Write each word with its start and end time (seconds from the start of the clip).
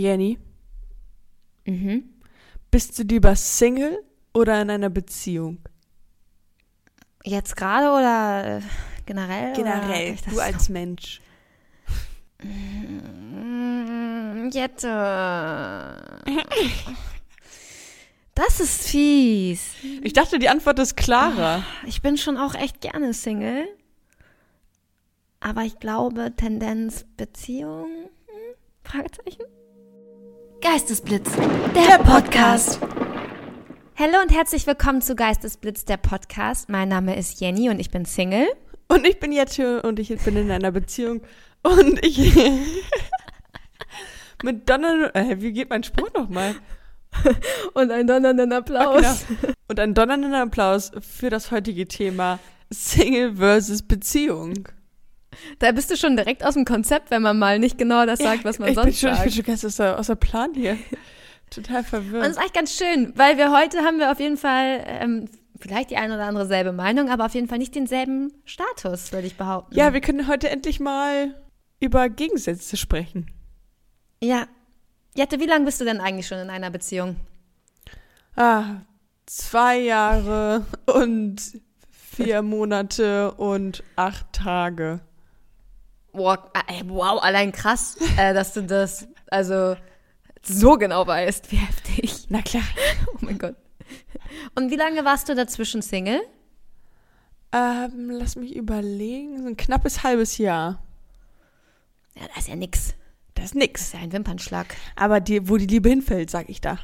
Jenny, 0.00 0.38
Mhm. 1.66 2.04
bist 2.70 2.98
du 2.98 3.02
lieber 3.02 3.36
Single 3.36 4.02
oder 4.32 4.62
in 4.62 4.70
einer 4.70 4.88
Beziehung? 4.88 5.58
Jetzt 7.22 7.54
gerade 7.54 7.90
oder 7.90 8.56
äh, 8.56 8.60
generell? 9.04 9.52
Generell, 9.52 10.12
Oder? 10.14 10.30
Du 10.30 10.40
als 10.40 10.70
Mensch. 10.70 11.20
Mm, 12.42 14.48
Jette. 14.50 16.22
Das 18.34 18.58
ist 18.58 18.88
fies. 18.88 19.74
Ich 20.02 20.14
dachte, 20.14 20.38
die 20.38 20.48
Antwort 20.48 20.78
ist 20.78 20.96
klarer. 20.96 21.62
Ich 21.84 22.00
bin 22.00 22.16
schon 22.16 22.38
auch 22.38 22.54
echt 22.54 22.80
gerne 22.80 23.12
Single. 23.12 23.66
Aber 25.40 25.64
ich 25.64 25.78
glaube, 25.78 26.32
Tendenz 26.34 27.04
Beziehung? 27.18 28.08
Hm? 28.28 28.54
Fragezeichen? 28.82 29.42
Geistesblitz, 30.60 31.30
der, 31.74 31.98
Podcast. 32.04 32.80
Hallo 33.96 34.20
und 34.22 34.30
herzlich 34.30 34.66
willkommen 34.66 35.00
zu 35.00 35.14
Geistesblitz, 35.14 35.86
der 35.86 35.96
Podcast. 35.96 36.68
Mein 36.68 36.90
Name 36.90 37.16
ist 37.16 37.40
Jenny 37.40 37.70
und 37.70 37.80
ich 37.80 37.90
bin 37.90 38.04
Single. 38.04 38.46
Und 38.88 39.06
ich 39.06 39.18
bin 39.18 39.32
Jette 39.32 39.80
und 39.80 39.98
ich 39.98 40.14
bin 40.18 40.36
in 40.36 40.50
einer 40.50 40.70
Beziehung. 40.70 41.22
Und 41.62 42.04
ich. 42.04 42.36
mit 44.42 44.68
Donner. 44.68 45.14
Äh, 45.16 45.40
wie 45.40 45.52
geht 45.52 45.70
mein 45.70 45.82
Spruch 45.82 46.12
nochmal? 46.14 46.54
Und 47.72 47.90
ein 47.90 48.06
donnernden 48.06 48.52
Applaus. 48.52 49.04
Ach, 49.04 49.28
genau. 49.28 49.54
Und 49.68 49.80
einen 49.80 49.94
donnernden 49.94 50.34
Applaus 50.34 50.92
für 51.00 51.30
das 51.30 51.50
heutige 51.50 51.88
Thema 51.88 52.38
Single 52.70 53.36
versus 53.36 53.82
Beziehung. 53.82 54.68
Da 55.58 55.72
bist 55.72 55.90
du 55.90 55.96
schon 55.96 56.16
direkt 56.16 56.44
aus 56.44 56.54
dem 56.54 56.64
Konzept, 56.64 57.10
wenn 57.10 57.22
man 57.22 57.38
mal 57.38 57.58
nicht 57.58 57.78
genau 57.78 58.04
das 58.06 58.18
sagt, 58.18 58.44
was 58.44 58.58
man 58.58 58.70
ich 58.70 58.74
sonst 58.74 58.98
schon, 59.00 59.10
Ich 59.10 59.16
sagt. 59.16 59.24
bin 59.24 59.32
schon 59.32 59.44
ganz 59.44 59.64
aus 59.64 59.76
der, 59.76 59.98
aus 59.98 60.06
der 60.08 60.14
Plan 60.16 60.52
hier. 60.54 60.76
Total 61.50 61.76
Und 61.78 61.82
es 61.84 61.88
verwirrt. 61.90 62.26
ist 62.26 62.36
eigentlich 62.38 62.52
ganz 62.52 62.76
schön, 62.76 63.12
weil 63.16 63.36
wir 63.38 63.50
heute 63.52 63.78
haben 63.80 63.98
wir 63.98 64.10
auf 64.12 64.20
jeden 64.20 64.36
Fall 64.36 64.84
ähm, 64.86 65.28
vielleicht 65.58 65.90
die 65.90 65.96
eine 65.96 66.14
oder 66.14 66.24
andere 66.26 66.46
selbe 66.46 66.72
Meinung, 66.72 67.10
aber 67.10 67.26
auf 67.26 67.34
jeden 67.34 67.48
Fall 67.48 67.58
nicht 67.58 67.74
denselben 67.74 68.32
Status, 68.44 69.12
würde 69.12 69.26
ich 69.26 69.36
behaupten. 69.36 69.74
Ja, 69.74 69.92
wir 69.92 70.00
können 70.00 70.26
heute 70.28 70.48
endlich 70.48 70.80
mal 70.80 71.34
über 71.80 72.08
Gegensätze 72.08 72.76
sprechen. 72.76 73.30
Ja. 74.22 74.46
Jette, 75.16 75.40
wie 75.40 75.46
lange 75.46 75.64
bist 75.64 75.80
du 75.80 75.84
denn 75.84 76.00
eigentlich 76.00 76.26
schon 76.28 76.38
in 76.38 76.50
einer 76.50 76.70
Beziehung? 76.70 77.16
Ah, 78.36 78.82
zwei 79.26 79.78
Jahre 79.78 80.64
und 80.86 81.40
vier 81.90 82.42
Monate 82.42 83.32
und 83.32 83.82
acht 83.96 84.32
Tage. 84.32 85.00
Wow, 86.12 86.38
äh, 86.66 86.82
wow 86.86 87.22
allein 87.22 87.52
krass, 87.52 87.96
äh, 88.16 88.34
dass 88.34 88.52
du 88.52 88.62
das 88.62 89.06
also 89.30 89.76
so 90.42 90.72
genau 90.76 91.06
weißt. 91.06 91.50
Wie 91.52 91.56
heftig. 91.56 92.26
Na 92.28 92.42
klar. 92.42 92.62
Oh 93.14 93.18
mein 93.20 93.38
Gott. 93.38 93.56
Und 94.54 94.70
wie 94.70 94.76
lange 94.76 95.04
warst 95.04 95.28
du 95.28 95.34
dazwischen 95.34 95.82
Single? 95.82 96.20
Ähm, 97.52 98.10
lass 98.10 98.36
mich 98.36 98.54
überlegen. 98.54 99.42
So 99.42 99.48
ein 99.48 99.56
knappes 99.56 100.02
halbes 100.02 100.38
Jahr. 100.38 100.82
Ja, 102.14 102.22
das 102.28 102.44
ist 102.44 102.48
ja 102.48 102.56
nix. 102.56 102.94
Das 103.34 103.46
ist 103.46 103.54
Das 103.54 103.54
nix. 103.54 103.80
ist 103.82 103.94
ja 103.94 104.00
ein 104.00 104.12
Wimpernschlag. 104.12 104.74
Aber 104.96 105.20
die, 105.20 105.48
wo 105.48 105.56
die 105.56 105.66
Liebe 105.66 105.88
hinfällt, 105.88 106.30
sag 106.30 106.48
ich 106.48 106.60
da. 106.60 106.78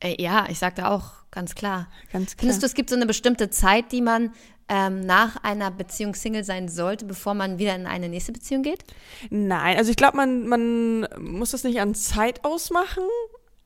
Äh, 0.00 0.20
ja, 0.22 0.46
ich 0.48 0.58
sagte 0.58 0.88
auch, 0.88 1.12
ganz 1.30 1.54
klar. 1.54 1.88
Ganz 2.12 2.36
klar. 2.36 2.40
Findest 2.40 2.62
du, 2.62 2.66
es 2.66 2.74
gibt 2.74 2.90
so 2.90 2.96
eine 2.96 3.06
bestimmte 3.06 3.50
Zeit, 3.50 3.92
die 3.92 4.02
man 4.02 4.32
ähm, 4.68 5.00
nach 5.00 5.36
einer 5.42 5.70
Beziehung 5.70 6.14
Single 6.14 6.44
sein 6.44 6.68
sollte, 6.68 7.04
bevor 7.04 7.34
man 7.34 7.58
wieder 7.58 7.74
in 7.74 7.86
eine 7.86 8.08
nächste 8.08 8.32
Beziehung 8.32 8.62
geht? 8.62 8.84
Nein, 9.30 9.76
also 9.76 9.90
ich 9.90 9.96
glaube, 9.96 10.16
man, 10.16 10.48
man 10.48 11.08
muss 11.18 11.52
das 11.52 11.64
nicht 11.64 11.80
an 11.80 11.94
Zeit 11.94 12.44
ausmachen, 12.44 13.04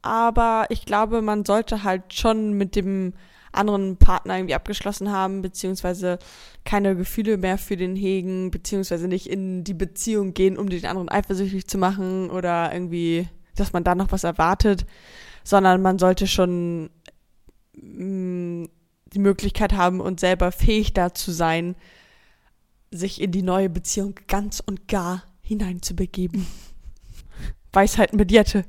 aber 0.03 0.67
ich 0.69 0.84
glaube, 0.84 1.23
man 1.23 1.45
sollte 1.45 1.83
halt 1.84 2.15
schon 2.15 2.53
mit 2.53 2.77
dem 2.77 3.15
anderen 3.53 3.97
Partner 3.97 4.37
irgendwie 4.37 4.55
abgeschlossen 4.55 5.11
haben, 5.11 5.43
beziehungsweise 5.43 6.19
keine 6.65 6.94
Gefühle 6.94 7.37
mehr 7.37 7.59
für 7.59 7.77
den 7.77 7.97
hegen, 7.97 8.50
beziehungsweise 8.50 9.09
nicht 9.09 9.28
in 9.28 9.65
die 9.65 9.75
Beziehung 9.75 10.34
gehen, 10.34 10.56
um 10.56 10.69
den 10.69 10.87
anderen 10.87 11.09
eifersüchtig 11.09 11.66
zu 11.66 11.78
machen 11.78 12.31
oder 12.31 12.72
irgendwie, 12.72 13.28
dass 13.56 13.72
man 13.72 13.84
da 13.84 13.94
noch 13.94 14.12
was 14.12 14.25
erwartet, 14.25 14.87
sondern 15.43 15.83
man 15.83 15.99
sollte 15.99 16.27
schon 16.27 16.91
mh, 17.75 18.69
die 19.12 19.19
Möglichkeit 19.19 19.72
haben 19.72 20.00
und 20.00 20.21
selber 20.21 20.53
fähig 20.53 20.93
dazu 20.93 21.32
sein, 21.32 21.76
sich 22.91 23.21
in 23.21 23.32
die 23.32 23.43
neue 23.43 23.71
Beziehung 23.71 24.15
ganz 24.26 24.60
und 24.60 24.88
gar 24.88 25.25
hineinzubegeben. 25.43 26.47
Weisheit 27.72 28.12
mit 28.15 28.31
Jette. 28.31 28.65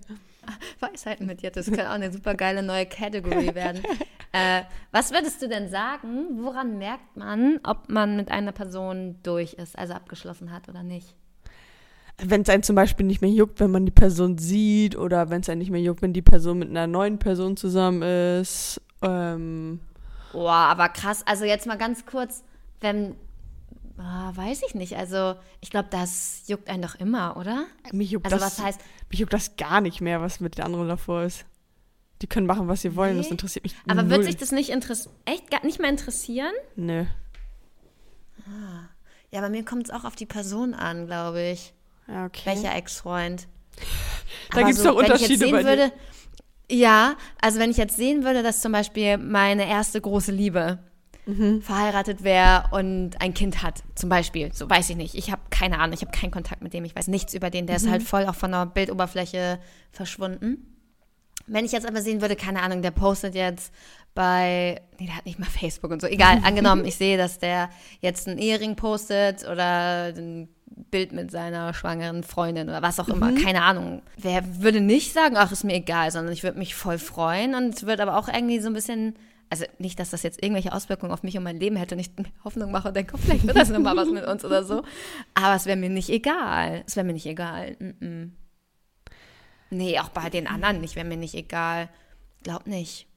Weisheiten 0.80 1.26
mit 1.28 1.42
dir, 1.42 1.52
das 1.52 1.72
kann 1.72 1.88
auch 1.88 1.92
eine 1.92 2.12
super 2.12 2.36
geile 2.36 2.64
neue 2.64 2.86
Category 2.86 3.54
werden. 3.56 3.84
äh, 4.32 4.64
was 4.92 5.12
würdest 5.12 5.42
du 5.42 5.48
denn 5.48 5.70
sagen, 5.70 6.44
woran 6.44 6.78
merkt 6.78 7.16
man, 7.16 7.60
ob 7.64 7.90
man 7.90 8.16
mit 8.16 8.32
einer 8.32 8.52
Person 8.52 9.18
durch 9.24 9.54
ist, 9.54 9.78
also 9.78 9.94
abgeschlossen 9.94 10.52
hat 10.52 10.70
oder 10.70 10.84
nicht? 10.84 11.16
Wenn 12.18 12.42
es 12.42 12.50
einen 12.50 12.64
zum 12.64 12.76
Beispiel 12.76 13.06
nicht 13.06 13.22
mehr 13.22 13.32
juckt, 13.32 13.60
wenn 13.60 13.72
man 13.72 13.86
die 13.86 13.92
Person 13.92 14.38
sieht 14.38 14.96
oder 14.96 15.30
wenn 15.30 15.42
es 15.42 15.50
einen 15.50 15.60
nicht 15.60 15.72
mehr 15.72 15.82
juckt, 15.82 16.02
wenn 16.02 16.14
die 16.14 16.22
Person 16.22 16.60
mit 16.60 16.70
einer 16.70 16.88
neuen 16.88 17.18
Person 17.18 17.58
zusammen 17.58 18.02
ist. 18.04 18.82
Ähm, 19.02 19.80
Boah, 20.32 20.54
aber 20.54 20.90
krass, 20.90 21.26
also 21.26 21.46
jetzt 21.46 21.66
mal 21.68 21.78
ganz 21.78 22.06
kurz, 22.06 22.44
wenn, 22.80 23.16
ah, 23.98 24.32
weiß 24.36 24.62
ich 24.68 24.76
nicht, 24.76 24.96
also 24.96 25.36
ich 25.60 25.70
glaube, 25.70 25.90
das 25.92 26.44
juckt 26.48 26.70
einen 26.70 26.82
doch 26.82 26.96
immer, 26.96 27.38
oder? 27.38 27.66
mich, 27.92 28.12
juckt 28.12 28.26
Also 28.26 28.38
das, 28.38 28.58
was 28.58 28.66
heißt, 28.66 28.82
mich 29.10 29.20
juckt 29.20 29.34
das 29.34 29.56
gar 29.58 29.82
nicht 29.82 30.02
mehr, 30.02 30.22
was 30.22 30.40
mit 30.40 30.58
den 30.58 30.66
anderen 30.66 30.88
davor 30.88 31.24
ist. 31.24 31.46
Die 32.22 32.28
können 32.28 32.46
machen, 32.46 32.68
was 32.68 32.82
sie 32.82 32.96
wollen, 32.96 33.18
das 33.18 33.28
Nee. 33.28 33.32
interessiert 33.32 33.64
mich 33.64 33.76
aber 33.88 34.04
null. 34.04 34.12
wird 34.12 34.24
sich 34.26 34.38
das 34.38 34.52
nicht 34.52 34.70
interessieren, 34.70 35.14
echt 35.26 35.50
gar 35.50 35.66
nicht 35.66 35.80
mehr 35.80 35.90
interessieren? 35.90 36.54
Nö. 36.76 37.06
Ja, 39.32 39.42
bei 39.42 39.50
mir 39.50 39.64
kommt 39.64 39.86
es 39.86 39.92
auch 39.92 40.04
auf 40.04 40.16
die 40.16 40.26
Person 40.26 40.74
an, 40.74 41.06
glaube 41.08 41.42
ich. 41.42 41.74
Ja, 42.08 42.26
okay. 42.26 42.42
Welcher 42.46 42.76
Ex-Freund? 42.76 43.48
Da 44.52 44.58
Aber 44.58 44.68
gibt's 44.68 44.84
doch 44.84 44.98
wenn 44.98 45.06
ich 45.06 45.10
jetzt 45.10 45.22
Unterschiede 45.22 45.46
sehen 45.46 45.64
bei 45.64 45.76
dir. 45.76 45.92
Ja, 46.72 47.16
also 47.42 47.60
wenn 47.60 47.70
ich 47.70 47.78
jetzt 47.78 47.98
sehen 47.98 48.24
würde, 48.24 48.44
dass 48.44 48.62
zum 48.62 48.72
Beispiel 48.72 49.18
meine 49.18 49.68
erste 49.70 50.00
große 50.00 50.32
Liebe 50.32 50.80
Mhm. 51.28 51.62
verheiratet 51.62 52.24
wäre 52.24 52.64
und 52.72 53.22
ein 53.22 53.34
Kind 53.36 53.62
hat, 53.62 53.84
zum 53.94 54.10
Beispiel, 54.10 54.52
so 54.54 54.68
weiß 54.70 54.90
ich 54.90 54.96
nicht. 54.96 55.14
Ich 55.14 55.32
habe 55.32 55.42
keine 55.52 55.78
Ahnung, 55.80 55.94
ich 55.94 56.02
habe 56.02 56.12
keinen 56.18 56.32
Kontakt 56.32 56.64
mit 56.64 56.74
dem, 56.74 56.84
ich 56.84 56.96
weiß 56.96 57.10
nichts 57.10 57.34
über 57.36 57.50
den, 57.52 57.68
der 57.68 57.78
Mhm. 57.80 57.86
ist 57.86 57.92
halt 57.92 58.04
voll 58.04 58.26
auch 58.26 58.34
von 58.36 58.52
der 58.52 58.66
Bildoberfläche 58.66 59.60
verschwunden. 59.92 60.66
Wenn 61.46 61.64
ich 61.66 61.74
jetzt 61.74 61.88
aber 61.88 62.02
sehen 62.02 62.22
würde, 62.22 62.36
keine 62.36 62.62
Ahnung, 62.64 62.82
der 62.82 62.92
postet 62.92 63.36
jetzt 63.36 63.72
bei, 64.16 64.82
nee, 65.00 65.06
der 65.08 65.16
hat 65.18 65.26
nicht 65.26 65.38
mal 65.40 65.46
Facebook 65.50 65.92
und 65.92 66.02
so, 66.02 66.08
egal, 66.08 66.40
angenommen, 66.44 66.86
ich 66.86 66.96
sehe, 66.96 67.18
dass 67.18 67.38
der 67.40 67.70
jetzt 68.00 68.28
einen 68.28 68.38
Ehering 68.40 68.76
postet 68.76 69.44
oder 69.48 70.14
ein 70.16 70.50
Bild 70.76 71.12
mit 71.12 71.32
seiner 71.32 71.74
schwangeren 71.74 72.24
Freundin 72.24 72.70
oder 72.70 72.82
was 72.82 73.00
auch 73.00 73.10
immer, 73.10 73.34
keine 73.34 73.64
Ahnung. 73.64 74.02
Wer 74.18 74.62
würde 74.62 74.82
nicht 74.82 75.14
sagen, 75.14 75.36
ach, 75.38 75.52
ist 75.52 75.64
mir 75.64 75.76
egal, 75.76 76.12
sondern 76.12 76.34
ich 76.34 76.44
würde 76.44 76.60
mich 76.60 76.76
voll 76.76 76.98
freuen 76.98 77.56
und 77.56 77.84
würde 77.84 78.04
aber 78.04 78.18
auch 78.18 78.28
irgendwie 78.28 78.60
so 78.60 78.68
ein 78.68 78.74
bisschen, 78.74 79.16
also 79.50 79.66
nicht, 79.80 80.00
dass 80.00 80.10
das 80.10 80.24
jetzt 80.24 80.42
irgendwelche 80.42 80.74
Auswirkungen 80.74 81.12
auf 81.12 81.24
mich 81.24 81.38
und 81.38 81.44
mein 81.44 81.60
Leben 81.60 81.76
hätte 81.76 81.96
und 81.96 82.02
ich 82.02 82.12
Hoffnung 82.44 82.72
mache 82.72 82.90
und 82.90 82.96
denke, 82.96 83.16
oh, 83.16 83.18
vielleicht 83.18 83.46
wird 83.46 83.58
das 83.58 83.70
nochmal 83.70 83.98
was 83.98 84.10
mit 84.10 84.26
uns 84.26 84.46
oder 84.46 84.64
so. 84.64 84.84
Aber 85.34 85.56
es 85.56 85.66
wäre 85.66 85.78
mir 85.78 85.90
nicht 85.90 86.10
egal. 86.10 86.84
Es 86.88 86.96
wäre 86.96 87.06
mir 87.06 87.14
nicht 87.14 87.26
egal. 87.26 87.76
Mm 87.80 88.04
-mm. 88.04 88.30
Nee, 89.72 90.00
auch 90.00 90.10
bei 90.10 90.30
den 90.30 90.48
anderen 90.48 90.82
nicht, 90.82 90.96
wäre 90.96 91.08
mir 91.08 91.18
nicht 91.18 91.36
egal. 91.36 91.90
Glaub 92.44 92.68
nicht. 92.68 93.08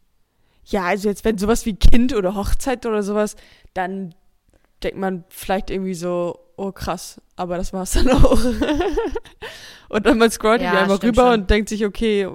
Ja, 0.67 0.85
also 0.85 1.09
jetzt, 1.09 1.25
wenn 1.25 1.37
sowas 1.37 1.67
wie 1.67 1.75
Kind 1.75 2.15
oder 2.15 2.35
Hochzeit 2.35 2.87
oder 2.87 3.03
sowas, 3.03 3.37
dann 3.75 4.15
denkt 4.83 4.99
man 4.99 5.25
vielleicht 5.29 5.71
irgendwie 5.71 5.95
so, 5.95 6.39
oh 6.57 6.73
krass, 6.73 7.21
aber 7.37 7.57
das 7.57 7.73
war's 7.73 7.93
dann 7.93 8.11
auch. 8.11 8.39
und 9.89 10.07
dann 10.07 10.19
man 10.19 10.31
scrollt 10.31 10.63
Ja, 10.63 10.85
stimmt 10.85 11.05
rüber 11.05 11.31
schon. 11.31 11.41
und 11.41 11.51
denkt 11.51 11.69
sich, 11.69 11.85
okay, 11.85 12.29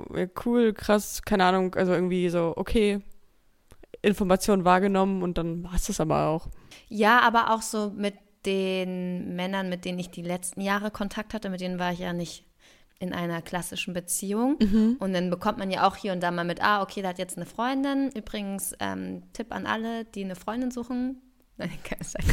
cool, 0.46 0.74
krass, 0.74 1.22
keine 1.24 1.46
Ahnung, 1.46 1.76
also 1.76 1.94
irgendwie 1.94 2.30
so, 2.30 2.54
okay, 2.56 3.02
Information 4.02 4.66
wahrgenommen 4.66 5.24
und 5.24 5.38
dann 5.38 5.64
war's 5.64 5.88
das 5.88 6.00
aber 6.00 6.28
auch. 6.28 6.48
Ja, 6.88 7.20
aber 7.22 7.54
auch 7.54 7.62
so 7.62 7.92
mit 7.96 8.16
den 8.46 9.36
Männern, 9.36 9.70
mit 9.70 9.86
denen 9.86 10.00
ich 10.00 10.10
die 10.10 10.22
letzten 10.22 10.62
Jahre 10.62 10.92
Kontakt 10.92 11.34
hatte, 11.34 11.50
mit 11.50 11.62
denen 11.62 11.80
war 11.80 11.92
ich 11.92 12.00
ja 12.00 12.14
nicht 12.14 12.46
in 13.00 13.14
einer 13.14 13.42
klassischen 13.42 13.94
Beziehung. 13.94 14.58
Und 15.00 15.14
dann 15.14 15.30
bekommt 15.30 15.58
man 15.58 15.72
ja 15.72 15.88
auch 15.88 15.96
hier 15.96 16.12
und 16.12 16.22
da 16.22 16.32
mal 16.32 16.44
mit, 16.44 16.62
ah, 16.62 16.82
okay, 16.82 17.02
der 17.02 17.12
hat 17.12 17.18
jetzt 17.18 17.38
eine 17.38 17.46
Freundin. 17.46 18.12
Übrigens, 18.12 18.74
ähm, 18.80 19.24
Tipp 19.34 19.54
an 19.54 19.66
alle, 19.66 20.04
die 20.06 20.24
eine 20.24 20.36
Freundin 20.36 20.70
suchen. 20.72 21.22
Nein, 21.60 21.78
keine 21.84 22.02
Zeit. 22.02 22.24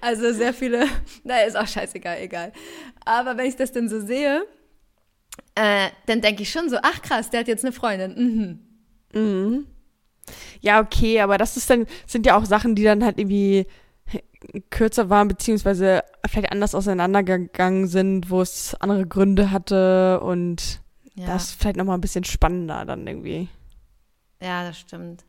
Also 0.00 0.32
sehr 0.32 0.52
viele, 0.52 0.86
na, 1.22 1.42
ist 1.42 1.56
auch 1.56 1.66
scheißegal, 1.66 2.18
egal. 2.20 2.52
Aber 3.04 3.36
wenn 3.36 3.46
ich 3.46 3.56
das 3.56 3.70
denn 3.72 3.88
so 3.88 4.00
sehe, 4.00 4.42
äh, 5.54 5.88
dann 6.06 6.20
denke 6.20 6.42
ich 6.42 6.50
schon 6.50 6.68
so, 6.68 6.78
ach 6.82 7.02
krass, 7.02 7.30
der 7.30 7.40
hat 7.40 7.48
jetzt 7.48 7.64
eine 7.64 7.72
Freundin. 7.72 8.58
Mhm. 9.12 9.20
Mhm. 9.20 9.66
Ja, 10.60 10.80
okay, 10.80 11.20
aber 11.20 11.38
das 11.38 11.56
ist 11.56 11.68
dann, 11.70 11.86
sind 12.06 12.26
ja 12.26 12.36
auch 12.36 12.44
Sachen, 12.44 12.74
die 12.74 12.84
dann 12.84 13.04
halt 13.04 13.18
irgendwie, 13.18 13.66
kürzer 14.70 15.10
waren, 15.10 15.28
beziehungsweise 15.28 16.02
vielleicht 16.28 16.50
anders 16.50 16.74
auseinandergegangen 16.74 17.86
sind, 17.86 18.30
wo 18.30 18.40
es 18.40 18.74
andere 18.80 19.06
Gründe 19.06 19.50
hatte 19.50 20.20
und 20.20 20.80
Ja, 21.14 21.26
das 21.26 21.50
ist 21.50 21.60
vielleicht 21.60 21.76
nochmal 21.76 21.98
ein 21.98 22.00
bisschen 22.00 22.24
spannender 22.24 22.84
dann 22.86 23.06
irgendwie. 23.06 23.48
Ja 24.40 24.64
das 24.64 24.78
stimmt. 24.78 25.24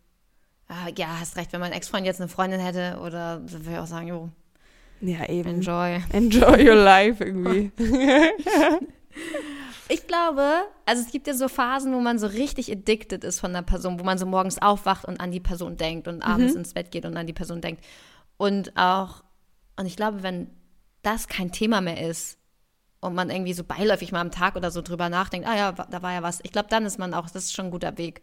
Ah, 0.68 0.88
Ja, 0.98 1.20
hast 1.20 1.36
recht, 1.38 1.52
wenn 1.54 1.60
mein 1.60 1.74
Ex-Freund 1.74 2.06
jetzt 2.06 2.22
eine 2.22 2.30
Freundin 2.30 2.60
hätte, 2.62 3.00
oder 3.02 3.42
würde 3.50 3.72
ich 3.72 3.78
auch 3.78 3.88
sagen, 3.88 4.08
jo, 4.08 4.30
Ja, 5.02 5.28
eben. 5.28 5.50
enjoy. 5.50 6.02
Enjoy 6.14 6.68
your 6.70 6.76
life 6.76 7.24
irgendwie. 7.24 7.72
Ich 9.90 10.08
glaube, 10.08 10.50
also 10.86 11.02
es 11.04 11.12
gibt 11.12 11.28
ja 11.28 11.34
so 11.34 11.50
Phasen, 11.50 11.94
wo 11.94 12.00
man 12.00 12.18
so 12.18 12.28
richtig 12.28 12.72
addicted 12.72 13.26
ist 13.26 13.42
von 13.42 13.50
einer 13.52 13.62
Person, 13.62 14.00
wo 14.00 14.06
man 14.06 14.18
so 14.18 14.26
morgens 14.26 14.62
aufwacht 14.62 15.04
und 15.04 15.20
an 15.20 15.32
die 15.32 15.42
Person 15.42 15.76
denkt 15.76 16.08
und 16.08 16.22
abends 16.22 16.54
ins 16.56 16.74
Bett 16.74 16.92
geht 16.92 17.06
und 17.06 17.18
an 17.18 17.28
die 17.28 17.34
Person 17.34 17.60
denkt. 17.60 17.84
Und 18.38 18.78
auch, 18.78 19.22
und 19.78 19.86
ich 19.88 19.98
glaube, 19.98 20.24
wenn 20.24 20.50
das 21.02 21.28
kein 21.28 21.52
Thema 21.52 21.82
mehr 21.82 22.08
ist 22.08 22.38
und 23.02 23.16
man 23.16 23.30
irgendwie 23.30 23.52
so 23.54 23.66
beiläufig 23.66 24.14
mal 24.14 24.22
am 24.22 24.32
Tag 24.32 24.56
oder 24.56 24.72
so 24.72 24.82
drüber 24.82 25.10
nachdenkt, 25.10 25.46
ah 25.46 25.58
ja, 25.58 25.72
da 25.74 26.02
war 26.02 26.14
ja 26.14 26.24
was. 26.24 26.40
Ich 26.44 26.54
glaube, 26.54 26.70
dann 26.70 26.86
ist 26.86 26.98
man 26.98 27.14
auch, 27.14 27.30
das 27.30 27.44
ist 27.46 27.54
schon 27.54 27.66
ein 27.66 27.72
guter 27.72 27.98
Weg. 27.98 28.22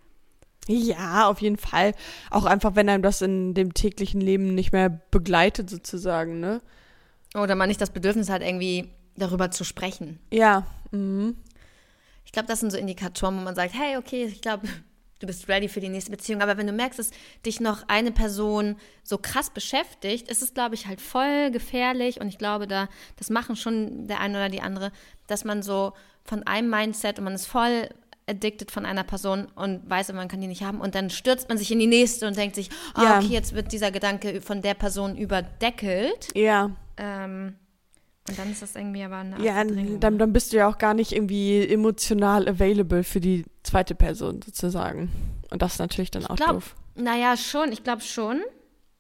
Ja, 0.67 1.29
auf 1.29 1.41
jeden 1.41 1.57
Fall. 1.57 1.95
Auch 2.31 2.45
einfach, 2.45 2.77
wenn 2.77 2.89
einem 2.89 3.03
das 3.03 3.23
in 3.23 3.55
dem 3.55 3.73
täglichen 3.73 4.21
Leben 4.21 4.55
nicht 4.55 4.73
mehr 4.73 4.91
begleitet, 5.11 5.71
sozusagen, 5.71 6.41
ne? 6.41 6.61
Oder 7.35 7.55
man 7.55 7.69
nicht 7.69 7.81
das 7.81 7.91
Bedürfnis 7.91 8.29
hat, 8.29 8.43
irgendwie 8.43 8.91
darüber 9.17 9.51
zu 9.51 9.65
sprechen. 9.65 10.19
Ja. 10.31 10.67
Mhm. 10.91 11.37
Ich 12.25 12.33
glaube, 12.33 12.49
das 12.49 12.61
sind 12.61 12.71
so 12.71 12.77
Indikatoren, 12.77 13.39
wo 13.39 13.41
man 13.41 13.55
sagt, 13.55 13.75
hey, 13.75 13.97
okay, 13.97 14.25
ich 14.25 14.43
glaube, 14.43 14.69
du 15.19 15.27
bist 15.27 15.49
ready 15.49 15.69
für 15.69 15.81
die 15.81 15.89
nächste 15.89 16.11
Beziehung. 16.11 16.43
Aber 16.43 16.57
wenn 16.57 16.67
du 16.67 16.73
merkst, 16.73 16.99
dass 16.99 17.11
dich 17.45 17.61
noch 17.61 17.85
eine 17.89 18.13
Person 18.13 18.77
so 19.03 19.19
krass 19.19 19.51
beschäftigt, 19.51 20.29
ist 20.29 20.43
es, 20.43 20.55
glaube 20.55 20.75
ich, 20.75 20.87
halt 20.87 21.01
voll 21.01 21.51
gefährlich. 21.51 22.21
Und 22.21 22.29
ich 22.29 22.39
glaube, 22.39 22.67
da, 22.67 22.89
das 23.17 23.31
machen 23.31 23.57
schon 23.57 24.07
der 24.07 24.21
eine 24.21 24.37
oder 24.37 24.49
die 24.49 24.61
andere, 24.61 24.93
dass 25.27 25.45
man 25.45 25.63
so 25.63 25.93
von 26.25 26.43
einem 26.43 26.69
Mindset 26.69 27.19
und 27.19 27.25
man 27.25 27.35
ist 27.35 27.47
voll 27.47 27.89
addicted 28.29 28.71
von 28.71 28.85
einer 28.87 29.05
Person 29.05 29.47
und 29.55 29.89
weiß, 29.89 30.13
man 30.13 30.29
kann 30.29 30.41
die 30.41 30.47
nicht 30.47 30.63
haben. 30.63 30.81
Und 30.81 30.95
dann 30.95 31.11
stürzt 31.11 31.49
man 31.49 31.59
sich 31.59 31.71
in 31.73 31.79
die 31.79 31.87
nächste 31.87 32.27
und 32.27 32.37
denkt 32.37 32.55
sich, 32.57 32.71
ah, 32.95 33.03
Ja. 33.03 33.19
okay, 33.19 33.29
jetzt 33.29 33.55
wird 33.55 33.73
dieser 33.73 33.91
Gedanke 33.91 34.41
von 34.41 34.63
der 34.63 34.75
Person 34.75 35.17
überdeckelt. 35.17 36.29
Ja. 36.35 36.71
Ähm, 36.97 37.55
und 38.29 38.39
dann 38.39 38.51
ist 38.53 38.61
das 38.63 38.77
irgendwie 38.77 39.03
aber 39.03 39.17
eine 39.17 39.43
Ja, 39.43 39.65
dann, 39.65 40.19
dann 40.19 40.33
bist 40.33 40.53
du 40.53 40.59
ja 40.59 40.69
auch 40.69 40.77
gar 40.79 40.93
nicht 40.95 41.13
irgendwie 41.13 41.67
emotional 41.67 42.47
available 42.49 43.03
für 43.03 43.21
die 43.21 43.45
zweite 43.63 43.95
Person, 43.95 44.43
sozusagen. 44.43 45.11
Und 45.51 45.63
das 45.63 45.75
ist 45.75 45.79
natürlich 45.79 46.11
dann 46.11 46.27
auch 46.27 46.37
glaub- 46.37 46.51
doof. 46.51 46.77
Naja, 46.95 47.37
schon, 47.37 47.73
ich 47.73 47.85
glaube 47.85 48.03
schon. 48.03 48.41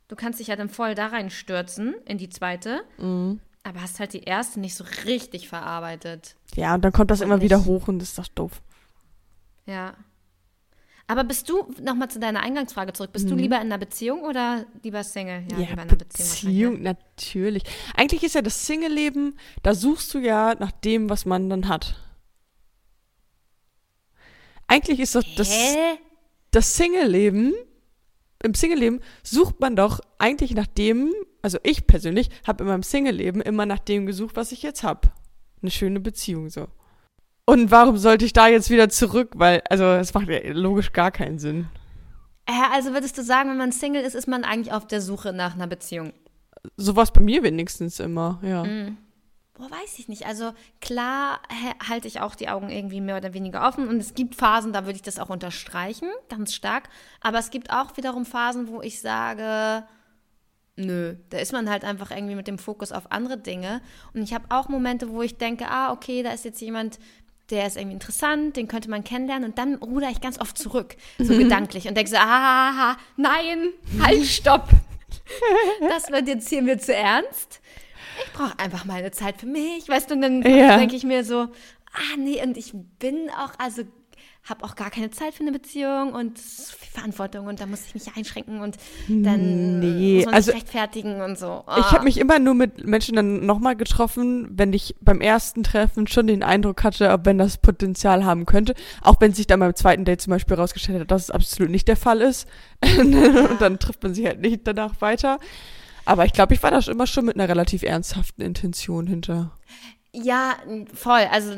Du 0.09 0.17
kannst 0.17 0.41
dich 0.41 0.47
ja 0.47 0.57
dann 0.57 0.71
voll 0.71 0.95
da 0.95 1.09
reinstürzen 1.09 1.95
in 2.07 2.17
die 2.17 2.31
zweite, 2.31 2.81
Mhm. 2.97 3.41
aber 3.65 3.83
hast 3.83 4.01
halt 4.01 4.15
die 4.15 4.23
erste 4.23 4.59
nicht 4.61 4.75
so 4.75 4.85
richtig 5.05 5.49
verarbeitet. 5.49 6.37
Ja, 6.55 6.75
und 6.75 6.83
dann 6.83 6.93
kommt 6.93 7.11
das 7.11 7.21
Und 7.21 7.27
immer 7.27 7.37
nicht- 7.37 7.45
wieder 7.45 7.67
hoch 7.67 7.89
und 7.89 7.99
das 7.99 8.11
ist 8.11 8.19
doch 8.19 8.29
doof. 8.29 8.63
Ja. 9.69 9.95
Aber 11.07 11.25
bist 11.25 11.49
du, 11.49 11.73
nochmal 11.81 12.11
zu 12.11 12.19
deiner 12.19 12.41
Eingangsfrage 12.41 12.93
zurück, 12.93 13.13
bist 13.13 13.31
du 13.31 13.35
lieber 13.35 13.57
in 13.57 13.63
einer 13.63 13.79
Beziehung 13.79 14.25
oder 14.25 14.67
lieber 14.83 15.03
Single? 15.03 15.41
Mhm. 15.43 15.51
Ja, 15.51 15.57
lieber 15.59 15.73
in 15.73 15.79
einer 15.81 15.97
Beziehung, 15.97 16.83
natürlich. 16.83 17.63
Eigentlich 17.97 18.23
ist 18.25 18.35
ja 18.35 18.43
das 18.43 18.67
Single-Leben, 18.67 19.39
da 19.63 19.75
suchst 19.75 20.13
du 20.13 20.19
ja 20.19 20.55
nach 20.59 20.71
dem, 20.71 21.09
was 21.09 21.25
man 21.25 21.49
dann 21.49 21.69
hat. 21.69 21.95
Eigentlich 24.67 25.01
ist 25.01 25.15
doch 25.15 25.25
das, 25.37 25.51
Hä? 25.51 25.99
das 26.51 26.77
Single-Leben, 26.77 27.55
im 28.43 28.55
Single-Leben 28.55 29.01
sucht 29.23 29.61
man 29.61 29.77
doch 29.77 30.01
eigentlich 30.19 30.53
nach 30.53 30.67
dem, 30.67 31.15
also 31.41 31.59
ich 31.63 31.87
persönlich 31.87 32.29
habe 32.47 32.65
in 32.65 32.69
meinem 32.69 32.83
Single-Leben 32.83 33.41
immer 33.41 33.65
nach 33.65 33.79
dem 33.79 34.05
gesucht, 34.05 34.37
was 34.37 34.53
ich 34.53 34.63
jetzt 34.63 34.83
habe. 34.83 35.11
Eine 35.63 35.71
schöne 35.71 36.01
Beziehung 36.01 36.51
so. 36.51 36.69
Und 37.49 37.71
warum 37.71 37.97
sollte 37.97 38.27
ich 38.27 38.35
da 38.35 38.47
jetzt 38.47 38.69
wieder 38.69 38.91
zurück? 38.91 39.33
Weil, 39.37 39.63
also 39.71 39.85
es 39.87 40.13
macht 40.13 40.29
ja 40.29 40.39
logisch 40.53 40.93
gar 40.93 41.11
keinen 41.11 41.39
Sinn. 41.39 41.67
Also 42.75 42.93
würdest 42.93 43.17
du 43.17 43.23
sagen, 43.23 43.49
wenn 43.49 43.57
man 43.57 43.73
Single 43.73 44.03
ist, 44.03 44.13
ist 44.15 44.29
man 44.29 44.45
eigentlich 44.45 44.75
auf 44.75 44.87
der 44.87 45.01
Suche 45.01 45.33
nach 45.33 45.55
einer 45.55 45.67
Beziehung? 45.67 46.13
Sowas 46.77 47.11
bei 47.11 47.23
mir 47.23 47.43
wenigstens 47.43 48.01
immer, 48.01 48.39
ja. 48.43 48.65
Boah, 49.55 49.71
weiß 49.71 49.99
ich 49.99 50.09
nicht. 50.09 50.27
Also 50.27 50.53
klar 50.83 51.41
halte 51.89 52.07
ich 52.07 52.21
auch 52.21 52.35
die 52.35 52.51
Augen 52.51 52.69
irgendwie 52.69 53.01
mehr 53.01 53.17
oder 53.17 53.33
weniger 53.33 53.67
offen 53.67 53.89
und 53.89 53.97
es 53.97 54.13
gibt 54.13 54.35
Phasen, 54.35 54.75
da 54.75 54.85
würde 54.85 54.97
ich 54.97 55.03
das 55.03 55.19
auch 55.19 55.31
unterstreichen, 55.31 56.11
ganz 56.29 56.53
stark. 56.53 56.91
Aber 57.23 57.39
es 57.39 57.49
gibt 57.49 57.71
auch 57.71 57.97
wiederum 57.97 58.27
Phasen, 58.27 58.69
wo 58.69 58.83
ich 58.83 59.01
sage, 59.01 59.87
nö, 60.77 61.17
da 61.31 61.39
ist 61.39 61.53
man 61.53 61.69
halt 61.69 61.85
einfach 61.85 62.11
irgendwie 62.11 62.37
mit 62.37 62.47
dem 62.47 62.59
Fokus 62.59 62.93
auf 62.93 63.11
andere 63.11 63.37
Dinge. 63.37 63.81
Und 64.15 64.23
ich 64.23 64.33
habe 64.33 64.45
auch 64.51 64.69
Momente, 64.69 65.11
wo 65.11 65.23
ich 65.23 65.37
denke, 65.37 65.67
ah, 65.69 65.93
okay, 65.93 66.23
da 66.23 66.31
ist 66.31 66.45
jetzt 66.45 66.61
jemand, 66.61 66.99
der 67.51 67.67
ist 67.67 67.77
irgendwie 67.77 67.95
interessant, 67.95 68.57
den 68.57 68.69
könnte 68.69 68.91
man 68.91 69.05
kennenlernen 69.05 69.49
und 69.51 69.59
dann 69.59 69.75
ruder 69.77 70.11
ich 70.11 70.21
ganz 70.21 70.41
oft 70.41 70.59
zurück, 70.59 70.97
so 71.19 71.35
gedanklich 71.37 71.89
und 71.89 71.97
denke 71.97 72.11
so, 72.11 72.17
ah, 72.19 72.97
nein, 73.17 73.69
halt, 74.03 74.25
stopp. 74.27 74.69
Das 75.81 76.11
wird 76.11 76.29
jetzt 76.29 76.49
hier 76.49 76.63
mir 76.63 76.79
zu 76.79 76.95
ernst. 76.95 77.61
Ich 78.25 78.33
brauche 78.33 78.59
einfach 78.59 78.85
meine 78.85 79.11
Zeit 79.13 79.39
für 79.39 79.47
mich, 79.47 79.89
weißt 79.89 80.11
du, 80.11 80.15
und 80.15 80.23
dann 80.23 80.43
Ja. 80.43 80.77
denke 80.79 80.97
ich 80.97 81.05
mir 81.05 81.25
so, 81.25 81.37
ah, 81.93 82.17
nee, 82.19 82.43
und 82.43 82.57
ich 82.57 82.73
bin 82.99 83.31
auch, 83.31 83.53
also 83.59 83.83
habe 84.49 84.65
auch 84.65 84.75
gar 84.77 84.91
keine 84.91 85.11
Zeit 85.11 85.35
für 85.35 85.43
eine 85.43 85.53
Beziehung 85.53 86.13
und 86.15 86.39
viel 86.39 86.89
Verantwortung 86.93 87.47
und 87.47 87.61
da 87.61 87.67
muss 87.67 87.87
ich 87.87 87.95
mich 87.95 88.17
einschränken 88.17 88.61
und 88.61 88.77
dann 89.09 89.81
Nee, 89.81 90.25
also- 90.27 90.53
rechtfertigen 90.53 91.21
und 91.21 91.39
so. 91.39 91.65
Ich 91.69 91.85
Ah. 91.85 91.93
habe 91.93 92.05
mich 92.05 92.19
immer 92.19 92.39
nur 92.39 92.55
mit 92.55 92.87
Menschen 92.87 93.17
dann 93.17 93.45
nochmal 93.47 93.77
getroffen, 93.77 94.49
wenn 94.53 94.73
ich 94.73 94.95
beim 95.01 95.21
ersten 95.21 95.63
Treffen 95.63 96.07
schon 96.07 96.27
den 96.27 96.43
Eindruck 96.43 96.83
hatte, 96.85 97.11
ob 97.11 97.27
wenn 97.27 97.39
das 97.39 97.59
Potenzial 97.59 98.25
haben 98.25 98.47
könnte. 98.47 98.75
Auch 99.03 99.17
wenn 99.21 99.33
sich 99.35 99.47
dann 99.47 99.61
beim 99.61 99.75
zweiten 99.75 100.05
Date 100.05 100.21
zum 100.23 100.31
Beispiel 100.31 100.57
rausgestellt 100.57 101.01
hat, 101.01 101.11
dass 101.11 101.25
es 101.25 101.31
absolut 101.31 101.71
nicht 101.71 101.89
der 101.89 101.97
Fall 101.97 102.21
ist. 102.21 102.47
Und 102.99 103.61
dann 103.61 103.79
trifft 103.79 104.03
man 104.03 104.15
sich 104.15 104.25
halt 104.27 104.41
nicht 104.41 104.61
danach 104.67 105.01
weiter. 105.01 105.39
Aber 106.05 106.25
ich 106.25 106.33
glaube, 106.33 106.55
ich 106.55 106.63
war 106.63 106.71
da 106.71 106.81
schon 106.81 106.95
immer 106.95 107.07
schon 107.07 107.27
mit 107.27 107.35
einer 107.37 107.49
relativ 107.49 107.83
ernsthaften 107.83 108.41
Intention 108.43 109.07
hinter. 109.07 109.53
Ja, 110.13 110.55
voll. 110.95 111.27
Also 111.31 111.53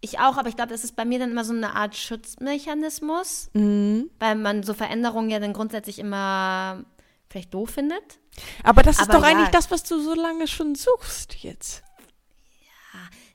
ich 0.00 0.18
auch, 0.18 0.36
aber 0.36 0.48
ich 0.48 0.56
glaube, 0.56 0.72
das 0.72 0.84
ist 0.84 0.94
bei 0.96 1.04
mir 1.04 1.18
dann 1.18 1.30
immer 1.30 1.44
so 1.44 1.52
eine 1.54 1.74
Art 1.74 1.96
Schutzmechanismus, 1.96 3.50
Mhm. 3.54 4.10
weil 4.18 4.34
man 4.36 4.62
so 4.62 4.74
Veränderungen 4.74 5.30
ja 5.30 5.38
dann 5.40 5.52
grundsätzlich 5.52 5.98
immer 5.98 6.84
vielleicht 7.28 7.52
doof 7.54 7.70
findet. 7.70 8.18
Aber 8.62 8.82
das 8.82 8.96
ist 8.98 9.08
Aber 9.08 9.14
doch 9.14 9.22
ja. 9.22 9.28
eigentlich 9.30 9.48
das, 9.48 9.70
was 9.70 9.82
du 9.82 10.00
so 10.00 10.14
lange 10.14 10.46
schon 10.46 10.74
suchst 10.74 11.34
jetzt. 11.42 11.82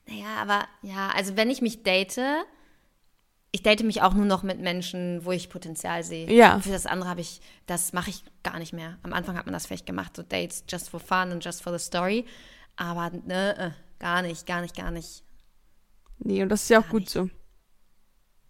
Naja, 0.08 0.36
aber 0.42 0.66
ja, 0.82 1.10
also 1.16 1.38
wenn 1.38 1.50
ich 1.50 1.62
mich 1.62 1.84
date, 1.84 2.20
ich 3.52 3.64
date 3.64 3.84
mich 3.84 4.02
auch 4.02 4.14
nur 4.14 4.26
noch 4.26 4.44
mit 4.44 4.60
Menschen, 4.60 5.24
wo 5.24 5.32
ich 5.32 5.50
Potenzial 5.50 6.04
sehe. 6.04 6.30
Ja. 6.32 6.60
Für 6.60 6.72
das 6.72 6.86
andere 6.86 7.10
habe 7.10 7.22
ich, 7.22 7.42
das 7.66 7.94
mache 7.94 8.10
ich 8.10 8.24
gar 8.44 8.60
nicht 8.60 8.74
mehr. 8.74 8.98
Am 9.04 9.14
Anfang 9.14 9.38
hat 9.38 9.46
man 9.46 9.54
das 9.54 9.66
vielleicht 9.68 9.86
gemacht, 9.86 10.16
so 10.16 10.24
Dates 10.24 10.64
just 10.70 10.90
for 10.90 11.00
fun 11.00 11.32
and 11.32 11.44
just 11.44 11.62
for 11.64 11.78
the 11.78 11.84
story. 11.84 12.26
Aber 12.76 13.12
ne, 13.26 13.58
äh, 13.58 13.72
gar 14.00 14.22
nicht, 14.22 14.46
gar 14.46 14.62
nicht, 14.62 14.76
gar 14.76 14.92
nicht. 14.92 15.24
Nee, 16.24 16.44
und 16.44 16.50
das 16.50 16.64
ist 16.64 16.70
ja 16.70 16.80
auch 16.80 16.84
Gar 16.84 16.92
gut 16.92 17.00
nicht. 17.02 17.12
so. 17.12 17.22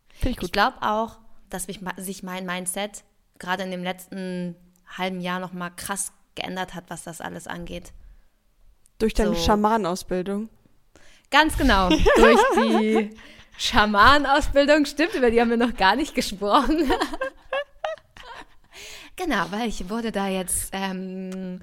Finde 0.10 0.30
ich 0.30 0.32
Ich 0.32 0.38
gut. 0.40 0.54
glaube 0.54 0.78
auch, 0.82 1.18
dass 1.50 1.68
mich, 1.68 1.80
sich 1.98 2.22
mein 2.24 2.46
Mindset 2.46 3.04
gerade 3.40 3.64
in 3.64 3.72
dem 3.72 3.84
letzten 3.84 4.56
halben 4.98 5.22
Jahr 5.22 5.40
noch 5.40 5.54
mal 5.54 5.70
krass 5.72 6.12
geändert 6.36 6.76
hat, 6.76 6.86
was 6.90 7.04
das 7.04 7.22
alles 7.22 7.48
angeht. 7.48 7.92
Durch 9.00 9.14
deine 9.14 9.36
so- 9.36 9.42
Schamanausbildung. 9.44 10.50
Ganz 11.32 11.58
genau. 11.58 11.90
Durch 12.18 12.40
die 12.58 13.10
Schamanenausbildung, 13.58 14.86
stimmt, 14.86 15.14
über 15.16 15.32
die 15.32 15.40
haben 15.40 15.50
wir 15.50 15.58
noch 15.58 15.76
gar 15.76 15.96
nicht 15.96 16.14
gesprochen. 16.14 16.92
genau, 19.16 19.46
weil 19.52 19.70
ich 19.70 19.90
wurde 19.90 20.12
da 20.12 20.28
jetzt 20.28 20.70
ähm, 20.74 21.62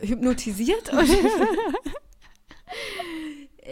hypnotisiert. 0.00 0.92
Und 0.92 1.08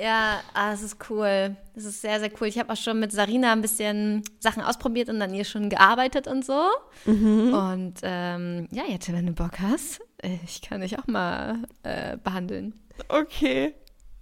ja, 0.00 0.40
ah, 0.54 0.70
das 0.70 0.82
ist 0.82 1.10
cool. 1.10 1.56
Das 1.74 1.84
ist 1.84 2.00
sehr, 2.00 2.20
sehr 2.20 2.30
cool. 2.40 2.46
Ich 2.46 2.58
habe 2.58 2.72
auch 2.72 2.76
schon 2.76 3.00
mit 3.00 3.12
Sarina 3.12 3.52
ein 3.52 3.62
bisschen 3.62 4.22
Sachen 4.40 4.62
ausprobiert 4.62 5.08
und 5.08 5.20
an 5.20 5.34
ihr 5.34 5.44
schon 5.44 5.70
gearbeitet 5.70 6.26
und 6.26 6.44
so. 6.44 6.68
Und 7.04 7.94
ähm, 8.02 8.68
ja, 8.70 8.84
jetzt, 8.88 9.12
wenn 9.12 9.26
du 9.26 9.32
Bock 9.32 9.60
hast, 9.60 10.00
äh, 10.22 10.38
ich 10.44 10.62
kann 10.62 10.80
dich 10.80 10.98
auch 10.98 11.06
mal 11.06 11.62
äh, 11.82 12.16
behandeln. 12.16 12.74
Okay. 13.08 13.74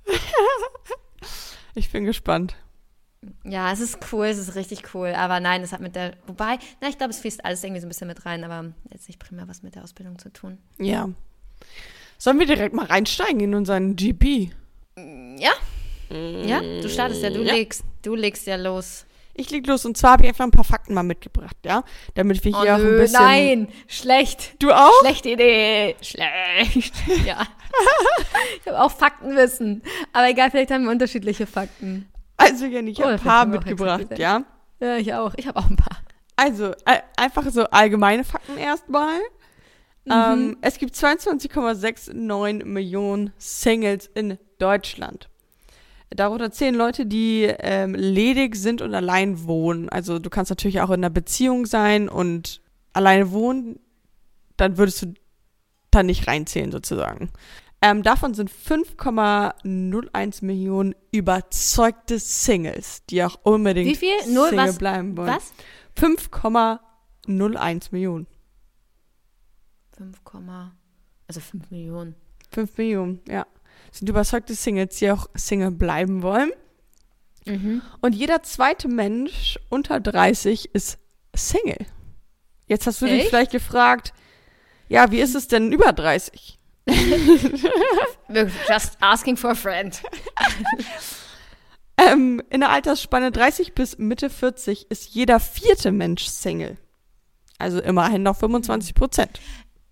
ich 1.74 1.90
bin 1.90 2.04
gespannt. 2.04 2.56
Ja, 3.44 3.70
es 3.72 3.80
ist 3.80 3.98
cool, 4.12 4.26
es 4.26 4.38
ist 4.38 4.56
richtig 4.56 4.94
cool. 4.94 5.14
Aber 5.14 5.40
nein, 5.40 5.62
es 5.62 5.72
hat 5.72 5.80
mit 5.80 5.94
der, 5.94 6.14
wobei, 6.26 6.58
na, 6.80 6.88
ich 6.88 6.98
glaube, 6.98 7.10
es 7.10 7.20
fließt 7.20 7.44
alles 7.44 7.62
irgendwie 7.62 7.80
so 7.80 7.86
ein 7.86 7.90
bisschen 7.90 8.08
mit 8.08 8.26
rein, 8.26 8.42
aber 8.44 8.72
jetzt 8.90 9.08
nicht 9.08 9.20
primär 9.20 9.46
was 9.48 9.62
mit 9.62 9.74
der 9.74 9.84
Ausbildung 9.84 10.18
zu 10.18 10.32
tun. 10.32 10.58
Ja. 10.78 11.08
Sollen 12.18 12.38
wir 12.38 12.46
direkt 12.46 12.74
mal 12.74 12.86
reinsteigen 12.86 13.40
in 13.40 13.54
unseren 13.54 13.96
GP? 13.96 14.52
Ja? 15.42 15.52
Ja, 16.44 16.60
du 16.60 16.88
startest 16.88 17.22
ja, 17.22 17.30
du 17.30 17.42
Ja. 17.42 17.54
legst, 17.54 17.84
du 18.02 18.14
legst 18.14 18.46
ja 18.46 18.56
los. 18.56 19.06
Ich 19.34 19.50
leg 19.50 19.66
los 19.66 19.86
und 19.86 19.96
zwar 19.96 20.12
habe 20.12 20.24
ich 20.24 20.28
einfach 20.28 20.44
ein 20.44 20.50
paar 20.50 20.62
Fakten 20.64 20.92
mal 20.92 21.02
mitgebracht, 21.02 21.56
ja? 21.64 21.84
Damit 22.14 22.44
wir 22.44 22.54
Oh, 22.54 22.60
hier 22.62 22.74
auch 22.74 22.78
ein 22.80 22.96
bisschen. 22.98 23.18
nein, 23.22 23.68
schlecht. 23.88 24.62
Du 24.62 24.70
auch? 24.72 24.92
Schlechte 25.00 25.30
Idee. 25.30 25.96
Schlecht. 26.02 26.92
Ja. 27.26 27.46
ich 28.60 28.66
habe 28.68 28.78
auch 28.82 28.90
Faktenwissen. 28.90 29.82
Aber 30.12 30.28
egal, 30.28 30.50
vielleicht 30.50 30.70
haben 30.70 30.84
wir 30.84 30.90
unterschiedliche 30.90 31.46
Fakten. 31.46 32.08
Also, 32.36 32.66
Jenny, 32.66 32.90
ich 32.90 32.98
Oh, 32.98 33.04
habe 33.04 33.12
ein 33.14 33.20
paar 33.20 33.46
mitgebracht, 33.46 34.18
ja? 34.18 34.44
Ja, 34.80 34.96
ich 34.98 35.14
auch. 35.14 35.32
Ich 35.38 35.46
habe 35.46 35.58
auch 35.58 35.70
ein 35.70 35.76
paar. 35.76 35.98
Also, 36.36 36.72
äh, 36.84 37.00
einfach 37.16 37.44
so 37.50 37.64
allgemeine 37.70 38.24
Fakten 38.24 38.58
erstmal. 38.58 39.18
Mhm. 40.04 40.12
Ähm, 40.12 40.56
es 40.60 40.76
gibt 40.78 40.94
22,69 40.94 42.64
Millionen 42.66 43.32
Singles 43.38 44.10
in 44.14 44.36
Deutschland. 44.58 45.28
Darunter 46.14 46.50
zehn 46.50 46.74
Leute, 46.74 47.06
die 47.06 47.42
ähm, 47.44 47.94
ledig 47.94 48.56
sind 48.56 48.82
und 48.82 48.94
allein 48.94 49.46
wohnen. 49.46 49.88
Also 49.88 50.18
du 50.18 50.30
kannst 50.30 50.50
natürlich 50.50 50.80
auch 50.80 50.90
in 50.90 51.00
einer 51.00 51.10
Beziehung 51.10 51.66
sein 51.66 52.08
und 52.08 52.60
alleine 52.92 53.30
wohnen, 53.32 53.78
dann 54.56 54.78
würdest 54.78 55.02
du 55.02 55.14
da 55.90 56.02
nicht 56.02 56.26
reinzählen 56.26 56.72
sozusagen. 56.72 57.30
Ähm, 57.80 58.02
davon 58.04 58.32
sind 58.32 58.50
5,01 58.50 60.44
Millionen 60.44 60.94
überzeugte 61.10 62.18
Singles, 62.20 63.04
die 63.06 63.24
auch 63.24 63.40
unbedingt 63.42 63.90
Wie 63.90 63.96
viel? 63.96 64.14
Null, 64.32 64.50
Single 64.50 64.68
was? 64.68 64.78
bleiben 64.78 65.16
wollen. 65.16 65.28
Was? 65.28 65.52
5,01 65.98 67.88
Millionen. 67.90 68.26
5, 69.96 70.16
also 71.26 71.40
5 71.40 71.70
Millionen. 71.70 72.14
5 72.52 72.78
Millionen, 72.78 73.20
ja. 73.28 73.46
Sind 73.92 74.08
überzeugte 74.08 74.54
Singles, 74.54 74.96
die 74.96 75.10
auch 75.10 75.28
Single 75.34 75.70
bleiben 75.70 76.22
wollen. 76.22 76.50
Mhm. 77.44 77.82
Und 78.00 78.14
jeder 78.14 78.42
zweite 78.42 78.88
Mensch 78.88 79.58
unter 79.68 80.00
30 80.00 80.74
ist 80.74 80.98
Single. 81.34 81.86
Jetzt 82.66 82.86
hast 82.86 83.02
du 83.02 83.06
dich 83.06 83.20
Echt? 83.20 83.28
vielleicht 83.28 83.52
gefragt, 83.52 84.12
ja, 84.88 85.10
wie 85.10 85.20
ist 85.20 85.34
es 85.34 85.46
denn 85.46 85.70
über 85.72 85.92
30? 85.92 86.58
Just 88.68 88.96
asking 89.00 89.36
for 89.36 89.50
a 89.50 89.54
friend. 89.54 90.02
Ähm, 91.98 92.42
in 92.50 92.60
der 92.60 92.70
Altersspanne 92.70 93.30
30 93.30 93.74
bis 93.74 93.98
Mitte 93.98 94.30
40 94.30 94.90
ist 94.90 95.10
jeder 95.10 95.40
vierte 95.40 95.92
Mensch 95.92 96.24
Single. 96.26 96.78
Also 97.58 97.80
immerhin 97.80 98.22
noch 98.22 98.36
25 98.36 98.94
Prozent. 98.94 99.40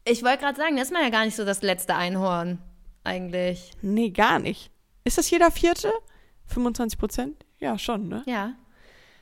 Ich 0.04 0.24
wollte 0.24 0.38
gerade 0.38 0.56
sagen, 0.56 0.76
das 0.76 0.86
ist 0.86 0.92
man 0.92 1.02
ja 1.02 1.10
gar 1.10 1.24
nicht 1.24 1.36
so 1.36 1.44
das 1.44 1.62
letzte 1.62 1.94
Einhorn. 1.94 2.58
Eigentlich. 3.04 3.70
Nee, 3.82 4.10
gar 4.10 4.38
nicht. 4.38 4.70
Ist 5.04 5.18
das 5.18 5.30
jeder 5.30 5.50
vierte? 5.50 5.92
25 6.46 6.98
Prozent? 6.98 7.44
Ja, 7.58 7.78
schon, 7.78 8.08
ne? 8.08 8.22
Ja. 8.26 8.54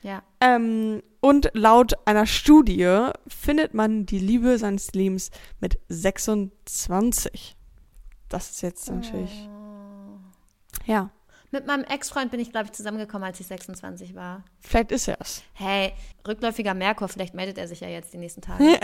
Ja. 0.03 0.23
Ähm, 0.41 1.03
und 1.21 1.51
laut 1.55 1.95
einer 2.07 2.27
Studie 2.27 3.11
findet 3.27 3.75
man 3.75 4.07
die 4.07 4.19
Liebe 4.21 4.59
seines 4.59 4.93
Lebens 4.93 5.31
mit 5.61 5.79
26. 5.89 7.57
Das 8.29 8.51
ist 8.51 8.63
jetzt 8.63 8.91
natürlich. 8.91 9.49
Ja, 10.87 11.11
Mit 11.51 11.67
meinem 11.67 11.85
Ex-Freund 11.85 12.31
bin 12.31 12.41
ich, 12.41 12.51
glaube 12.53 12.67
ich, 12.67 12.73
zusammengekommen, 12.73 13.27
als 13.27 13.41
ich 13.41 13.47
26 13.47 14.15
war. 14.15 14.45
vielleicht 14.61 14.93
ist 14.93 15.09
er 15.09 15.19
es. 15.21 15.43
Hey, 15.55 15.93
rückläufiger 16.27 16.75
Merkur, 16.75 17.09
vielleicht 17.09 17.35
meldet 17.35 17.59
er 17.59 17.67
sich 17.69 17.81
ja 17.81 17.89
jetzt 17.89 18.13
die 18.13 18.19
nächsten 18.19 18.41
Tage. 18.43 18.65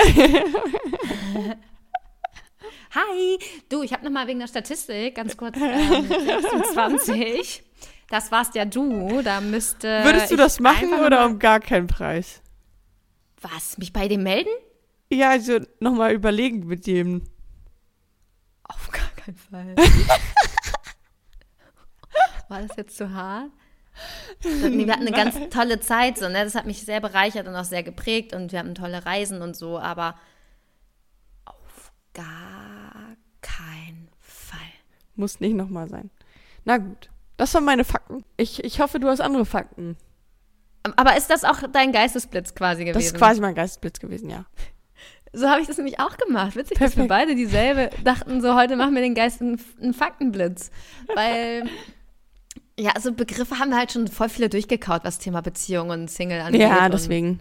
Hi, 3.15 3.39
du, 3.69 3.83
ich 3.83 3.93
habe 3.93 4.05
nochmal 4.05 4.27
wegen 4.27 4.41
der 4.41 4.49
Statistik 4.49 5.15
ganz 5.15 5.37
kurz 5.37 5.57
ähm, 5.57 6.07
26. 6.09 7.63
Das 8.09 8.33
warst 8.33 8.55
ja 8.55 8.65
du, 8.65 9.23
da 9.23 9.41
müsste. 9.41 10.05
Würdest 10.05 10.31
du 10.33 10.37
das 10.37 10.61
machen 10.61 10.93
oder 10.95 11.27
um 11.27 11.39
gar 11.39 11.61
keinen 11.61 11.87
Preis? 11.87 12.43
Was? 13.41 13.79
Mich 13.79 13.93
bei 13.93 14.09
dem 14.09 14.23
melden? 14.23 14.51
Ja, 15.13 15.31
also 15.31 15.61
nochmal 15.81 16.13
überlegen 16.13 16.67
mit 16.67 16.87
dem. 16.87 17.23
Auf 18.65 18.91
gar 18.91 19.11
keinen 19.17 19.37
Fall. 19.37 19.77
War 22.49 22.63
das 22.63 22.77
jetzt 22.77 22.97
zu 22.97 23.13
hart? 23.13 23.51
Wir 24.41 24.93
hatten 24.93 25.07
eine 25.07 25.13
ganz 25.13 25.37
tolle 25.51 25.79
Zeit, 25.81 26.19
so, 26.19 26.29
ne? 26.29 26.43
Das 26.45 26.57
hat 26.57 26.67
mich 26.67 26.83
sehr 26.83 27.01
bereichert 27.01 27.47
und 27.47 27.55
auch 27.55 27.65
sehr 27.65 27.85
geprägt 27.85 28.35
und 28.35 28.51
wir 28.51 28.59
hatten 28.59 28.75
tolle 28.75 29.07
Reisen 29.07 29.41
und 29.41 29.55
so, 29.57 29.79
aber 29.79 30.19
auf 31.45 31.93
gar. 32.13 32.54
Muss 35.17 35.41
nicht 35.41 35.55
nochmal 35.55 35.89
sein. 35.89 36.11
Na 36.65 36.79
gut. 36.79 37.11
Das 37.37 37.53
waren 37.55 37.65
meine 37.65 37.85
Fakten. 37.85 38.25
Ich, 38.37 38.63
ich 38.63 38.81
hoffe, 38.81 39.01
du 39.01 39.09
hast 39.09 39.21
andere 39.21 39.45
Fakten. 39.45 39.97
Aber 40.97 41.17
ist 41.17 41.31
das 41.31 41.45
auch 41.45 41.63
dein 41.73 41.93
Geistesblitz 41.93 42.55
quasi 42.55 42.85
gewesen? 42.85 42.99
Das 42.99 43.07
ist 43.07 43.17
quasi 43.17 43.41
mein 43.41 43.55
Geistesblitz 43.55 44.01
gewesen, 44.01 44.31
ja. 44.31 44.45
So 45.37 45.49
habe 45.49 45.61
ich 45.61 45.67
das 45.67 45.79
nämlich 45.79 45.99
auch 45.99 46.17
gemacht. 46.17 46.55
Witzig, 46.55 46.79
dass 46.79 46.97
wir 46.97 47.07
Perfekt. 47.07 47.09
beide 47.09 47.35
dieselbe 47.35 47.91
dachten, 48.05 48.41
so 48.41 48.55
heute 48.55 48.77
machen 48.77 48.95
wir 48.95 49.03
den 49.03 49.17
Geist 49.17 49.41
einen, 49.43 49.59
Faktenblitz. 49.93 50.71
Weil, 51.13 51.69
ja, 52.79 52.93
also 52.93 53.13
Begriffe 53.13 53.59
haben 53.59 53.71
wir 53.71 53.79
halt 53.79 53.91
schon 53.91 54.07
voll 54.07 54.29
viele 54.29 54.49
durchgekaut, 54.49 55.03
was 55.03 55.19
Thema 55.19 55.41
Beziehung 55.41 55.91
und 55.91 56.09
Single 56.09 56.41
angeht. 56.41 56.61
Ja, 56.61 56.89
deswegen. 56.89 57.41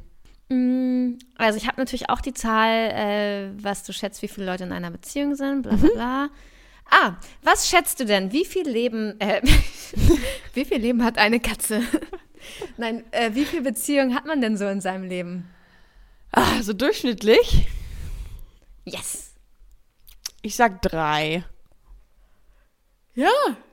Mm, 0.50 1.20
Also 1.38 1.58
ich 1.58 1.68
habe 1.68 1.80
natürlich 1.80 2.10
auch 2.10 2.22
die 2.22 2.34
Zahl, 2.34 2.72
äh, 2.72 3.52
was 3.62 3.84
du 3.84 3.94
schätzt, 3.94 4.24
wie 4.24 4.28
viele 4.28 4.48
Leute 4.48 4.64
in 4.64 4.72
einer 4.72 4.90
Beziehung 4.90 5.36
sind, 5.36 5.62
bla 5.62 5.76
bla 5.76 5.90
bla. 5.94 6.30
Ah, 6.96 7.16
was 7.42 7.68
schätzt 7.68 8.00
du 8.00 8.06
denn? 8.06 8.32
Wie 8.32 8.46
viel 8.46 8.70
Leben, 8.70 9.20
äh, 9.20 9.42
wie 10.54 10.64
viel 10.64 10.78
Leben 10.78 11.04
hat 11.04 11.18
eine 11.18 11.40
Katze? 11.40 11.82
Nein, 12.78 13.04
äh, 13.12 13.34
wie 13.34 13.46
viel 13.46 13.62
Beziehung 13.62 14.14
hat 14.14 14.28
man 14.28 14.42
denn 14.42 14.58
so 14.58 14.68
in 14.68 14.80
seinem 14.80 15.04
Leben? 15.04 15.50
Ah, 16.32 16.62
so 16.62 16.74
durchschnittlich. 16.74 17.68
Yes. 18.86 19.34
Ich 20.44 20.56
sag 20.56 20.84
drei. 20.84 21.44
Ja, 23.16 23.32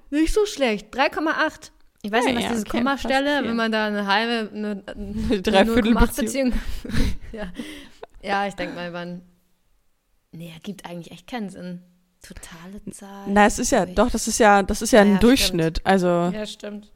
nicht 0.09 0.33
so 0.33 0.47
schlecht. 0.47 0.95
3,8. 0.95 1.73
Ich 2.03 2.13
weiß 2.13 2.25
Ja, 2.25 2.31
nicht, 2.31 2.37
was 2.37 2.45
ja, 2.45 2.51
diese 2.53 2.67
okay, 2.67 2.79
Kommastelle, 2.79 3.45
wenn 3.45 3.57
man 3.57 3.71
da 3.71 3.87
eine 3.87 4.07
halbe, 4.07 4.51
eine, 4.55 4.83
eine 4.87 5.43
Dreiviertel 5.43 5.95
0,8 5.95 6.01
Beziehung. 6.01 6.53
Beziehung. 6.53 7.15
ja. 7.33 7.53
ja, 8.23 8.47
ich 8.47 8.55
denke 8.55 8.75
mal, 8.75 8.91
man. 8.91 9.21
Nee, 10.33 10.53
ergibt 10.55 10.87
eigentlich 10.87 11.13
echt 11.13 11.27
keinen 11.27 11.51
Sinn. 11.51 11.83
Totale 12.23 12.83
Zahl. 12.93 13.27
Na, 13.29 13.47
es 13.47 13.59
ist 13.59 13.71
ja, 13.73 13.85
ich. 13.87 13.95
doch, 13.95 14.11
das 14.11 14.29
ist 14.29 14.39
ja, 14.39 14.63
das 14.63 14.83
ist 14.83 14.91
ja 14.93 15.01
Ja, 15.01 15.05
ein 15.07 15.13
ja, 15.15 15.19
Durchschnitt. 15.19 15.85
Also, 15.87 16.07
Ja, 16.07 16.47
stimmt. 16.47 16.93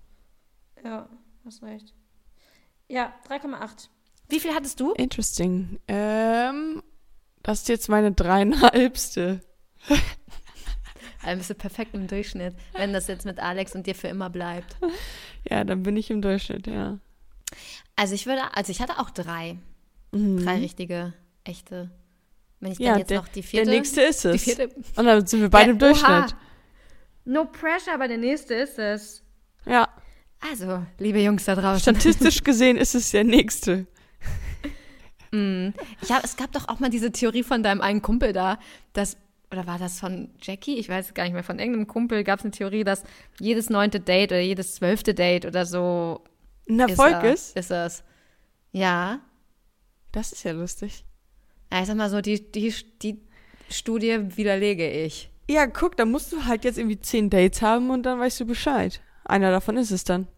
Ja, 0.84 1.08
hast 1.46 1.62
recht. 1.62 1.94
Ja, 2.88 3.14
3,8. 3.28 3.88
Wie 4.28 4.40
viel 4.40 4.54
hattest 4.54 4.80
du? 4.80 4.92
interesting. 4.92 5.78
Ähm, 5.88 6.82
das 7.42 7.60
ist 7.60 7.68
jetzt 7.68 7.88
meine 7.88 8.12
dreieinhalbste. 8.12 9.40
Dann 11.24 11.38
bist 11.38 11.48
du 11.48 11.54
perfekt 11.54 11.94
im 11.94 12.06
Durchschnitt, 12.06 12.54
wenn 12.74 12.92
das 12.92 13.06
jetzt 13.06 13.24
mit 13.24 13.38
Alex 13.38 13.74
und 13.74 13.86
dir 13.86 13.94
für 13.94 14.08
immer 14.08 14.28
bleibt. 14.28 14.76
Ja, 15.48 15.64
dann 15.64 15.82
bin 15.82 15.96
ich 15.96 16.10
im 16.10 16.20
Durchschnitt, 16.20 16.66
ja. 16.66 16.98
Also 17.96 18.14
ich 18.14 18.26
würde, 18.26 18.42
also 18.54 18.70
ich 18.70 18.80
hatte 18.80 18.98
auch 18.98 19.08
drei. 19.10 19.56
Mhm. 20.12 20.44
Drei 20.44 20.56
richtige, 20.58 21.14
echte. 21.44 21.90
Wenn 22.64 22.72
ich 22.72 22.78
Ja, 22.78 22.92
dann 22.92 22.98
jetzt 23.00 23.10
der- 23.10 23.18
noch 23.20 23.28
die 23.28 23.42
Der 23.42 23.48
vierte. 23.50 23.70
nächste 23.70 24.00
ist 24.00 24.24
es. 24.24 24.42
vierte. 24.42 24.68
Und 24.96 25.04
dann 25.04 25.26
sind 25.26 25.40
wir 25.42 25.50
beide 25.50 25.72
im 25.72 25.78
Ja, 25.78 25.90
oha. 25.90 26.20
Durchschnitt. 26.20 26.36
No 27.26 27.44
pressure, 27.44 27.92
aber 27.94 28.08
der 28.08 28.16
nächste 28.18 28.54
ist 28.54 28.78
es. 28.78 29.22
Ja, 29.66 29.88
Also, 30.50 30.82
liebe 30.98 31.20
Jungs 31.20 31.44
da 31.44 31.54
draußen. 31.54 31.80
statistisch 31.80 32.42
gesehen 32.44 32.76
ist 32.78 32.94
es 32.94 33.10
der 33.12 33.24
nächste. 33.24 33.86
Mm. 35.30 35.68
Ich 36.02 36.10
hab, 36.12 36.24
es 36.24 36.36
gab 36.36 36.52
doch 36.52 36.68
auch 36.68 36.80
mal 36.80 36.90
diese 36.90 37.12
Theorie 37.12 37.42
von 37.42 37.62
deinem 37.62 37.80
einen 37.80 38.02
Kumpel 38.02 38.32
da, 38.32 38.58
dass, 38.92 39.16
oder 39.50 39.66
war 39.66 39.78
das 39.78 39.98
von 40.00 40.30
Jackie? 40.40 40.76
Ich 40.78 40.88
weiß 40.88 41.08
es 41.08 41.14
gar 41.14 41.24
nicht 41.24 41.32
mehr. 41.32 41.44
Von 41.44 41.58
irgendeinem 41.58 41.86
Kumpel 41.86 42.24
gab 42.24 42.38
es 42.38 42.44
eine 42.44 42.52
Theorie, 42.52 42.84
dass 42.84 43.04
jedes 43.40 43.68
neunte 43.70 44.00
Date 44.00 44.32
oder 44.32 44.40
jedes 44.40 44.74
zwölfte 44.76 45.12
Date 45.14 45.44
oder 45.46 45.66
so 45.66 46.22
Ein 46.68 46.80
Erfolg 46.80 47.14
er, 47.22 47.32
ist. 47.34 47.56
Ist 47.56 47.70
es. 47.70 48.04
Ja. 48.72 49.20
Das 50.12 50.32
ist 50.32 50.44
ja 50.44 50.52
lustig. 50.52 51.03
Ja, 51.74 51.80
Ich 51.80 51.88
sag 51.88 51.96
mal 51.96 52.08
so, 52.08 52.20
die, 52.20 52.52
die, 52.52 52.72
die 53.02 53.20
Studie 53.68 54.36
widerlege 54.36 54.88
ich. 54.88 55.28
Ja, 55.50 55.66
guck, 55.66 55.96
dann 55.96 56.12
musst 56.12 56.32
du 56.32 56.44
halt 56.44 56.64
jetzt 56.64 56.78
irgendwie 56.78 57.00
zehn 57.00 57.30
Dates 57.30 57.62
haben 57.62 57.90
und 57.90 58.04
dann 58.04 58.20
weißt 58.20 58.38
du 58.38 58.44
Bescheid. 58.44 59.00
Einer 59.24 59.50
davon 59.50 59.76
ist 59.76 59.90
es 59.90 60.04
dann. 60.04 60.28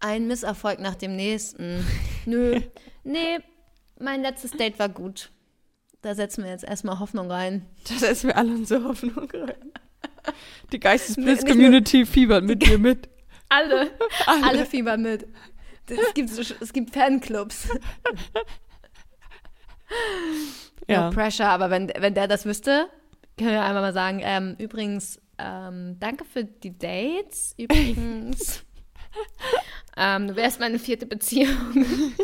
Ein 0.00 0.26
Misserfolg 0.26 0.80
nach 0.80 0.96
dem 0.96 1.14
nächsten. 1.14 1.86
Nö. 2.26 2.60
Nee, 3.04 3.38
mein 4.00 4.22
letztes 4.22 4.50
Date 4.50 4.80
war 4.80 4.88
gut. 4.88 5.30
Da 6.02 6.16
setzen 6.16 6.42
wir 6.42 6.50
jetzt 6.50 6.64
erstmal 6.64 6.98
Hoffnung 6.98 7.30
rein. 7.30 7.66
Das 7.88 8.02
ist 8.02 8.24
mir 8.24 8.34
alle 8.34 8.52
unsere 8.52 8.82
Hoffnung 8.82 9.30
rein. 9.30 9.72
Die 10.72 10.80
Geistesblitz-Community 10.80 12.04
fiebert 12.04 12.42
mit 12.42 12.66
dir 12.66 12.78
mit. 12.78 13.08
Alle, 13.48 13.92
alle 14.26 14.66
fiebern 14.66 15.02
mit. 15.02 15.28
Es 15.86 16.14
gibt, 16.14 16.30
es 16.30 16.72
gibt 16.72 16.92
Fanclubs. 16.92 17.68
Ja. 20.88 21.06
No 21.08 21.10
pressure, 21.14 21.48
aber 21.48 21.70
wenn, 21.70 21.92
wenn 21.98 22.14
der 22.14 22.28
das 22.28 22.44
wüsste, 22.44 22.88
können 23.38 23.50
wir 23.50 23.62
einmal 23.62 23.82
mal 23.82 23.92
sagen, 23.92 24.20
ähm, 24.22 24.54
übrigens, 24.58 25.20
ähm, 25.38 25.96
danke 25.98 26.24
für 26.24 26.44
die 26.44 26.76
Dates. 26.78 27.54
Übrigens, 27.58 28.64
Ähm, 29.96 30.28
du 30.28 30.36
wärst 30.36 30.58
meine 30.60 30.78
vierte 30.78 31.06
Beziehung. 31.06 31.84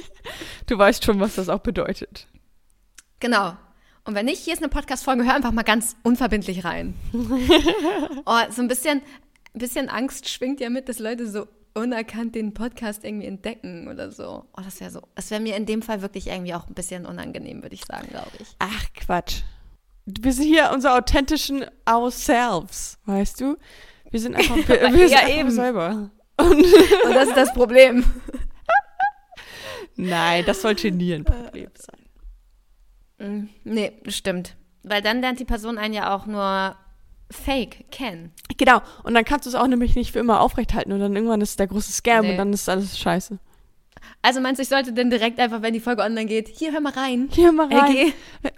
Du 0.66 0.78
weißt 0.78 1.04
schon, 1.04 1.18
was 1.18 1.34
das 1.34 1.48
auch 1.48 1.58
bedeutet. 1.60 2.28
genau. 3.18 3.56
Und 4.04 4.14
wenn 4.14 4.26
nicht, 4.26 4.38
hier 4.42 4.54
ist 4.54 4.60
eine 4.62 4.68
Podcast-Folge, 4.68 5.24
hör 5.24 5.34
einfach 5.34 5.50
mal 5.52 5.62
ganz 5.62 5.96
unverbindlich 6.04 6.64
rein. 6.64 6.94
oh, 8.24 8.38
so 8.50 8.62
ein 8.62 8.68
bisschen, 8.68 9.02
ein 9.52 9.58
bisschen 9.58 9.88
Angst 9.88 10.28
schwingt 10.28 10.60
ja 10.60 10.70
mit, 10.70 10.88
dass 10.88 10.98
Leute 11.00 11.28
so 11.28 11.46
unerkannt 11.74 12.34
den 12.34 12.52
Podcast 12.54 13.04
irgendwie 13.04 13.26
entdecken 13.26 13.88
oder 13.88 14.10
so. 14.10 14.44
Oh, 14.56 14.60
das 14.62 14.80
wäre 14.80 14.90
so. 14.90 15.02
Das 15.14 15.30
wäre 15.30 15.40
mir 15.40 15.56
in 15.56 15.66
dem 15.66 15.82
Fall 15.82 16.02
wirklich 16.02 16.26
irgendwie 16.28 16.54
auch 16.54 16.66
ein 16.68 16.74
bisschen 16.74 17.06
unangenehm, 17.06 17.62
würde 17.62 17.74
ich 17.74 17.84
sagen, 17.84 18.08
glaube 18.08 18.30
ich. 18.38 18.48
Ach, 18.58 18.84
Quatsch. 18.94 19.42
Wir 20.06 20.32
sind 20.32 20.46
hier 20.46 20.70
unsere 20.74 20.94
authentischen 20.94 21.64
ourselves, 21.88 22.98
weißt 23.04 23.40
du? 23.40 23.56
Wir 24.10 24.18
sind 24.20 24.34
einfach, 24.34 24.56
wir, 24.56 24.66
wir 24.68 24.90
sind 24.90 25.10
Ja, 25.10 25.18
einfach 25.20 25.36
eben. 25.38 25.50
selber. 25.50 26.10
Und 26.38 26.64
das 27.14 27.28
ist 27.28 27.36
das 27.36 27.52
Problem. 27.54 28.04
Nein, 29.96 30.44
das 30.46 30.62
sollte 30.62 30.90
nie 30.90 31.14
ein 31.14 31.24
Problem 31.24 31.70
sein. 31.74 32.00
Mm, 33.18 33.48
Nee, 33.64 33.92
stimmt. 34.08 34.56
Weil 34.82 35.02
dann 35.02 35.20
lernt 35.20 35.38
die 35.40 35.44
Person 35.44 35.76
einen 35.78 35.92
ja 35.94 36.14
auch 36.14 36.26
nur 36.26 36.74
fake 37.30 37.90
kennen. 37.90 38.32
Genau. 38.56 38.80
Und 39.04 39.14
dann 39.14 39.24
kannst 39.24 39.46
du 39.46 39.50
es 39.50 39.54
auch 39.54 39.66
nämlich 39.66 39.94
nicht 39.94 40.12
für 40.12 40.18
immer 40.18 40.40
aufrechthalten 40.40 40.92
und 40.92 41.00
dann 41.00 41.14
irgendwann 41.14 41.40
ist 41.40 41.58
der 41.58 41.66
große 41.66 41.92
Scam 41.92 42.22
Nee. 42.24 42.32
und 42.32 42.36
dann 42.38 42.52
ist 42.52 42.68
alles 42.68 42.98
scheiße. 42.98 43.38
Also 44.22 44.40
meinst 44.40 44.58
du, 44.58 44.62
ich 44.62 44.68
sollte 44.68 44.92
denn 44.92 45.10
direkt 45.10 45.38
einfach, 45.38 45.62
wenn 45.62 45.72
die 45.72 45.80
Folge 45.80 46.02
online 46.02 46.26
geht, 46.26 46.48
hier 46.48 46.72
hör 46.72 46.80
mal 46.80 46.92
rein. 46.92 47.28
Hier 47.32 47.52
mal 47.52 47.72
rein. 47.72 47.96
LG. 47.96 48.12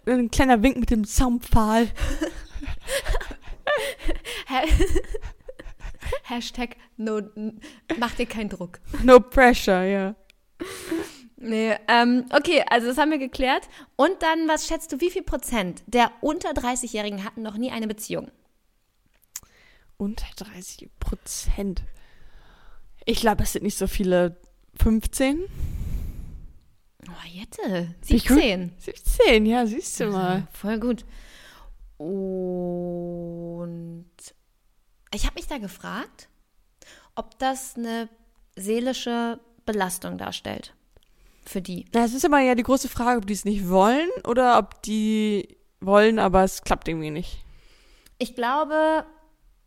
Ein 0.07 0.31
kleiner 0.31 0.62
Wink 0.62 0.76
mit 0.79 0.91
dem 0.91 1.05
Soundpfahl. 1.05 1.88
Ha- 4.49 4.64
Hashtag 6.25 6.76
no, 6.97 7.21
mach 7.99 8.12
dir 8.14 8.26
keinen 8.26 8.49
Druck. 8.50 8.81
No 9.02 9.19
pressure, 9.21 9.85
ja. 9.85 10.14
Nee, 11.37 11.75
ähm, 11.88 12.25
okay, 12.33 12.64
also 12.69 12.88
das 12.88 12.99
haben 12.99 13.11
wir 13.11 13.19
geklärt. 13.19 13.69
Und 13.97 14.11
dann, 14.21 14.47
was 14.49 14.67
schätzt 14.67 14.93
du, 14.93 15.00
wie 15.00 15.11
viel 15.11 15.23
Prozent 15.23 15.83
der 15.87 16.11
unter 16.21 16.50
30-Jährigen 16.50 17.25
hatten 17.25 17.43
noch 17.43 17.57
nie 17.57 17.71
eine 17.71 17.87
Beziehung? 17.88 18.31
Unter 20.02 20.26
30 20.35 20.90
Prozent. 20.99 21.85
Ich 23.04 23.21
glaube, 23.21 23.44
es 23.44 23.52
sind 23.52 23.62
nicht 23.62 23.78
so 23.78 23.87
viele. 23.87 24.37
15? 24.75 25.44
Oh, 27.06 27.11
Jette, 27.28 27.94
Wie 28.06 28.18
gut. 28.18 28.26
17. 28.26 28.73
17, 28.78 29.47
ja, 29.47 29.64
siehst 29.64 30.00
du 30.00 30.06
mal. 30.06 30.49
Voll 30.54 30.80
gut. 30.80 31.04
Und 31.99 32.75
ich 35.14 35.25
habe 35.25 35.37
mich 35.37 35.47
da 35.47 35.59
gefragt, 35.59 36.28
ob 37.14 37.38
das 37.38 37.76
eine 37.76 38.09
seelische 38.56 39.38
Belastung 39.66 40.18
darstellt. 40.18 40.75
Für 41.47 41.62
die. 41.62 41.85
Na, 41.92 42.04
es 42.04 42.12
ist 42.12 42.25
immer 42.25 42.40
ja 42.40 42.56
die 42.56 42.64
große 42.64 42.88
Frage, 42.88 43.18
ob 43.18 43.26
die 43.28 43.35
es 43.35 43.44
nicht 43.44 43.68
wollen 43.68 44.09
oder 44.26 44.59
ob 44.59 44.82
die 44.82 45.59
wollen, 45.78 46.18
aber 46.18 46.42
es 46.42 46.62
klappt 46.62 46.88
irgendwie 46.88 47.12
nicht. 47.12 47.44
Ich 48.18 48.35
glaube, 48.35 49.06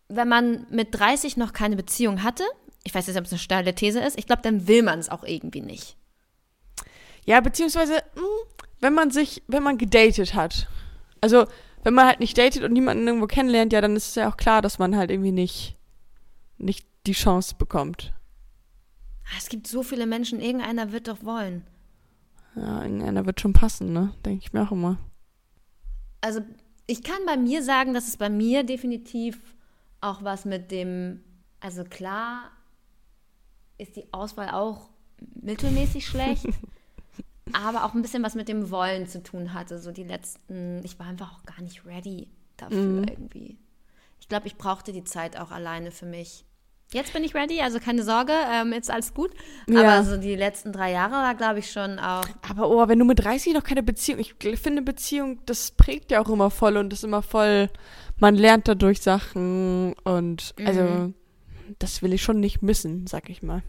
wenn 0.08 0.28
man 0.28 0.68
mit 0.70 0.98
30 0.98 1.38
noch 1.38 1.54
keine 1.54 1.76
Beziehung 1.76 2.24
hatte, 2.24 2.44
ich 2.84 2.94
weiß 2.94 3.08
nicht, 3.08 3.18
ob 3.18 3.26
es 3.26 3.32
eine 3.32 3.40
steile 3.40 3.74
These 3.74 4.00
ist, 4.00 4.18
ich 4.18 4.28
glaube, 4.28 4.44
dann 4.44 4.68
will 4.68 4.84
man 4.84 5.00
es 5.00 5.10
auch 5.10 5.24
irgendwie 5.24 5.62
nicht. 5.62 5.98
Ja, 7.26 7.42
beziehungsweise, 7.42 7.96
mh, 8.16 8.22
wenn 8.82 8.94
man 8.94 9.10
sich, 9.10 9.42
wenn 9.48 9.64
man 9.64 9.78
gedatet 9.78 10.36
hat. 10.36 10.68
Also, 11.22 11.48
wenn 11.84 11.96
man 11.96 12.06
halt 12.06 12.20
nicht 12.20 12.38
datet 12.38 12.64
und 12.64 12.74
niemanden 12.74 13.08
irgendwo 13.08 13.26
kennenlernt, 13.28 13.74
ja, 13.74 13.82
dann 13.82 13.96
ist 13.96 14.10
es 14.10 14.16
ja 14.16 14.30
auch 14.30 14.38
klar, 14.38 14.62
dass 14.62 14.78
man 14.80 14.96
halt 14.96 15.10
irgendwie 15.10 15.32
nicht, 15.32 15.76
nicht 16.58 16.86
die 17.08 17.14
Chance 17.14 17.56
bekommt. 17.58 18.14
Ah, 19.26 19.38
Es 19.40 19.50
gibt 19.50 19.66
so 19.68 19.82
viele 19.82 20.06
Menschen, 20.06 20.40
irgendeiner 20.40 20.92
wird 20.92 21.08
doch 21.08 21.24
wollen. 21.24 21.66
Ja, 22.56 22.84
irgendeiner 22.84 23.26
wird 23.26 23.42
schon 23.42 23.54
passen, 23.54 23.92
ne? 23.92 24.14
Denke 24.24 24.46
ich 24.46 24.54
mir 24.54 24.62
auch 24.64 24.72
immer. 24.72 24.98
Also 26.22 26.42
ich 26.88 27.04
kann 27.04 27.26
bei 27.26 27.38
mir 27.38 27.64
sagen, 27.64 27.94
dass 27.94 28.08
es 28.08 28.18
bei 28.18 28.30
mir 28.30 28.64
definitiv 28.64 29.55
auch 30.06 30.24
was 30.24 30.46
mit 30.46 30.72
dem, 30.72 31.24
also 31.60 31.84
klar 31.84 32.52
ist 33.78 33.96
die 33.96 34.12
Auswahl 34.14 34.50
auch 34.52 34.90
mittelmäßig 35.42 36.06
schlecht, 36.06 36.48
aber 37.54 37.86
auch 37.86 37.94
ein 37.94 38.02
bisschen 38.02 38.24
was 38.24 38.36
mit 38.36 38.48
dem 38.48 38.72
Wollen 38.72 39.08
zu 39.08 39.22
tun 39.22 39.54
hatte. 39.54 39.80
So 39.80 39.92
die 39.92 40.04
letzten, 40.04 40.84
ich 40.84 41.00
war 41.00 41.08
einfach 41.08 41.34
auch 41.34 41.44
gar 41.44 41.62
nicht 41.62 41.86
ready 41.86 42.30
dafür 42.58 43.06
irgendwie. 43.08 43.58
Ich 44.20 44.30
glaube, 44.30 44.48
ich 44.48 44.58
brauchte 44.58 44.94
die 44.94 45.04
Zeit 45.04 45.38
auch 45.38 45.52
alleine 45.52 45.92
für 45.92 46.06
mich. 46.06 46.46
Jetzt 46.94 47.14
bin 47.14 47.24
ich 47.24 47.34
ready, 47.34 47.62
also 47.62 47.80
keine 47.80 48.04
Sorge, 48.04 48.32
ähm, 48.54 48.72
jetzt 48.72 48.92
alles 48.92 49.14
gut. 49.14 49.32
Ja. 49.68 49.82
Aber 49.82 50.04
so 50.06 50.18
die 50.18 50.36
letzten 50.36 50.72
drei 50.72 50.92
Jahre 50.92 51.14
war, 51.14 51.36
glaube 51.36 51.60
ich, 51.60 51.72
schon 51.72 52.00
auch 52.00 52.24
Aber 52.48 52.70
oh, 52.70 52.88
wenn 52.88 53.00
du 53.00 53.06
mit 53.06 53.24
30 53.24 53.54
noch 53.54 53.64
keine 53.64 53.84
Beziehung, 53.84 54.20
ich 54.20 54.36
finde 54.60 54.82
Beziehung, 54.84 55.40
das 55.46 55.72
prägt 55.72 56.12
ja 56.12 56.22
auch 56.22 56.30
immer 56.30 56.52
voll 56.52 56.78
und 56.78 56.94
ist 56.94 57.04
immer 57.04 57.24
voll, 57.24 57.70
man 58.18 58.36
lernt 58.36 58.68
dadurch 58.68 59.02
Sachen 59.02 59.94
und 60.04 60.54
also 60.66 61.14
das 61.80 62.02
will 62.02 62.14
ich 62.14 62.24
schon 62.24 62.40
nicht 62.40 62.62
missen, 62.62 63.08
sag 63.08 63.30
ich 63.30 63.44
mal. 63.44 63.64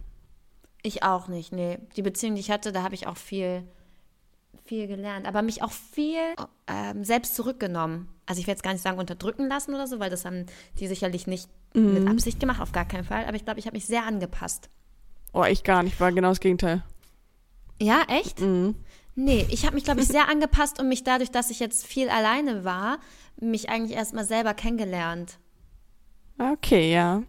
Ich 0.82 1.02
auch 1.02 1.28
nicht, 1.28 1.52
nee. 1.52 1.78
Die 1.96 2.02
Beziehung, 2.02 2.34
die 2.34 2.40
ich 2.40 2.50
hatte, 2.50 2.70
da 2.72 2.82
habe 2.82 2.94
ich 2.94 3.06
auch 3.06 3.16
viel, 3.16 3.64
viel 4.64 4.86
gelernt. 4.86 5.26
Aber 5.26 5.42
mich 5.42 5.62
auch 5.62 5.72
viel 5.72 6.20
ähm, 6.68 7.02
selbst 7.02 7.34
zurückgenommen. 7.34 8.08
Also 8.26 8.40
ich 8.40 8.46
will 8.46 8.52
jetzt 8.52 8.62
gar 8.62 8.72
nicht 8.72 8.82
sagen 8.82 8.98
unterdrücken 8.98 9.48
lassen 9.48 9.74
oder 9.74 9.86
so, 9.86 9.98
weil 9.98 10.10
das 10.10 10.24
haben 10.24 10.46
die 10.78 10.86
sicherlich 10.86 11.26
nicht 11.26 11.48
mit 11.74 12.08
Absicht 12.08 12.40
gemacht, 12.40 12.60
auf 12.60 12.72
gar 12.72 12.86
keinen 12.86 13.04
Fall. 13.04 13.26
Aber 13.26 13.36
ich 13.36 13.44
glaube, 13.44 13.60
ich 13.60 13.66
habe 13.66 13.76
mich 13.76 13.84
sehr 13.86 14.06
angepasst. 14.06 14.70
Oh, 15.34 15.44
ich 15.44 15.62
gar 15.62 15.82
nicht, 15.82 16.00
war 16.00 16.10
genau 16.12 16.28
das 16.28 16.40
Gegenteil. 16.40 16.82
Ja, 17.80 18.04
echt? 18.08 18.40
Mhm. 18.40 18.76
Nee, 19.16 19.46
ich 19.50 19.64
habe 19.64 19.74
mich, 19.74 19.84
glaube 19.84 20.00
ich, 20.02 20.06
sehr 20.08 20.28
angepasst 20.28 20.78
und 20.78 20.88
mich 20.88 21.02
dadurch, 21.02 21.30
dass 21.32 21.50
ich 21.50 21.58
jetzt 21.58 21.84
viel 21.86 22.08
alleine 22.08 22.64
war, 22.64 22.98
mich 23.40 23.68
eigentlich 23.68 23.96
erstmal 23.96 24.24
selber 24.24 24.54
kennengelernt. 24.54 25.38
Okay, 26.38 26.92
ja. 26.92 27.22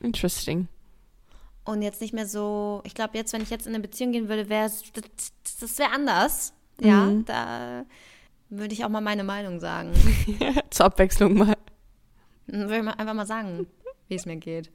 Interesting. 0.00 0.68
Und 1.64 1.82
jetzt 1.82 2.00
nicht 2.00 2.14
mehr 2.14 2.26
so, 2.26 2.82
ich 2.84 2.94
glaube, 2.94 3.16
jetzt, 3.18 3.32
wenn 3.32 3.42
ich 3.42 3.50
jetzt 3.50 3.66
in 3.66 3.74
eine 3.74 3.82
Beziehung 3.82 4.12
gehen 4.12 4.28
würde, 4.28 4.48
wäre 4.48 4.66
es, 4.66 4.82
das, 4.92 5.32
das 5.60 5.78
wäre 5.78 5.90
anders. 5.92 6.52
Ja, 6.80 7.04
Mhm. 7.06 7.24
da 7.26 7.84
würde 8.48 8.72
ich 8.74 8.84
auch 8.84 8.88
mal 8.88 9.00
meine 9.02 9.24
Meinung 9.24 9.60
sagen. 9.60 9.92
Zur 10.70 10.86
Abwechslung 10.86 11.34
mal. 11.34 11.54
Dann 12.46 12.62
Würde 12.62 12.78
ich 12.78 12.82
mal 12.82 12.92
einfach 12.92 13.14
mal 13.14 13.26
sagen, 13.26 13.66
wie 14.08 14.14
es 14.14 14.26
mir 14.26 14.36
geht. 14.36 14.70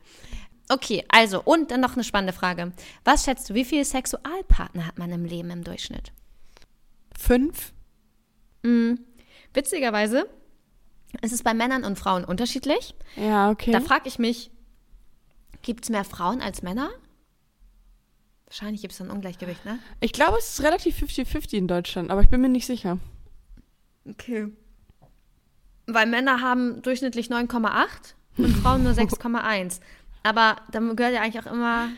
Okay, 0.70 1.04
also, 1.10 1.42
und 1.44 1.70
dann 1.72 1.82
noch 1.82 1.94
eine 1.94 2.04
spannende 2.04 2.34
Frage. 2.34 2.72
Was 3.04 3.26
schätzt 3.26 3.50
du, 3.50 3.54
wie 3.54 3.66
viele 3.66 3.86
Sexualpartner 3.86 4.88
hat 4.88 4.98
man 4.98 5.12
im 5.12 5.26
Leben 5.26 5.50
im 5.52 5.64
Durchschnitt? 5.64 6.12
Fünf? 7.26 7.74
Hm, 8.64 9.00
witzigerweise 9.54 10.30
ist 11.22 11.34
es 11.34 11.42
bei 11.42 11.56
Männern 11.56 11.84
und 11.84 11.98
Frauen 11.98 12.24
unterschiedlich. 12.24 12.94
Ja, 13.16 13.50
okay. 13.50 13.72
Da 13.72 13.80
frage 13.80 14.08
ich 14.08 14.20
mich, 14.20 14.52
gibt 15.64 15.86
es 15.86 15.90
mehr 15.90 16.04
Frauen 16.04 16.42
als 16.42 16.62
Männer? 16.62 16.92
Wahrscheinlich 18.46 18.82
gibt 18.82 18.94
es 18.94 19.02
ein 19.02 19.10
Ungleichgewicht, 19.10 19.66
ne? 19.66 19.80
Ich 20.02 20.14
glaube, 20.14 20.38
es 20.38 20.50
ist 20.50 20.64
relativ 20.64 20.98
50-50 21.00 21.54
in 21.58 21.68
Deutschland, 21.68 22.12
aber 22.12 22.22
ich 22.22 22.30
bin 22.30 22.42
mir 22.42 22.50
nicht 22.50 22.68
sicher. 22.68 23.00
Okay. 24.08 24.48
Weil 25.88 26.06
Männer 26.06 26.42
haben 26.42 26.84
durchschnittlich 26.84 27.30
9,8 27.30 28.14
und 28.38 28.56
Frauen 28.58 28.84
nur 28.84 28.92
6,1. 28.94 29.80
Aber 30.22 30.58
dann 30.72 30.96
gehört 30.96 31.16
ja 31.16 31.22
eigentlich 31.22 31.44
auch 31.44 31.52
immer, 31.52 31.90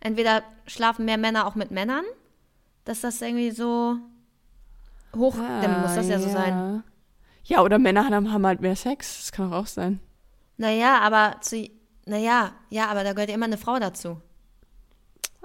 entweder 0.00 0.42
schlafen 0.66 1.04
mehr 1.04 1.18
Männer 1.18 1.46
auch 1.46 1.54
mit 1.54 1.70
Männern, 1.70 2.04
dass 2.84 3.02
das 3.02 3.20
irgendwie 3.20 3.50
so 3.50 3.98
hoch, 5.16 5.36
dann 5.36 5.82
muss 5.82 5.94
das 5.94 6.08
ja 6.08 6.18
so 6.18 6.28
sein. 6.28 6.52
Ah, 6.52 6.82
Ja, 7.44 7.62
oder 7.62 7.78
Männer 7.78 8.08
haben, 8.08 8.46
halt 8.46 8.60
mehr 8.60 8.76
Sex. 8.76 9.18
Das 9.18 9.32
kann 9.32 9.52
auch 9.52 9.66
sein. 9.66 10.00
Naja, 10.56 11.00
aber 11.00 11.36
zu, 11.40 11.68
naja, 12.06 12.52
ja, 12.70 12.86
aber 12.88 13.04
da 13.04 13.12
gehört 13.12 13.28
ja 13.30 13.34
immer 13.34 13.46
eine 13.46 13.58
Frau 13.58 13.78
dazu. 13.78 14.20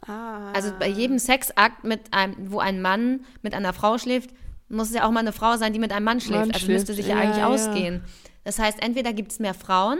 Ah. 0.05 0.51
Also 0.53 0.71
bei 0.77 0.87
jedem 0.87 1.19
Sexakt, 1.19 1.83
mit 1.83 2.13
einem, 2.13 2.51
wo 2.51 2.59
ein 2.59 2.81
Mann 2.81 3.21
mit 3.41 3.53
einer 3.53 3.73
Frau 3.73 3.97
schläft, 3.97 4.29
muss 4.69 4.89
es 4.89 4.95
ja 4.95 5.07
auch 5.07 5.11
mal 5.11 5.21
eine 5.21 5.33
Frau 5.33 5.57
sein, 5.57 5.73
die 5.73 5.79
mit 5.79 5.91
einem 5.91 6.05
Mann 6.05 6.19
schläft. 6.19 6.39
Mann 6.41 6.51
also 6.51 6.65
schläft, 6.65 6.79
müsste 6.79 6.93
sich 6.93 7.07
ja, 7.07 7.15
ja, 7.15 7.21
eigentlich 7.21 7.37
ja. 7.37 7.47
ausgehen. 7.47 8.03
Das 8.43 8.59
heißt, 8.59 8.81
entweder 8.81 9.13
gibt 9.13 9.31
es 9.31 9.39
mehr 9.39 9.53
Frauen 9.53 9.99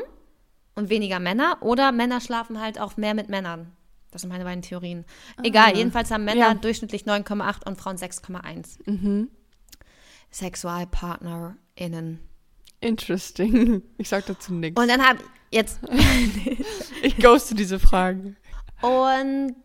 und 0.75 0.89
weniger 0.89 1.19
Männer 1.19 1.57
oder 1.61 1.91
Männer 1.91 2.21
schlafen 2.21 2.61
halt 2.61 2.79
auch 2.79 2.97
mehr 2.97 3.13
mit 3.13 3.29
Männern. 3.29 3.71
Das 4.11 4.21
sind 4.21 4.29
meine 4.29 4.43
beiden 4.45 4.61
Theorien. 4.61 5.05
Egal, 5.43 5.75
jedenfalls 5.75 6.11
haben 6.11 6.23
Männer 6.25 6.47
Ja. 6.47 6.53
durchschnittlich 6.53 7.03
9,8 7.03 7.67
und 7.67 7.77
Frauen 7.77 7.97
6,1. 7.97 8.79
Mhm. 8.85 9.29
SexualpartnerInnen. 10.31 12.19
Interesting. 12.81 13.81
Ich 13.97 14.09
sag 14.09 14.25
dazu 14.27 14.53
nichts. 14.53 14.79
Und 14.79 14.87
dann 14.87 15.01
habe 15.01 15.19
jetzt 15.51 15.79
Ich 17.01 17.17
ghoste 17.17 17.55
diese 17.55 17.79
Fragen. 17.79 18.35
Und 18.81 19.55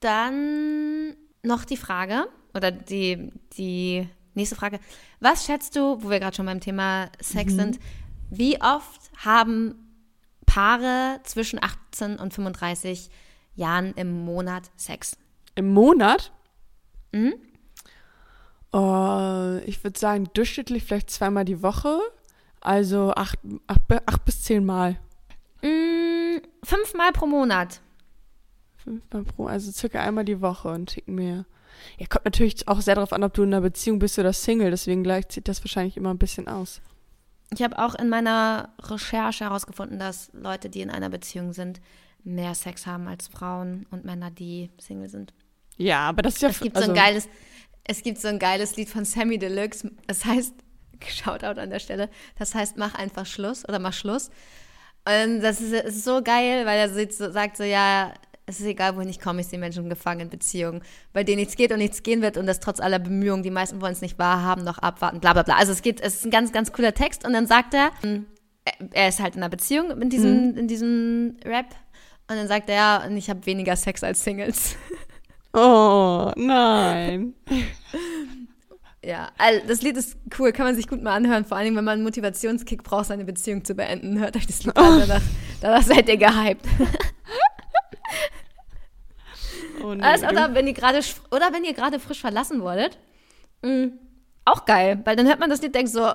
dann 0.00 1.14
noch 1.42 1.64
die 1.64 1.76
Frage, 1.76 2.28
oder 2.54 2.70
die, 2.70 3.30
die 3.56 4.08
nächste 4.34 4.56
Frage. 4.56 4.80
Was 5.20 5.44
schätzt 5.44 5.76
du, 5.76 6.02
wo 6.02 6.10
wir 6.10 6.20
gerade 6.20 6.36
schon 6.36 6.46
beim 6.46 6.60
Thema 6.60 7.10
Sex 7.20 7.54
sind, 7.54 7.78
wie 8.30 8.60
oft 8.60 9.10
haben 9.18 9.74
Paare 10.46 11.20
zwischen 11.24 11.62
18 11.62 12.16
und 12.18 12.32
35 12.32 13.10
Jahren 13.54 13.92
im 13.94 14.24
Monat 14.24 14.70
Sex? 14.76 15.16
Im 15.54 15.72
Monat? 15.72 16.32
Mhm. 17.12 17.34
Oh, 18.72 19.58
ich 19.66 19.82
würde 19.82 19.98
sagen, 19.98 20.28
durchschnittlich 20.34 20.84
vielleicht 20.84 21.10
zweimal 21.10 21.44
die 21.44 21.62
Woche. 21.62 21.98
Also 22.60 23.12
acht, 23.14 23.38
acht, 23.66 23.80
acht 24.06 24.24
bis 24.24 24.42
zehn 24.42 24.64
Mal. 24.64 24.98
Mm, 25.62 26.38
fünfmal 26.62 27.12
pro 27.12 27.26
Monat. 27.26 27.80
Fünfmal 28.76 29.24
pro, 29.24 29.46
also 29.46 29.70
circa 29.70 30.00
einmal 30.00 30.24
die 30.24 30.40
Woche 30.40 30.68
und 30.68 30.86
Ticken 30.86 31.14
mehr. 31.14 31.46
Ja, 31.98 32.06
kommt 32.06 32.24
natürlich 32.24 32.66
auch 32.68 32.80
sehr 32.80 32.96
darauf 32.96 33.12
an, 33.12 33.22
ob 33.22 33.34
du 33.34 33.42
in 33.42 33.54
einer 33.54 33.62
Beziehung 33.62 33.98
bist 33.98 34.18
oder 34.18 34.32
Single, 34.32 34.70
deswegen 34.70 35.02
gleich 35.02 35.28
zieht 35.28 35.48
das 35.48 35.62
wahrscheinlich 35.62 35.96
immer 35.96 36.12
ein 36.12 36.18
bisschen 36.18 36.48
aus. 36.48 36.80
Ich 37.50 37.62
habe 37.62 37.78
auch 37.78 37.94
in 37.94 38.08
meiner 38.08 38.70
Recherche 38.80 39.44
herausgefunden, 39.44 39.98
dass 39.98 40.30
Leute, 40.34 40.68
die 40.68 40.82
in 40.82 40.90
einer 40.90 41.08
Beziehung 41.08 41.52
sind, 41.52 41.80
mehr 42.24 42.54
Sex 42.54 42.86
haben 42.86 43.08
als 43.08 43.28
Frauen 43.28 43.86
und 43.90 44.04
Männer, 44.04 44.30
die 44.30 44.70
Single 44.78 45.08
sind. 45.08 45.32
Ja, 45.76 46.08
aber 46.08 46.22
das 46.22 46.34
ist 46.34 46.42
ja 46.42 46.48
Es 46.48 46.60
gibt 46.60 46.76
also, 46.76 46.86
so 46.86 46.92
ein 46.92 46.98
geiles, 46.98 47.28
es 47.88 48.02
gibt 48.02 48.20
so 48.20 48.28
ein 48.28 48.38
geiles 48.38 48.76
Lied 48.76 48.88
von 48.88 49.04
Sammy 49.04 49.38
Deluxe. 49.38 49.90
Das 50.06 50.24
heißt, 50.24 50.54
Shoutout 51.06 51.60
an 51.60 51.70
der 51.70 51.78
Stelle. 51.78 52.08
Das 52.38 52.54
heißt, 52.54 52.76
mach 52.76 52.94
einfach 52.94 53.26
Schluss 53.26 53.68
oder 53.68 53.78
mach 53.78 53.92
Schluss. 53.92 54.30
Und 55.04 55.40
das 55.40 55.60
ist, 55.60 55.72
ist 55.72 56.04
so 56.04 56.22
geil, 56.22 56.66
weil 56.66 56.78
er 56.78 56.90
so, 56.90 57.30
sagt 57.32 57.56
so, 57.56 57.64
ja, 57.64 58.12
es 58.46 58.60
ist 58.60 58.66
egal, 58.66 58.96
wohin 58.96 59.08
ich 59.08 59.20
komme, 59.20 59.40
ich 59.40 59.46
sehe 59.46 59.58
Menschen 59.58 59.88
gefangen 59.88 60.20
in 60.20 60.28
Beziehungen, 60.30 60.82
bei 61.12 61.22
denen 61.22 61.38
nichts 61.38 61.56
geht 61.56 61.70
und 61.72 61.78
nichts 61.78 62.02
gehen 62.02 62.22
wird 62.22 62.36
und 62.36 62.46
das 62.46 62.60
trotz 62.60 62.80
aller 62.80 62.98
Bemühungen, 62.98 63.42
die 63.42 63.50
meisten 63.50 63.80
wollen 63.80 63.92
es 63.92 64.00
nicht 64.00 64.18
wahrhaben, 64.18 64.64
noch 64.64 64.78
abwarten, 64.78 65.20
bla 65.20 65.34
bla 65.34 65.42
bla. 65.42 65.56
Also 65.56 65.72
es 65.72 65.82
geht, 65.82 66.00
es 66.00 66.16
ist 66.16 66.24
ein 66.24 66.30
ganz, 66.30 66.52
ganz 66.52 66.72
cooler 66.72 66.94
Text 66.94 67.26
und 67.26 67.32
dann 67.32 67.46
sagt 67.46 67.74
er, 67.74 67.90
er 68.92 69.08
ist 69.08 69.20
halt 69.20 69.36
in 69.36 69.42
einer 69.42 69.50
Beziehung 69.50 69.90
in 70.00 70.10
diesem, 70.10 70.56
in 70.56 70.66
diesem 70.66 71.36
Rap 71.44 71.74
und 72.30 72.36
dann 72.36 72.48
sagt 72.48 72.68
er, 72.68 72.74
ja, 72.74 73.04
und 73.06 73.16
ich 73.16 73.30
habe 73.30 73.44
weniger 73.46 73.76
Sex 73.76 74.02
als 74.02 74.24
Singles. 74.24 74.76
Oh, 75.60 76.32
nein. 76.36 77.34
Ja, 79.04 79.30
also 79.38 79.66
das 79.66 79.82
Lied 79.82 79.96
ist 79.96 80.16
cool, 80.38 80.52
kann 80.52 80.66
man 80.66 80.76
sich 80.76 80.86
gut 80.86 81.02
mal 81.02 81.14
anhören, 81.14 81.44
vor 81.44 81.56
allem 81.56 81.74
wenn 81.76 81.84
man 81.84 81.94
einen 81.94 82.04
Motivationskick 82.04 82.82
braucht, 82.82 83.06
seine 83.06 83.24
Beziehung 83.24 83.64
zu 83.64 83.74
beenden. 83.74 84.20
Hört 84.20 84.36
euch 84.36 84.46
das 84.46 84.64
Lied 84.64 84.76
an, 84.76 85.00
danach, 85.00 85.22
danach 85.60 85.82
seid 85.82 86.08
ihr 86.08 86.16
gehypt. 86.16 86.64
Oh, 89.82 89.94
nee. 89.94 90.02
Also, 90.02 90.26
oder 90.26 90.54
wenn 90.54 90.66
ihr 90.66 90.74
gerade 90.74 91.00
oder 91.30 91.52
wenn 91.52 91.64
ihr 91.64 91.72
gerade 91.72 92.00
frisch 92.00 92.20
verlassen 92.20 92.60
wurdet, 92.60 92.98
mh, 93.62 93.88
auch 94.44 94.64
geil, 94.64 95.00
weil 95.04 95.16
dann 95.16 95.26
hört 95.26 95.40
man 95.40 95.50
das 95.50 95.60
Lied 95.60 95.68
und 95.68 95.76
denkt 95.76 95.92
so, 95.92 96.10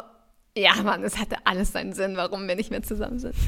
ja 0.57 0.73
Mann, 0.83 1.03
es 1.03 1.17
hatte 1.17 1.37
alles 1.45 1.71
seinen 1.71 1.93
Sinn, 1.93 2.17
warum 2.17 2.47
wir 2.47 2.55
nicht 2.55 2.71
mehr 2.71 2.83
zusammen 2.83 3.19
sind. 3.19 3.35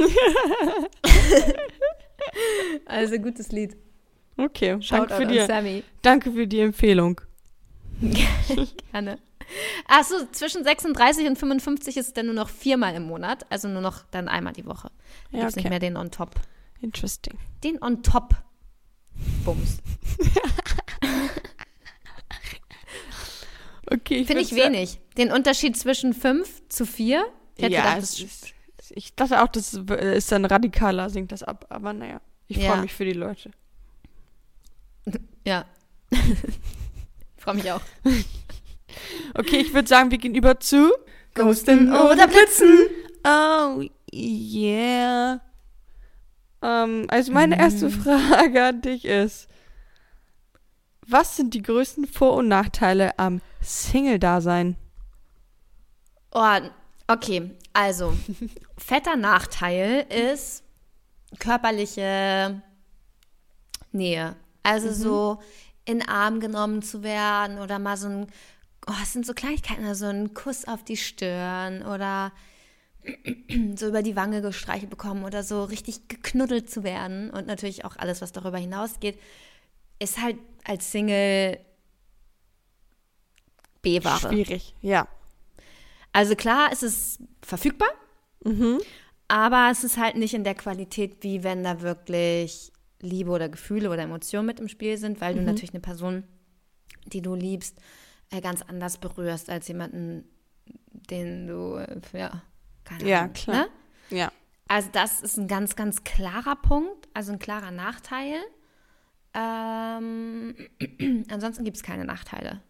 also 2.86 3.18
gutes 3.20 3.52
Lied. 3.52 3.76
Okay, 4.38 4.78
Schaut 4.82 5.10
danke 5.12 5.16
für, 5.16 5.26
die, 5.28 5.40
Sammy. 5.46 5.84
danke 6.02 6.32
für 6.32 6.48
die 6.48 6.60
Empfehlung. 6.60 7.22
Gerne. 8.92 9.18
Achso, 9.88 10.16
zwischen 10.32 10.64
36 10.64 11.28
und 11.28 11.38
55 11.38 11.98
ist 11.98 12.08
es 12.08 12.14
dann 12.14 12.26
nur 12.26 12.36
noch 12.36 12.50
viermal 12.50 12.96
im 12.96 13.04
Monat, 13.04 13.46
also 13.50 13.68
nur 13.68 13.82
noch 13.82 14.04
dann 14.12 14.28
einmal 14.28 14.54
die 14.54 14.66
Woche. 14.66 14.90
Da 15.32 15.38
Ja, 15.38 15.44
gibt's 15.44 15.56
nicht 15.56 15.66
okay. 15.66 15.70
mehr 15.70 15.80
den 15.80 15.96
on 15.98 16.12
top. 16.12 16.32
Interesting. 16.82 17.38
Den 17.64 17.82
on 17.82 18.04
top 18.04 18.36
Bums. 19.46 19.78
Okay, 23.92 24.26
Finde 24.26 24.42
ich 24.42 24.56
wenig. 24.56 25.00
Den 25.18 25.32
Unterschied 25.32 25.78
zwischen 25.78 26.14
5 26.14 26.70
zu 26.70 26.86
4. 26.88 27.24
Ich 27.56 27.62
ja, 27.64 27.70
gedacht, 27.70 27.98
es 28.00 28.12
das 28.18 28.20
ist, 28.20 28.54
ich 28.90 29.16
dachte 29.16 29.44
auch, 29.44 29.48
das 29.48 29.74
ist 29.76 30.32
dann 30.32 30.44
radikaler, 30.46 31.10
singt 31.10 31.32
das 31.32 31.44
ab. 31.44 31.68
Aber 31.70 31.94
naja, 31.94 32.20
ich 32.48 32.58
Ja. 32.58 32.72
freue 32.72 32.82
mich 32.82 32.94
für 32.94 33.06
die 33.06 33.14
Leute. 33.14 33.52
Ja. 35.46 35.66
Freue 37.38 37.56
mich 37.56 37.72
auch. 37.72 37.82
Okay, 39.34 39.58
ich 39.58 39.74
würde 39.74 39.88
sagen, 39.88 40.12
wir 40.12 40.18
gehen 40.18 40.36
über 40.36 40.60
zu 40.60 40.92
Ghosten 41.34 41.92
oder 41.92 42.28
Blitzen. 42.28 42.88
Oh, 43.24 43.84
yeah. 44.14 45.42
Ähm, 46.62 47.06
also 47.10 47.32
meine 47.32 47.60
erste 47.60 47.90
Frage 47.90 48.64
an 48.64 48.82
dich 48.82 49.06
ist, 49.06 49.48
was 51.08 51.36
sind 51.36 51.54
die 51.54 51.62
größten 51.62 52.08
Vor- 52.08 52.36
und 52.36 52.48
Nachteile 52.48 53.20
am 53.20 53.42
Single-Dasein? 53.62 54.76
Oh, 56.32 56.60
okay, 57.08 57.52
also, 57.74 58.18
fetter 58.78 59.16
Nachteil 59.16 60.06
ist 60.10 60.64
körperliche 61.38 62.62
Nähe. 63.92 64.36
Also 64.66 64.92
so 64.92 65.40
in 65.86 66.00
den 66.00 66.08
Arm 66.10 66.40
genommen 66.40 66.82
zu 66.82 67.04
werden 67.04 67.60
oder 67.60 67.80
mal 67.80 67.96
so 67.98 68.08
ein, 68.08 68.28
oh, 68.88 68.94
es 69.04 69.14
sind 69.14 69.26
so 69.26 69.34
Kleinigkeiten, 69.34 69.86
also 69.86 70.06
ein 70.08 70.34
Kuss 70.34 70.68
auf 70.68 70.84
die 70.84 70.98
Stirn 70.98 71.84
oder 71.84 72.32
so 73.76 73.88
über 73.88 74.02
die 74.02 74.16
Wange 74.16 74.42
gestreichelt 74.42 74.90
bekommen 74.90 75.24
oder 75.24 75.44
so 75.44 75.64
richtig 75.64 76.08
geknuddelt 76.08 76.70
zu 76.70 76.84
werden 76.84 77.30
und 77.30 77.46
natürlich 77.46 77.86
auch 77.86 77.96
alles, 77.98 78.22
was 78.22 78.32
darüber 78.32 78.58
hinausgeht, 78.58 79.20
ist 80.00 80.22
halt 80.22 80.38
als 80.64 80.92
Single 80.92 81.60
B-Ware. 83.82 84.20
Schwierig, 84.30 84.74
ja. 84.82 85.08
Also 86.12 86.36
klar, 86.36 86.70
es 86.72 86.82
ist 86.82 87.20
verfügbar, 87.42 87.90
Mhm. 88.44 88.80
aber 89.28 89.70
es 89.72 89.84
ist 89.84 89.98
halt 89.98 90.16
nicht 90.16 90.34
in 90.34 90.44
der 90.44 90.56
Qualität, 90.56 91.18
wie 91.22 91.44
wenn 91.44 91.64
da 91.64 91.82
wirklich 91.82 92.72
Liebe 93.02 93.30
oder 93.32 93.50
Gefühle 93.50 93.90
oder 93.90 94.04
Emotionen 94.04 94.46
mit 94.48 94.60
im 94.60 94.68
Spiel 94.68 94.98
sind, 94.98 95.22
weil 95.22 95.34
du 95.36 95.40
Mhm. 95.42 95.46
natürlich 95.48 95.72
eine 95.72 95.82
Person, 95.82 96.24
die 97.08 97.22
du 97.22 97.36
liebst, 97.36 97.78
äh, 98.32 98.42
ganz 98.42 98.62
anders 98.62 98.98
berührst 98.98 99.50
als 99.50 99.68
jemanden, 99.68 100.24
den 100.92 101.48
du, 101.48 101.76
äh, 101.76 102.00
ja, 102.14 102.42
keine 102.84 103.08
Ja, 103.08 103.20
Ahnung, 103.22 103.34
klar. 103.34 103.66
Ne? 104.10 104.18
Ja. 104.18 104.32
Also 104.68 104.90
das 104.92 105.22
ist 105.22 105.38
ein 105.38 105.48
ganz, 105.48 105.76
ganz 105.76 106.04
klarer 106.04 106.56
Punkt, 106.56 107.08
also 107.14 107.32
ein 107.32 107.40
klarer 107.40 107.72
Nachteil. 107.72 108.36
Ähm, 109.34 110.56
ansonsten 111.30 111.64
gibt 111.66 111.78
es 111.78 111.84
keine 111.84 112.06
Nachteile. 112.06 112.62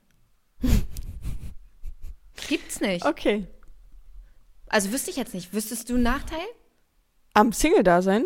Gibt's 2.47 2.81
nicht. 2.81 3.05
Okay. 3.05 3.47
Also 4.67 4.91
wüsste 4.91 5.09
ich 5.11 5.15
jetzt 5.17 5.33
nicht. 5.33 5.53
Wüsstest 5.53 5.89
du 5.89 5.93
einen 5.95 6.03
Nachteil? 6.03 6.45
Am 7.33 7.53
Single-Dasein? 7.53 8.25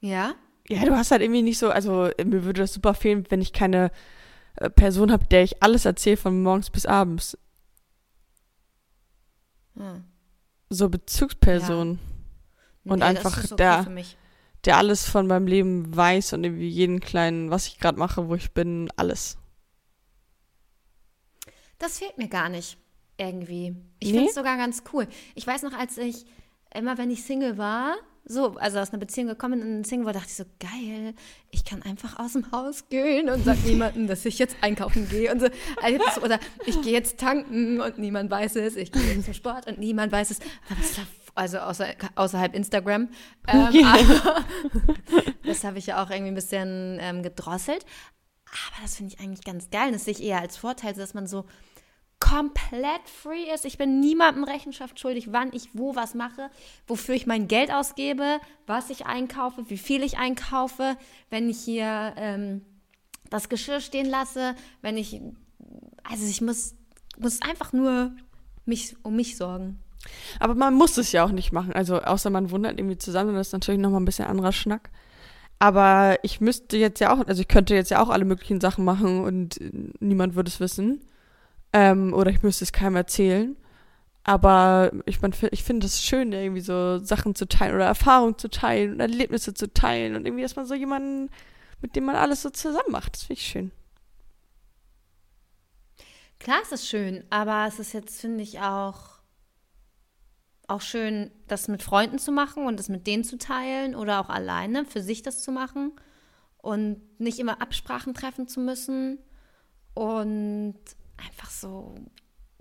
Ja. 0.00 0.34
Ja, 0.68 0.84
du 0.84 0.96
hast 0.96 1.10
halt 1.10 1.20
irgendwie 1.22 1.42
nicht 1.42 1.58
so, 1.58 1.70
also 1.70 2.10
mir 2.24 2.44
würde 2.44 2.62
das 2.62 2.72
super 2.72 2.94
fehlen, 2.94 3.26
wenn 3.28 3.42
ich 3.42 3.52
keine 3.52 3.90
äh, 4.56 4.70
Person 4.70 5.12
habe, 5.12 5.26
der 5.26 5.42
ich 5.42 5.62
alles 5.62 5.84
erzähle 5.84 6.16
von 6.16 6.42
morgens 6.42 6.70
bis 6.70 6.86
abends. 6.86 7.36
Hm. 9.76 10.04
So 10.70 10.88
Bezugsperson, 10.88 11.98
Und 12.84 12.98
Nee, 12.98 13.04
einfach 13.04 13.36
okay 13.44 13.56
der- 13.56 13.86
der 14.64 14.76
alles 14.78 15.06
von 15.08 15.26
meinem 15.26 15.46
Leben 15.46 15.94
weiß 15.94 16.32
und 16.34 16.44
irgendwie 16.44 16.68
jeden 16.68 17.00
kleinen, 17.00 17.50
was 17.50 17.66
ich 17.66 17.78
gerade 17.78 17.98
mache, 17.98 18.28
wo 18.28 18.34
ich 18.34 18.52
bin, 18.52 18.90
alles. 18.96 19.36
Das 21.78 21.98
fehlt 21.98 22.16
mir 22.18 22.28
gar 22.28 22.48
nicht. 22.48 22.78
Irgendwie. 23.16 23.76
Ich 24.00 24.08
Nee? 24.10 24.14
finde 24.14 24.28
es 24.30 24.34
sogar 24.34 24.56
ganz 24.56 24.82
cool. 24.92 25.06
Ich 25.34 25.46
weiß 25.46 25.62
noch, 25.62 25.74
als 25.74 25.98
ich, 25.98 26.24
immer 26.74 26.98
wenn 26.98 27.10
ich 27.10 27.22
Single 27.22 27.58
war, 27.58 27.94
so, 28.26 28.54
also 28.56 28.78
aus 28.78 28.90
einer 28.90 29.00
Beziehung 29.00 29.28
gekommen 29.28 29.60
und 29.60 29.86
Single 29.86 30.06
war, 30.06 30.12
dachte 30.14 30.28
ich 30.28 30.36
so, 30.36 30.44
geil, 30.58 31.14
ich 31.50 31.64
kann 31.64 31.82
einfach 31.82 32.18
aus 32.18 32.32
dem 32.32 32.50
Haus 32.52 32.88
gehen 32.88 33.28
und 33.28 33.44
sag 33.44 33.62
niemandem, 33.64 34.06
dass 34.06 34.24
ich 34.24 34.38
jetzt 34.38 34.56
einkaufen 34.62 35.08
gehe 35.08 35.30
und 35.32 35.40
so. 35.40 35.48
Also, 35.82 36.22
Oder 36.22 36.38
ich 36.66 36.80
gehe 36.82 36.92
jetzt 36.92 37.18
tanken 37.18 37.80
und 37.80 37.98
niemand 37.98 38.30
weiß 38.30 38.56
es. 38.56 38.76
Ich 38.76 38.92
gehe 38.92 39.02
jetzt 39.02 39.26
zum 39.26 39.34
Sport 39.34 39.66
und 39.66 39.78
niemand 39.78 40.10
weiß 40.10 40.30
es. 40.30 40.38
Also 41.34 41.58
außer, 41.58 41.86
außerhalb 42.14 42.54
Instagram. 42.54 43.08
Ähm, 43.48 43.68
Ja. 43.72 43.94
aber, 43.94 44.44
das 45.44 45.64
habe 45.64 45.78
ich 45.78 45.86
ja 45.86 46.02
auch 46.02 46.10
irgendwie 46.10 46.30
ein 46.30 46.34
bisschen 46.36 46.98
ähm, 47.00 47.22
gedrosselt. 47.22 47.84
Aber 48.46 48.82
das 48.82 48.96
finde 48.96 49.14
ich 49.14 49.20
eigentlich 49.20 49.44
ganz 49.44 49.68
geil. 49.70 49.92
Das 49.92 50.04
sehe 50.04 50.12
ich 50.12 50.22
eher 50.22 50.40
als 50.40 50.56
Vorteil, 50.56 50.94
dass 50.94 51.12
man 51.12 51.26
so 51.26 51.44
komplett 52.24 53.06
free 53.06 53.52
ist. 53.54 53.66
Ich 53.66 53.76
bin 53.76 54.00
niemandem 54.00 54.44
Rechenschaft 54.44 54.98
schuldig, 54.98 55.32
wann 55.32 55.52
ich 55.52 55.68
wo 55.74 55.94
was 55.94 56.14
mache, 56.14 56.48
wofür 56.86 57.14
ich 57.14 57.26
mein 57.26 57.48
Geld 57.48 57.70
ausgebe, 57.70 58.40
was 58.66 58.88
ich 58.88 59.04
einkaufe, 59.04 59.68
wie 59.68 59.76
viel 59.76 60.02
ich 60.02 60.16
einkaufe, 60.16 60.96
wenn 61.28 61.50
ich 61.50 61.58
hier 61.58 62.14
ähm, 62.16 62.62
das 63.28 63.50
Geschirr 63.50 63.80
stehen 63.80 64.08
lasse, 64.08 64.54
wenn 64.80 64.96
ich, 64.96 65.20
also 66.02 66.24
ich 66.26 66.40
muss, 66.40 66.74
muss 67.18 67.42
einfach 67.42 67.74
nur 67.74 68.12
mich 68.64 68.96
um 69.02 69.16
mich 69.16 69.36
sorgen. 69.36 69.80
Aber 70.40 70.54
man 70.54 70.72
muss 70.72 70.96
es 70.96 71.12
ja 71.12 71.26
auch 71.26 71.32
nicht 71.32 71.52
machen. 71.52 71.74
Also 71.74 72.00
außer 72.00 72.30
man 72.30 72.50
wundert 72.50 72.78
irgendwie 72.78 72.98
zusammen, 72.98 73.34
das 73.34 73.48
ist 73.48 73.52
natürlich 73.52 73.80
nochmal 73.80 74.00
ein 74.00 74.06
bisschen 74.06 74.28
anderer 74.28 74.52
Schnack. 74.52 74.90
Aber 75.58 76.18
ich 76.22 76.40
müsste 76.40 76.78
jetzt 76.78 77.00
ja 77.00 77.12
auch, 77.12 77.26
also 77.26 77.42
ich 77.42 77.48
könnte 77.48 77.74
jetzt 77.74 77.90
ja 77.90 78.02
auch 78.02 78.08
alle 78.08 78.24
möglichen 78.24 78.62
Sachen 78.62 78.84
machen 78.86 79.24
und 79.24 79.60
niemand 80.00 80.36
würde 80.36 80.48
es 80.48 80.58
wissen. 80.58 81.02
Ähm, 81.74 82.14
oder 82.14 82.30
ich 82.30 82.42
müsste 82.42 82.64
es 82.64 82.72
keinem 82.72 82.96
erzählen. 82.96 83.54
Aber 84.22 84.90
ich, 85.04 85.20
mein, 85.20 85.34
ich 85.50 85.64
finde 85.64 85.86
es 85.86 86.02
schön, 86.02 86.32
irgendwie 86.32 86.62
so 86.62 86.98
Sachen 87.04 87.34
zu 87.34 87.46
teilen 87.46 87.74
oder 87.74 87.84
Erfahrungen 87.84 88.38
zu 88.38 88.48
teilen 88.48 88.94
und 88.94 89.00
Erlebnisse 89.00 89.52
zu 89.52 89.70
teilen 89.70 90.16
und 90.16 90.24
irgendwie, 90.24 90.42
dass 90.42 90.56
man 90.56 90.64
so 90.64 90.74
jemanden 90.74 91.28
mit 91.84 91.96
dem 91.96 92.04
man 92.04 92.16
alles 92.16 92.40
so 92.40 92.48
zusammen 92.48 92.92
macht. 92.92 93.14
Das 93.14 93.24
finde 93.24 93.40
ich 93.40 93.46
schön. 93.46 93.70
Klar, 96.38 96.56
es 96.62 96.72
ist 96.72 96.88
schön, 96.88 97.24
aber 97.28 97.66
es 97.68 97.78
ist 97.78 97.92
jetzt, 97.92 98.22
finde 98.22 98.42
ich, 98.42 98.60
auch, 98.60 99.18
auch 100.66 100.80
schön, 100.80 101.30
das 101.46 101.68
mit 101.68 101.82
Freunden 101.82 102.18
zu 102.18 102.32
machen 102.32 102.66
und 102.66 102.78
das 102.78 102.88
mit 102.88 103.06
denen 103.06 103.22
zu 103.22 103.36
teilen 103.36 103.94
oder 103.94 104.20
auch 104.20 104.30
alleine 104.30 104.86
für 104.86 105.02
sich 105.02 105.20
das 105.20 105.42
zu 105.42 105.52
machen 105.52 105.92
und 106.56 107.02
nicht 107.20 107.38
immer 107.38 107.60
Absprachen 107.60 108.14
treffen 108.14 108.48
zu 108.48 108.60
müssen 108.60 109.18
und 109.92 110.78
einfach 111.16 111.50
so 111.50 111.94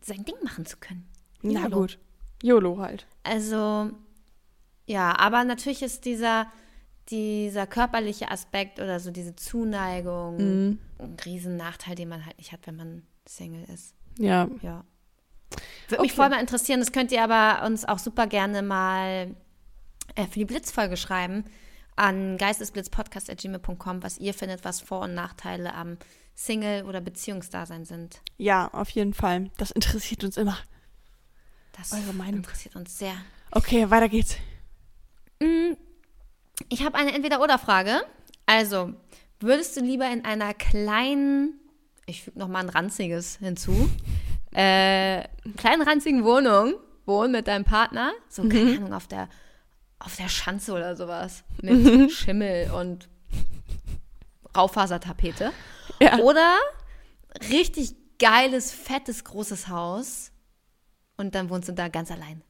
sein 0.01 0.23
Ding 0.25 0.35
machen 0.43 0.65
zu 0.65 0.77
können. 0.77 1.07
Na 1.41 1.67
gut. 1.67 1.99
YOLO 2.41 2.77
halt. 2.79 3.05
Also, 3.23 3.91
ja, 4.85 5.17
aber 5.17 5.43
natürlich 5.43 5.81
ist 5.81 6.05
dieser, 6.05 6.47
dieser 7.09 7.67
körperliche 7.67 8.29
Aspekt 8.31 8.79
oder 8.79 8.99
so 8.99 9.11
diese 9.11 9.35
Zuneigung 9.35 10.37
Mhm. 10.37 10.79
ein 10.99 11.17
Riesennachteil, 11.23 11.95
den 11.95 12.09
man 12.09 12.25
halt 12.25 12.37
nicht 12.37 12.51
hat, 12.51 12.65
wenn 12.67 12.75
man 12.75 13.03
Single 13.27 13.63
ist. 13.73 13.95
Ja. 14.19 14.49
Ja. 14.61 14.83
Würde 15.87 16.01
mich 16.01 16.11
Okay. 16.11 16.15
voll 16.21 16.29
mal 16.29 16.39
interessieren. 16.41 16.79
Das 16.79 16.91
könnt 16.91 17.11
ihr 17.11 17.23
aber 17.23 17.65
uns 17.65 17.85
auch 17.85 17.99
super 17.99 18.27
gerne 18.27 18.61
mal 18.61 19.35
äh, 20.15 20.25
für 20.27 20.39
die 20.39 20.45
Blitzfolge 20.45 20.97
schreiben 20.97 21.45
an 21.95 22.37
geistesblitzpodcast.gmail.com, 22.37 24.03
was 24.03 24.17
ihr 24.17 24.33
findet, 24.33 24.65
was 24.65 24.81
Vor- 24.81 25.01
und 25.01 25.13
Nachteile 25.13 25.73
am 25.73 25.97
Single- 26.35 26.85
oder 26.85 27.01
Beziehungsdasein 27.01 27.85
sind. 27.85 28.21
Ja, 28.37 28.67
auf 28.73 28.89
jeden 28.89 29.13
Fall. 29.13 29.49
Das 29.57 29.71
interessiert 29.71 30.23
uns 30.23 30.37
immer. 30.37 30.57
Das 31.77 31.91
Eure 31.91 32.13
Meinung. 32.13 32.35
interessiert 32.37 32.75
uns 32.75 32.97
sehr. 32.97 33.13
Okay, 33.51 33.89
weiter 33.89 34.09
geht's. 34.09 34.37
Mm, 35.39 35.73
Ich 36.69 36.83
habe 36.83 36.95
eine 36.97 37.13
Entweder-Oder-Frage. 37.13 38.01
Also, 38.45 38.93
würdest 39.39 39.75
du 39.77 39.81
lieber 39.81 40.09
in 40.11 40.23
einer 40.25 40.53
kleinen, 40.53 41.59
ich 42.05 42.23
füge 42.23 42.37
nochmal 42.39 42.63
ein 42.63 42.69
ranziges 42.69 43.37
hinzu, 43.37 43.89
äh, 44.51 45.23
kleinen 45.57 45.81
ranzigen 45.81 46.23
Wohnung 46.23 46.75
wohnen 47.05 47.31
mit 47.31 47.47
deinem 47.47 47.65
Partner? 47.65 48.11
So, 48.29 48.43
keine 48.47 48.77
Ahnung, 48.77 48.93
auf 48.93 49.07
der, 49.07 49.29
auf 49.99 50.15
der 50.15 50.29
Schanze 50.29 50.73
oder 50.73 50.95
sowas. 50.95 51.43
Mit 51.61 52.11
Schimmel 52.11 52.71
und 52.71 53.09
Raufasertapete. 54.55 55.51
Ja. 56.01 56.17
Oder 56.19 56.57
richtig 57.49 57.95
geiles, 58.19 58.71
fettes, 58.71 59.23
großes 59.23 59.67
Haus 59.67 60.31
und 61.17 61.35
dann 61.35 61.49
wohnst 61.49 61.69
du 61.69 61.73
da 61.73 61.87
ganz 61.87 62.11
allein. 62.11 62.41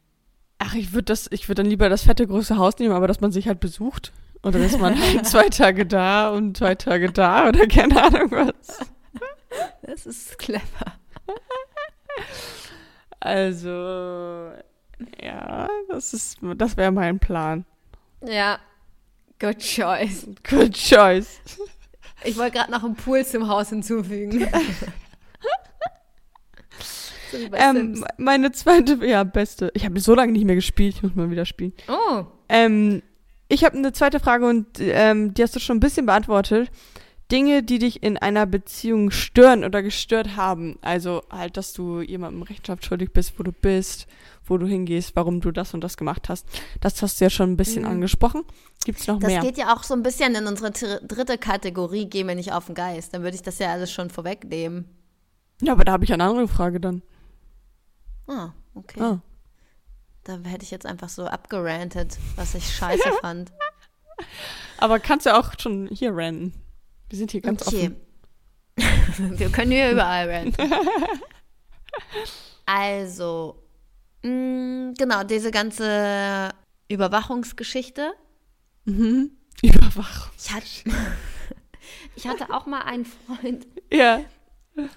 Ach, 0.60 0.76
ich 0.76 0.94
würde 0.94 1.06
das, 1.06 1.28
ich 1.32 1.50
würde 1.50 1.64
dann 1.64 1.70
lieber 1.70 1.90
das 1.90 2.04
fette 2.04 2.26
große 2.26 2.58
Haus 2.58 2.78
nehmen, 2.78 2.94
aber 2.94 3.08
dass 3.08 3.22
man 3.22 3.32
sich 3.32 3.48
halt 3.48 3.60
besucht. 3.60 4.14
Oder 4.44 4.60
dass 4.60 4.78
man 4.78 5.00
halt 5.00 5.26
zwei 5.28 5.50
Tage 5.50 5.86
da 5.86 6.30
und 6.30 6.58
zwei 6.58 6.76
Tage 6.76 7.12
da 7.12 7.48
oder 7.48 7.68
keine 7.68 8.02
Ahnung 8.02 8.32
was. 8.32 8.80
Das 9.82 10.06
ist 10.06 10.40
clever. 10.40 10.94
Also, 13.20 14.52
ja, 15.22 15.70
das 15.90 16.14
ist, 16.14 16.40
das 16.56 16.76
wäre 16.76 16.92
mein 16.92 17.20
Plan. 17.20 17.66
Ja, 18.26 18.60
good 19.40 19.60
choice. 19.60 20.28
Good 20.50 20.74
choice. 20.74 21.40
Ich 22.26 22.38
wollte 22.38 22.58
gerade 22.58 22.72
noch 22.72 22.84
einen 22.84 22.96
Pool 22.96 23.26
zum 23.26 23.48
Haus 23.48 23.70
hinzufügen. 23.70 24.48
so 27.32 27.38
Ähm, 27.54 28.06
meine 28.18 28.52
zweite, 28.52 29.06
ja, 29.06 29.24
beste. 29.24 29.72
Ich 29.74 29.86
habe 29.86 30.00
so 30.00 30.16
lange 30.16 30.32
nicht 30.32 30.46
mehr 30.46 30.56
gespielt, 30.56 30.96
ich 30.96 31.04
muss 31.04 31.16
mal 31.16 31.30
wieder 31.32 31.46
spielen. 31.46 31.74
Oh, 31.88 32.26
Ähm, 32.50 33.02
ich 33.50 33.64
habe 33.64 33.78
eine 33.78 33.94
zweite 33.94 34.20
Frage 34.20 34.48
und 34.48 34.68
ähm, 34.80 35.34
die 35.34 35.44
hast 35.44 35.56
du 35.56 35.60
schon 35.60 35.78
ein 35.78 35.82
bisschen 35.82 36.06
beantwortet. 36.06 36.72
Dinge, 37.34 37.64
die 37.64 37.80
dich 37.80 38.04
in 38.04 38.18
einer 38.18 38.46
Beziehung 38.46 39.10
stören 39.12 39.64
oder 39.66 39.82
gestört 39.82 40.36
haben. 40.38 40.78
Also 40.82 41.24
halt, 41.32 41.58
dass 41.58 41.74
du 41.74 42.00
jemandem 42.02 42.44
Rechenschaft 42.44 42.86
schuldig 42.86 43.12
bist, 43.12 43.38
wo 43.40 43.44
du 43.44 43.52
bist, 43.52 44.06
wo 44.46 44.58
du 44.58 44.68
hingehst, 44.68 45.16
warum 45.16 45.42
du 45.42 45.52
das 45.52 45.74
und 45.74 45.82
das 45.82 45.98
gemacht 45.98 46.30
hast. 46.30 46.46
Das 46.80 47.02
hast 47.02 47.20
du 47.20 47.26
ja 47.26 47.30
schon 47.32 47.52
ein 47.52 47.58
bisschen 47.58 47.84
Mhm. 47.84 47.90
angesprochen. 47.90 48.44
Gibt's 48.86 49.08
noch 49.08 49.18
das 49.20 49.28
mehr? 49.32 49.42
geht 49.42 49.58
ja 49.58 49.76
auch 49.76 49.82
so 49.84 49.94
ein 49.96 50.04
bisschen 50.04 50.36
in 50.36 50.46
unsere 50.48 50.72
dr- 50.72 51.00
dritte 51.02 51.38
Kategorie, 51.40 52.08
geh 52.08 52.24
mir 52.24 52.36
nicht 52.36 52.54
auf 52.54 52.68
den 52.68 52.76
Geist. 52.76 53.14
Dann 53.14 53.24
würde 53.24 53.36
ich 53.36 53.42
das 53.42 53.58
ja 53.60 53.72
alles 53.72 53.92
schon 53.92 54.10
vorwegnehmen. 54.12 54.86
Ja, 55.62 55.74
aber 55.74 55.86
da 55.86 55.94
habe 55.94 56.04
ich 56.04 56.14
eine 56.14 56.24
andere 56.26 56.48
Frage 56.48 56.80
dann. 56.80 57.02
Ah, 58.28 58.50
okay. 58.76 59.02
Ah. 59.02 59.22
Da 60.24 60.38
hätte 60.44 60.64
ich 60.64 60.72
jetzt 60.72 60.86
einfach 60.86 61.10
so 61.10 61.26
abgerantet, 61.26 62.18
was 62.36 62.54
ich 62.56 62.66
scheiße 62.76 63.10
fand. 63.22 63.52
Aber 64.78 65.00
kannst 65.00 65.26
du 65.26 65.36
auch 65.36 65.54
schon 65.60 65.88
hier 65.88 66.16
ranten. 66.16 66.54
Wir 67.14 67.20
sind 67.20 67.30
hier 67.30 67.42
ganz 67.42 67.68
okay. 67.68 67.92
offen. 68.76 69.38
Wir 69.40 69.50
können 69.52 69.70
hier 69.72 69.92
überall 69.92 70.28
ranten. 70.28 70.56
Also, 72.66 73.62
mh, 74.24 74.94
genau, 74.98 75.24
diese 75.24 75.52
ganze 75.52 76.50
Überwachungsgeschichte. 76.88 78.14
Mhm. 78.86 79.30
Überwachung. 79.62 80.32
Ich 80.40 80.52
hatte, 80.52 80.66
ich 82.16 82.28
hatte 82.28 82.52
auch 82.52 82.66
mal 82.66 82.82
einen 82.82 83.06
Freund, 83.06 83.68
Ja. 83.92 84.22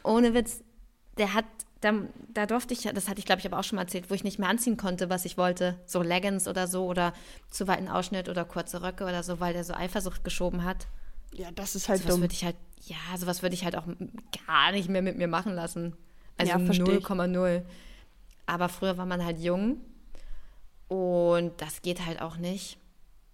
ohne 0.03 0.33
Witz, 0.33 0.63
der 1.19 1.35
hat, 1.35 1.45
da, 1.83 1.93
da 2.33 2.47
durfte 2.47 2.73
ich, 2.73 2.85
das 2.85 3.09
hatte 3.09 3.19
ich 3.19 3.27
glaube 3.27 3.41
ich 3.41 3.47
aber 3.47 3.59
auch 3.59 3.65
schon 3.65 3.77
mal 3.77 3.83
erzählt, 3.83 4.09
wo 4.09 4.15
ich 4.15 4.25
nicht 4.25 4.39
mehr 4.39 4.49
anziehen 4.49 4.79
konnte, 4.79 5.11
was 5.11 5.27
ich 5.27 5.37
wollte. 5.37 5.79
So 5.85 6.01
Leggings 6.01 6.49
oder 6.49 6.67
so 6.67 6.87
oder 6.87 7.13
zu 7.51 7.69
weiten 7.69 7.89
Ausschnitt 7.89 8.31
oder 8.31 8.47
kurze 8.47 8.81
Röcke 8.83 9.05
oder 9.05 9.23
so, 9.23 9.39
weil 9.39 9.53
der 9.53 9.65
so 9.65 9.75
Eifersucht 9.75 10.25
geschoben 10.25 10.65
hat. 10.65 10.87
Ja, 11.37 11.51
das 11.51 11.75
ist 11.75 11.89
halt 11.89 12.01
Sowas 12.01 12.15
dumm. 12.15 12.23
würde 12.23 12.35
ich 12.35 12.45
halt, 12.45 12.57
ja, 12.87 12.97
sowas 13.17 13.43
würde 13.43 13.55
ich 13.55 13.65
halt 13.65 13.77
auch 13.77 13.87
gar 14.47 14.73
nicht 14.73 14.89
mehr 14.89 15.03
mit 15.03 15.17
mir 15.19 15.29
machen 15.29 15.55
lassen. 15.55 15.95
Also 16.39 16.53
Ja, 16.53 16.59
versteh 16.59 16.97
ich. 16.97 17.05
0,0. 17.05 17.63
Aber 18.47 18.69
früher 18.69 18.97
war 18.97 19.07
man 19.07 19.25
halt 19.25 19.39
jung 19.41 19.79
und 20.89 21.53
das 21.61 21.83
geht 21.83 22.07
halt 22.07 22.21
auch 22.23 22.37
nicht. 22.37 22.79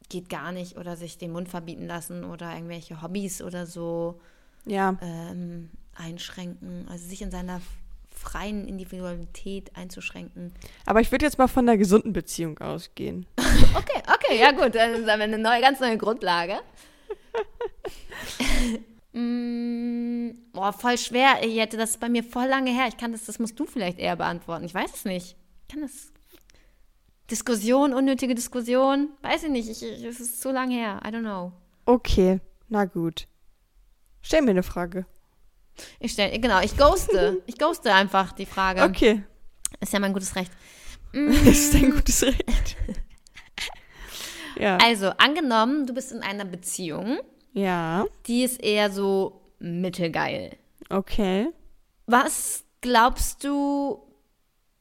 Geht 0.09 0.29
gar 0.29 0.53
nicht. 0.53 0.77
Oder 0.79 0.97
sich 0.97 1.19
den 1.19 1.33
Mund 1.33 1.49
verbieten 1.49 1.87
lassen 1.87 2.25
oder 2.25 2.53
irgendwelche 2.55 3.03
Hobbys 3.03 3.43
oder 3.43 3.67
so 3.67 4.21
Ja. 4.65 4.97
ähm, 5.03 5.71
einschränken. 5.95 6.87
Also 6.91 7.07
sich 7.09 7.23
in 7.23 7.31
seiner 7.31 7.61
freien 8.11 8.67
Individualität 8.69 9.75
einzuschränken. 9.77 10.53
Aber 10.87 11.01
ich 11.01 11.11
würde 11.12 11.25
jetzt 11.25 11.38
mal 11.38 11.49
von 11.49 11.69
einer 11.69 11.77
gesunden 11.79 12.12
Beziehung 12.12 12.59
ausgehen. 12.59 13.27
Okay, 13.75 14.03
okay, 14.07 14.38
ja 14.38 14.51
gut, 14.53 14.75
dann 14.75 14.93
haben 14.93 15.07
wir 15.07 15.12
eine 15.25 15.38
neue, 15.38 15.61
ganz 15.62 15.81
neue 15.81 15.97
Grundlage. 15.97 16.57
mm, 19.12 20.31
boah, 20.53 20.73
voll 20.73 20.99
schwer. 20.99 21.42
Ich 21.42 21.59
hätte 21.59 21.77
das 21.77 21.90
ist 21.90 22.01
bei 22.01 22.09
mir 22.09 22.25
voll 22.25 22.47
lange 22.47 22.71
her. 22.71 22.87
Ich 22.88 22.97
kann 22.97 23.12
das, 23.12 23.25
das 23.25 23.38
musst 23.38 23.59
du 23.59 23.66
vielleicht 23.66 23.99
eher 23.99 24.16
beantworten. 24.16 24.64
Ich 24.64 24.75
weiß 24.75 24.95
es 24.95 25.05
nicht. 25.05 25.37
Ich 25.62 25.68
kann 25.68 25.83
das. 25.83 26.12
Diskussion, 27.31 27.95
unnötige 27.95 28.35
Diskussion. 28.35 29.11
Weiß 29.23 29.45
ich 29.45 29.51
nicht. 29.51 29.68
Ich, 29.68 29.83
ich, 29.83 30.05
es 30.05 30.21
ist 30.21 30.42
so 30.42 30.51
lange 30.51 30.75
her. 30.75 31.01
I 31.03 31.09
don't 31.09 31.21
know. 31.21 31.53
Okay, 31.87 32.40
na 32.68 32.85
gut. 32.85 33.27
Stell 34.21 34.42
mir 34.42 34.51
eine 34.51 34.62
Frage. 34.62 35.07
Ich 35.99 36.12
stelle, 36.12 36.38
genau, 36.38 36.61
ich 36.61 36.77
ghoste. 36.77 37.42
Ich 37.47 37.59
ghoste 37.59 37.92
einfach 37.92 38.33
die 38.33 38.47
Frage. 38.47 38.83
Okay. 38.83 39.25
Ist 39.81 39.92
ja 39.92 40.01
mein 40.01 40.12
gutes 40.12 40.37
Recht. 40.37 40.53
Das 41.12 41.37
ist 41.47 41.75
ein 41.75 41.90
gutes 41.90 42.23
Recht. 42.23 42.77
ja. 44.57 44.77
Also, 44.79 45.09
angenommen, 45.18 45.87
du 45.87 45.95
bist 45.95 46.12
in 46.12 46.21
einer 46.23 46.45
Beziehung, 46.45 47.18
Ja. 47.53 48.07
die 48.27 48.45
ist 48.45 48.62
eher 48.62 48.91
so 48.91 49.41
mittelgeil. 49.59 50.57
Okay. 50.88 51.49
Was 52.07 52.65
glaubst 52.81 53.45
du, 53.45 54.03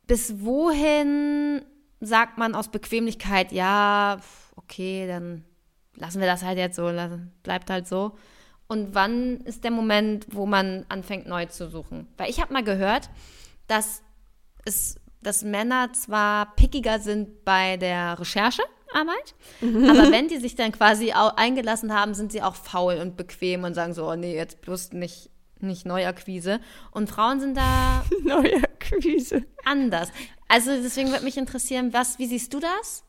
bis 0.07 0.41
wohin 0.41 1.61
sagt 1.99 2.37
man 2.37 2.55
aus 2.55 2.69
Bequemlichkeit, 2.69 3.51
ja, 3.51 4.19
okay, 4.55 5.07
dann 5.07 5.45
lassen 5.95 6.19
wir 6.19 6.27
das 6.27 6.43
halt 6.43 6.57
jetzt 6.57 6.75
so, 6.75 6.91
bleibt 7.43 7.69
halt 7.69 7.87
so. 7.87 8.13
Und 8.67 8.95
wann 8.95 9.41
ist 9.41 9.63
der 9.63 9.71
Moment, 9.71 10.27
wo 10.31 10.45
man 10.45 10.85
anfängt 10.89 11.27
neu 11.27 11.45
zu 11.45 11.69
suchen? 11.69 12.07
Weil 12.17 12.29
ich 12.29 12.41
habe 12.41 12.53
mal 12.53 12.63
gehört, 12.63 13.09
dass 13.67 14.01
es, 14.65 14.95
dass 15.21 15.43
Männer 15.43 15.93
zwar 15.93 16.55
pickiger 16.55 16.99
sind 16.99 17.43
bei 17.45 17.77
der 17.77 18.17
Recherchearbeit, 18.93 19.35
aber 19.61 20.11
wenn 20.11 20.27
die 20.27 20.37
sich 20.37 20.55
dann 20.55 20.71
quasi 20.71 21.11
eingelassen 21.11 21.93
haben, 21.93 22.13
sind 22.13 22.31
sie 22.31 22.41
auch 22.41 22.55
faul 22.55 22.95
und 22.95 23.17
bequem 23.17 23.63
und 23.63 23.73
sagen 23.73 23.93
so, 23.93 24.09
oh 24.09 24.15
nee, 24.15 24.35
jetzt 24.35 24.61
bloß 24.61 24.93
nicht, 24.93 25.29
nicht 25.59 25.85
Neuakquise. 25.85 26.59
Und 26.91 27.09
Frauen 27.09 27.39
sind 27.39 27.57
da 27.57 28.03
Neue 28.23 28.61
Quise. 28.79 29.43
anders. 29.65 30.09
Also 30.47 30.71
deswegen 30.71 31.11
würde 31.11 31.23
mich 31.23 31.37
interessieren, 31.37 31.93
was, 31.93 32.19
wie 32.19 32.27
siehst 32.27 32.53
du 32.53 32.59
das? 32.59 33.03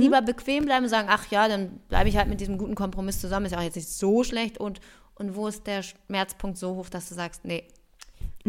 Lieber 0.00 0.22
bequem 0.22 0.64
bleiben 0.64 0.84
und 0.84 0.90
sagen, 0.90 1.06
ach 1.08 1.30
ja, 1.30 1.46
dann 1.46 1.78
bleibe 1.88 2.08
ich 2.08 2.16
halt 2.16 2.28
mit 2.28 2.40
diesem 2.40 2.58
guten 2.58 2.74
Kompromiss 2.74 3.20
zusammen, 3.20 3.46
ist 3.46 3.52
ja 3.52 3.58
auch 3.58 3.62
jetzt 3.62 3.76
nicht 3.76 3.88
so 3.88 4.24
schlecht 4.24 4.58
und, 4.58 4.80
und 5.14 5.36
wo 5.36 5.46
ist 5.46 5.68
der 5.68 5.84
Schmerzpunkt 5.84 6.58
so 6.58 6.74
hoch, 6.74 6.88
dass 6.88 7.08
du 7.08 7.14
sagst, 7.14 7.44
nee, 7.44 7.62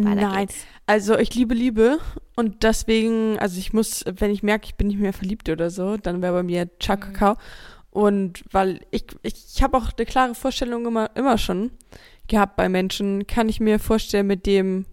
weiter 0.06 0.22
Nein. 0.22 0.48
geht's. 0.48 0.66
Also 0.86 1.18
ich 1.18 1.34
liebe 1.36 1.54
Liebe 1.54 2.00
und 2.36 2.64
deswegen, 2.64 3.38
also 3.40 3.60
ich 3.60 3.74
muss, 3.74 4.04
wenn 4.06 4.32
ich 4.32 4.44
merke, 4.44 4.66
ich 4.66 4.76
bin 4.76 4.88
nicht 4.88 5.00
mehr 5.00 5.14
verliebt 5.14 5.50
oder 5.50 5.70
so, 5.70 5.98
dann 5.98 6.22
wäre 6.22 6.34
bei 6.34 6.44
mir 6.44 6.70
Chuck 6.80 7.02
Kakao. 7.02 7.38
Und 7.92 8.44
weil 8.52 8.82
ich, 8.92 9.06
ich, 9.24 9.34
ich 9.56 9.64
habe 9.64 9.78
auch 9.78 9.92
eine 9.96 10.06
klare 10.06 10.36
Vorstellung 10.36 10.86
immer, 10.86 11.10
immer 11.16 11.38
schon 11.38 11.72
gehabt 12.28 12.56
bei 12.56 12.70
Menschen, 12.70 13.28
kann 13.28 13.50
ich 13.50 13.60
mir 13.60 13.80
vorstellen, 13.80 14.28
mit 14.28 14.46
dem, 14.46 14.86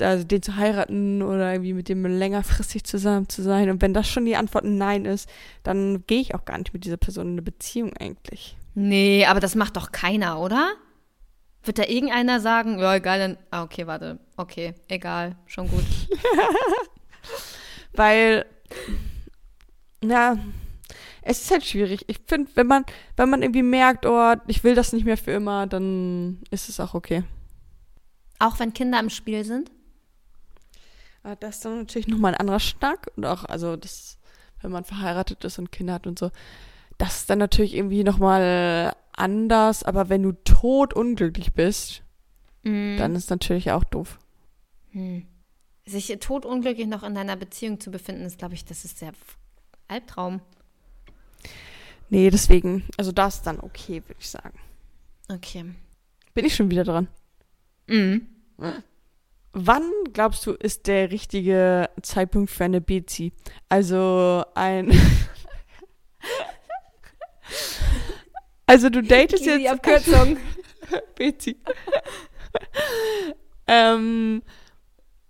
also 0.00 0.24
den 0.24 0.42
zu 0.42 0.56
heiraten 0.56 1.22
oder 1.22 1.52
irgendwie 1.52 1.74
mit 1.74 1.88
dem 1.88 2.06
längerfristig 2.06 2.84
zusammen 2.84 3.28
zu 3.28 3.42
sein. 3.42 3.68
Und 3.68 3.82
wenn 3.82 3.92
das 3.92 4.08
schon 4.08 4.24
die 4.24 4.36
Antwort 4.36 4.64
Nein 4.64 5.04
ist, 5.04 5.28
dann 5.62 6.04
gehe 6.06 6.20
ich 6.20 6.34
auch 6.34 6.44
gar 6.44 6.58
nicht 6.58 6.72
mit 6.72 6.84
dieser 6.84 6.96
Person 6.96 7.26
in 7.26 7.32
eine 7.32 7.42
Beziehung 7.42 7.92
eigentlich. 7.96 8.56
Nee, 8.74 9.26
aber 9.26 9.40
das 9.40 9.56
macht 9.56 9.76
doch 9.76 9.92
keiner, 9.92 10.40
oder? 10.40 10.72
Wird 11.62 11.78
da 11.78 11.84
irgendeiner 11.84 12.40
sagen, 12.40 12.78
ja, 12.78 12.94
egal, 12.94 13.18
dann. 13.18 13.38
Ah, 13.50 13.62
okay, 13.62 13.86
warte. 13.86 14.18
Okay, 14.36 14.74
egal, 14.88 15.36
schon 15.46 15.68
gut. 15.68 15.84
Weil, 17.92 18.46
na, 20.00 20.38
es 21.22 21.42
ist 21.42 21.50
halt 21.50 21.64
schwierig. 21.64 22.04
Ich 22.08 22.20
finde, 22.26 22.50
wenn 22.54 22.66
man, 22.66 22.84
wenn 23.16 23.28
man 23.28 23.42
irgendwie 23.42 23.62
merkt, 23.62 24.06
oh, 24.06 24.34
ich 24.46 24.64
will 24.64 24.74
das 24.74 24.92
nicht 24.92 25.04
mehr 25.04 25.18
für 25.18 25.32
immer, 25.32 25.66
dann 25.66 26.40
ist 26.50 26.70
es 26.70 26.80
auch 26.80 26.94
okay. 26.94 27.24
Auch 28.38 28.58
wenn 28.58 28.72
Kinder 28.72 28.98
im 28.98 29.10
Spiel 29.10 29.44
sind? 29.44 29.70
Ah, 31.22 31.36
das 31.36 31.56
ist 31.56 31.64
dann 31.66 31.80
natürlich 31.80 32.08
nochmal 32.08 32.32
ein 32.32 32.40
anderer 32.40 32.60
Schnack. 32.60 33.10
Und 33.16 33.26
auch, 33.26 33.44
also, 33.44 33.76
das, 33.76 34.18
wenn 34.62 34.70
man 34.70 34.84
verheiratet 34.84 35.44
ist 35.44 35.58
und 35.58 35.70
Kinder 35.72 35.92
hat 35.94 36.06
und 36.06 36.18
so, 36.18 36.30
das 36.96 37.16
ist 37.18 37.30
dann 37.30 37.38
natürlich 37.38 37.74
irgendwie 37.74 38.04
nochmal 38.04 38.94
anders. 39.12 39.82
Aber 39.82 40.08
wenn 40.08 40.22
du 40.22 40.32
tot 40.32 40.94
unglücklich 40.94 41.52
bist, 41.52 42.02
Mhm. 42.62 42.96
dann 42.98 43.14
ist 43.14 43.30
natürlich 43.30 43.70
auch 43.70 43.84
doof. 43.84 44.18
Hm. 44.92 45.26
Sich 45.86 46.14
totunglücklich 46.20 46.86
noch 46.86 47.02
in 47.02 47.14
deiner 47.14 47.36
Beziehung 47.36 47.80
zu 47.80 47.90
befinden, 47.90 48.22
ist, 48.24 48.38
glaube 48.38 48.54
ich, 48.54 48.64
das 48.64 48.84
ist 48.84 49.00
der 49.00 49.12
Albtraum. 49.88 50.40
Nee, 52.10 52.28
deswegen, 52.30 52.84
also 52.98 53.12
das 53.12 53.36
ist 53.36 53.46
dann 53.46 53.60
okay, 53.60 54.02
würde 54.06 54.20
ich 54.20 54.28
sagen. 54.28 54.58
Okay. 55.28 55.64
Bin 56.34 56.44
ich 56.44 56.54
schon 56.54 56.70
wieder 56.70 56.84
dran. 56.84 57.08
Mhm. 57.86 58.26
Wann 59.52 59.82
glaubst 60.12 60.44
du, 60.46 60.52
ist 60.52 60.86
der 60.86 61.10
richtige 61.10 61.88
Zeitpunkt 62.02 62.50
für 62.50 62.64
eine 62.64 62.80
Bezi? 62.80 63.32
Also 63.68 64.44
ein. 64.54 64.90
also 68.70 68.88
du 68.90 69.02
datest 69.02 69.44
Die 69.44 69.50
jetzt 69.50 69.72
Abkürzung. 69.72 70.36
Bezi. 71.16 71.56
ähm, 73.66 74.42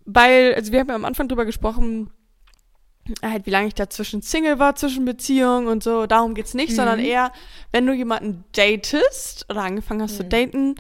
weil, 0.04 0.54
also 0.54 0.72
wir 0.72 0.80
haben 0.80 0.88
ja 0.88 0.94
am 0.94 1.04
Anfang 1.04 1.28
drüber 1.28 1.44
gesprochen, 1.44 2.10
halt, 3.22 3.46
wie 3.46 3.50
lange 3.50 3.68
ich 3.68 3.74
dazwischen 3.74 4.22
Single 4.22 4.58
war, 4.58 4.76
zwischen 4.76 5.04
Beziehungen 5.04 5.66
und 5.66 5.82
so. 5.82 6.06
Darum 6.06 6.34
geht's 6.34 6.54
nicht, 6.54 6.70
Mhm. 6.72 6.76
sondern 6.76 6.98
eher, 7.00 7.32
wenn 7.72 7.86
du 7.86 7.92
jemanden 7.92 8.44
datest 8.52 9.46
oder 9.50 9.62
angefangen 9.62 10.02
hast 10.02 10.16
zu 10.16 10.24
Mhm. 10.24 10.28
daten, 10.28 10.74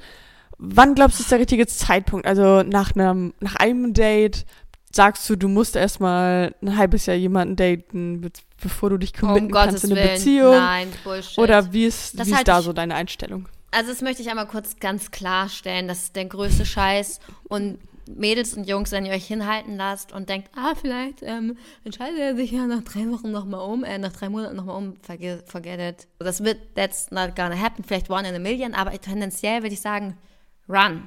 wann 0.58 0.94
glaubst 0.94 1.18
du, 1.18 1.22
ist 1.22 1.32
der 1.32 1.40
richtige 1.40 1.66
Zeitpunkt? 1.66 2.26
Also 2.26 2.62
nach 2.62 2.94
einem, 2.94 3.34
nach 3.40 3.56
einem 3.56 3.92
Date 3.94 4.46
sagst 4.92 5.28
du, 5.30 5.36
du 5.36 5.48
musst 5.48 5.76
erstmal 5.76 6.54
ein 6.62 6.76
halbes 6.76 7.06
Jahr 7.06 7.16
jemanden 7.16 7.56
daten, 7.56 8.20
bevor 8.60 8.90
du 8.90 8.98
dich 8.98 9.12
committen 9.14 9.46
um 9.46 9.52
kannst 9.52 9.76
Gottes 9.76 9.84
in 9.84 9.92
eine 9.92 10.00
Willen. 10.00 10.14
Beziehung? 10.14 10.54
Nein, 10.54 10.88
Bullshit. 11.04 11.38
Oder 11.38 11.72
wie 11.72 11.86
ist, 11.86 12.18
Das 12.18 12.28
wie 12.28 12.32
ist 12.32 12.48
da 12.48 12.62
so 12.62 12.72
deine 12.72 12.94
Einstellung? 12.94 13.48
Also 13.72 13.90
das 13.90 14.02
möchte 14.02 14.22
ich 14.22 14.28
einmal 14.30 14.46
kurz 14.48 14.76
ganz 14.80 15.10
klarstellen, 15.10 15.86
das 15.86 16.04
ist 16.04 16.16
der 16.16 16.24
größte 16.24 16.66
Scheiß 16.66 17.20
und 17.48 17.78
Mädels 18.08 18.54
und 18.54 18.66
Jungs, 18.66 18.90
wenn 18.90 19.06
ihr 19.06 19.12
euch 19.12 19.26
hinhalten 19.26 19.76
lasst 19.76 20.12
und 20.12 20.28
denkt, 20.28 20.50
ah, 20.56 20.72
vielleicht 20.74 21.22
ähm, 21.22 21.56
entscheidet 21.84 22.18
er 22.18 22.34
sich 22.34 22.50
ja 22.50 22.66
nach 22.66 22.82
drei 22.82 23.08
Wochen 23.10 23.30
nochmal 23.30 23.60
um, 23.60 23.84
äh, 23.84 23.98
nach 23.98 24.12
drei 24.12 24.28
Monaten 24.28 24.56
nochmal 24.56 24.76
um, 24.76 24.96
forget, 25.02 25.48
forget 25.48 25.78
it. 25.78 26.08
Das 26.18 26.42
wird, 26.42 26.58
that's 26.74 27.12
not 27.12 27.36
gonna 27.36 27.56
happen, 27.56 27.84
vielleicht 27.84 28.10
one 28.10 28.28
in 28.28 28.34
a 28.34 28.40
million, 28.40 28.74
aber 28.74 28.90
tendenziell 29.00 29.62
würde 29.62 29.74
ich 29.74 29.80
sagen, 29.80 30.16
run. 30.68 31.06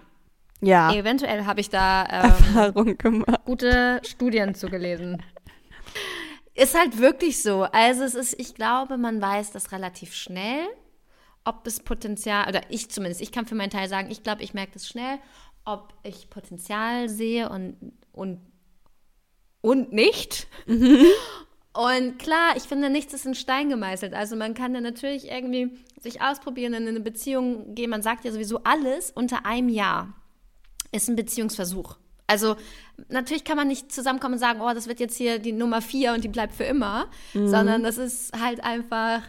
Ja, 0.61 0.93
Eventuell 0.93 1.45
habe 1.45 1.59
ich 1.59 1.69
da 1.69 2.03
ähm, 2.05 2.31
Erfahrung 2.31 2.97
gemacht. 2.97 3.41
gute 3.43 3.99
Studien 4.05 4.55
zugelesen. 4.55 5.21
Ist 6.55 6.77
halt 6.77 6.99
wirklich 6.99 7.41
so. 7.41 7.63
Also 7.63 8.03
es 8.03 8.13
ist, 8.13 8.39
ich 8.39 8.53
glaube, 8.53 8.97
man 8.97 9.21
weiß 9.21 9.51
das 9.51 9.71
relativ 9.71 10.13
schnell, 10.13 10.67
ob 11.45 11.65
es 11.65 11.79
Potenzial, 11.79 12.47
oder 12.47 12.61
ich 12.69 12.89
zumindest, 12.89 13.21
ich 13.21 13.31
kann 13.31 13.45
für 13.45 13.55
meinen 13.55 13.71
Teil 13.71 13.89
sagen, 13.89 14.11
ich 14.11 14.23
glaube, 14.23 14.43
ich 14.43 14.53
merke 14.53 14.73
das 14.73 14.87
schnell, 14.87 15.19
ob 15.65 15.93
ich 16.03 16.29
Potenzial 16.29 17.09
sehe 17.09 17.49
und, 17.49 17.75
und, 18.11 18.39
und 19.61 19.93
nicht. 19.93 20.47
Und 21.75 22.19
klar, 22.19 22.55
ich 22.55 22.63
finde, 22.63 22.91
nichts 22.91 23.15
ist 23.15 23.25
in 23.25 23.33
Stein 23.33 23.67
gemeißelt. 23.67 24.13
Also 24.13 24.35
man 24.35 24.53
kann 24.53 24.75
dann 24.75 24.83
natürlich 24.83 25.31
irgendwie 25.31 25.71
sich 25.99 26.21
ausprobieren, 26.21 26.75
in 26.75 26.87
eine 26.87 26.99
Beziehung 26.99 27.73
gehen. 27.73 27.89
Man 27.89 28.03
sagt 28.03 28.25
ja 28.25 28.31
sowieso 28.31 28.59
alles 28.63 29.09
unter 29.09 29.47
einem 29.47 29.69
Jahr 29.69 30.13
ist 30.91 31.09
ein 31.09 31.15
Beziehungsversuch. 31.15 31.97
Also 32.33 32.55
natürlich 33.09 33.43
kann 33.43 33.57
man 33.57 33.67
nicht 33.67 33.91
zusammenkommen 33.91 34.33
und 34.33 34.39
sagen, 34.39 34.59
oh, 34.59 34.73
das 34.73 34.87
wird 34.87 34.99
jetzt 34.99 35.15
hier 35.15 35.39
die 35.39 35.51
Nummer 35.51 35.81
vier 35.81 36.13
und 36.13 36.23
die 36.23 36.29
bleibt 36.29 36.55
für 36.55 36.63
immer, 36.63 37.07
sondern 37.33 37.83
das 37.83 37.97
ist 37.97 38.37
halt 38.39 38.63
einfach 38.63 39.21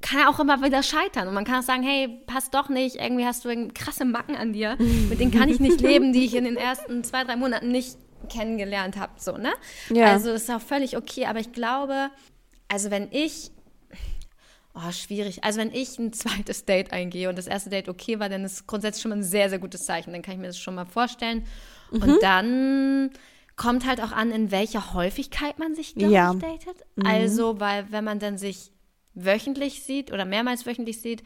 kann 0.00 0.20
ja 0.20 0.28
auch 0.28 0.38
immer 0.38 0.62
wieder 0.62 0.82
scheitern 0.82 1.28
und 1.28 1.34
man 1.34 1.44
kann 1.44 1.60
auch 1.60 1.62
sagen, 1.62 1.82
hey, 1.82 2.20
passt 2.26 2.52
doch 2.52 2.68
nicht, 2.68 2.96
irgendwie 2.96 3.24
hast 3.24 3.46
du 3.46 3.68
krasse 3.68 4.04
Macken 4.04 4.36
an 4.36 4.52
dir, 4.52 4.76
mit 5.08 5.18
denen 5.18 5.30
kann 5.30 5.48
ich 5.48 5.60
nicht 5.60 5.80
leben, 5.80 6.12
die 6.12 6.26
ich 6.26 6.34
in 6.34 6.44
den 6.44 6.56
ersten 6.56 7.02
zwei, 7.04 7.24
drei 7.24 7.36
Monaten 7.36 7.68
nicht 7.72 7.96
kennengelernt 8.28 8.98
habe, 8.98 9.12
so, 9.16 9.38
ne? 9.38 9.52
Ja. 9.88 10.12
Also 10.12 10.30
das 10.30 10.42
ist 10.42 10.50
auch 10.50 10.60
völlig 10.60 10.98
okay, 10.98 11.24
aber 11.24 11.40
ich 11.40 11.52
glaube, 11.52 12.10
also 12.68 12.90
wenn 12.90 13.08
ich 13.12 13.50
Oh, 14.74 14.90
schwierig. 14.90 15.44
Also 15.44 15.60
wenn 15.60 15.72
ich 15.72 15.98
ein 15.98 16.12
zweites 16.12 16.64
Date 16.64 16.92
eingehe 16.92 17.28
und 17.28 17.38
das 17.38 17.46
erste 17.46 17.70
Date 17.70 17.88
okay 17.88 18.18
war, 18.18 18.28
dann 18.28 18.44
ist 18.44 18.66
grundsätzlich 18.66 19.02
schon 19.02 19.10
mal 19.10 19.16
ein 19.18 19.22
sehr, 19.22 19.48
sehr 19.48 19.58
gutes 19.60 19.84
Zeichen. 19.84 20.12
Dann 20.12 20.22
kann 20.22 20.34
ich 20.34 20.40
mir 20.40 20.48
das 20.48 20.58
schon 20.58 20.74
mal 20.74 20.84
vorstellen. 20.86 21.46
Mhm. 21.90 22.02
Und 22.02 22.22
dann 22.22 23.10
kommt 23.56 23.86
halt 23.86 24.00
auch 24.00 24.10
an, 24.10 24.32
in 24.32 24.50
welcher 24.50 24.94
Häufigkeit 24.94 25.58
man 25.60 25.74
sich, 25.76 25.94
glaube 25.94 26.12
Ja. 26.12 26.32
ich, 26.34 26.40
datet. 26.40 26.82
Also, 27.04 27.60
weil 27.60 27.86
wenn 27.92 28.02
man 28.04 28.18
dann 28.18 28.36
sich 28.36 28.72
wöchentlich 29.14 29.84
sieht 29.84 30.12
oder 30.12 30.24
mehrmals 30.24 30.66
wöchentlich 30.66 31.00
sieht, 31.00 31.22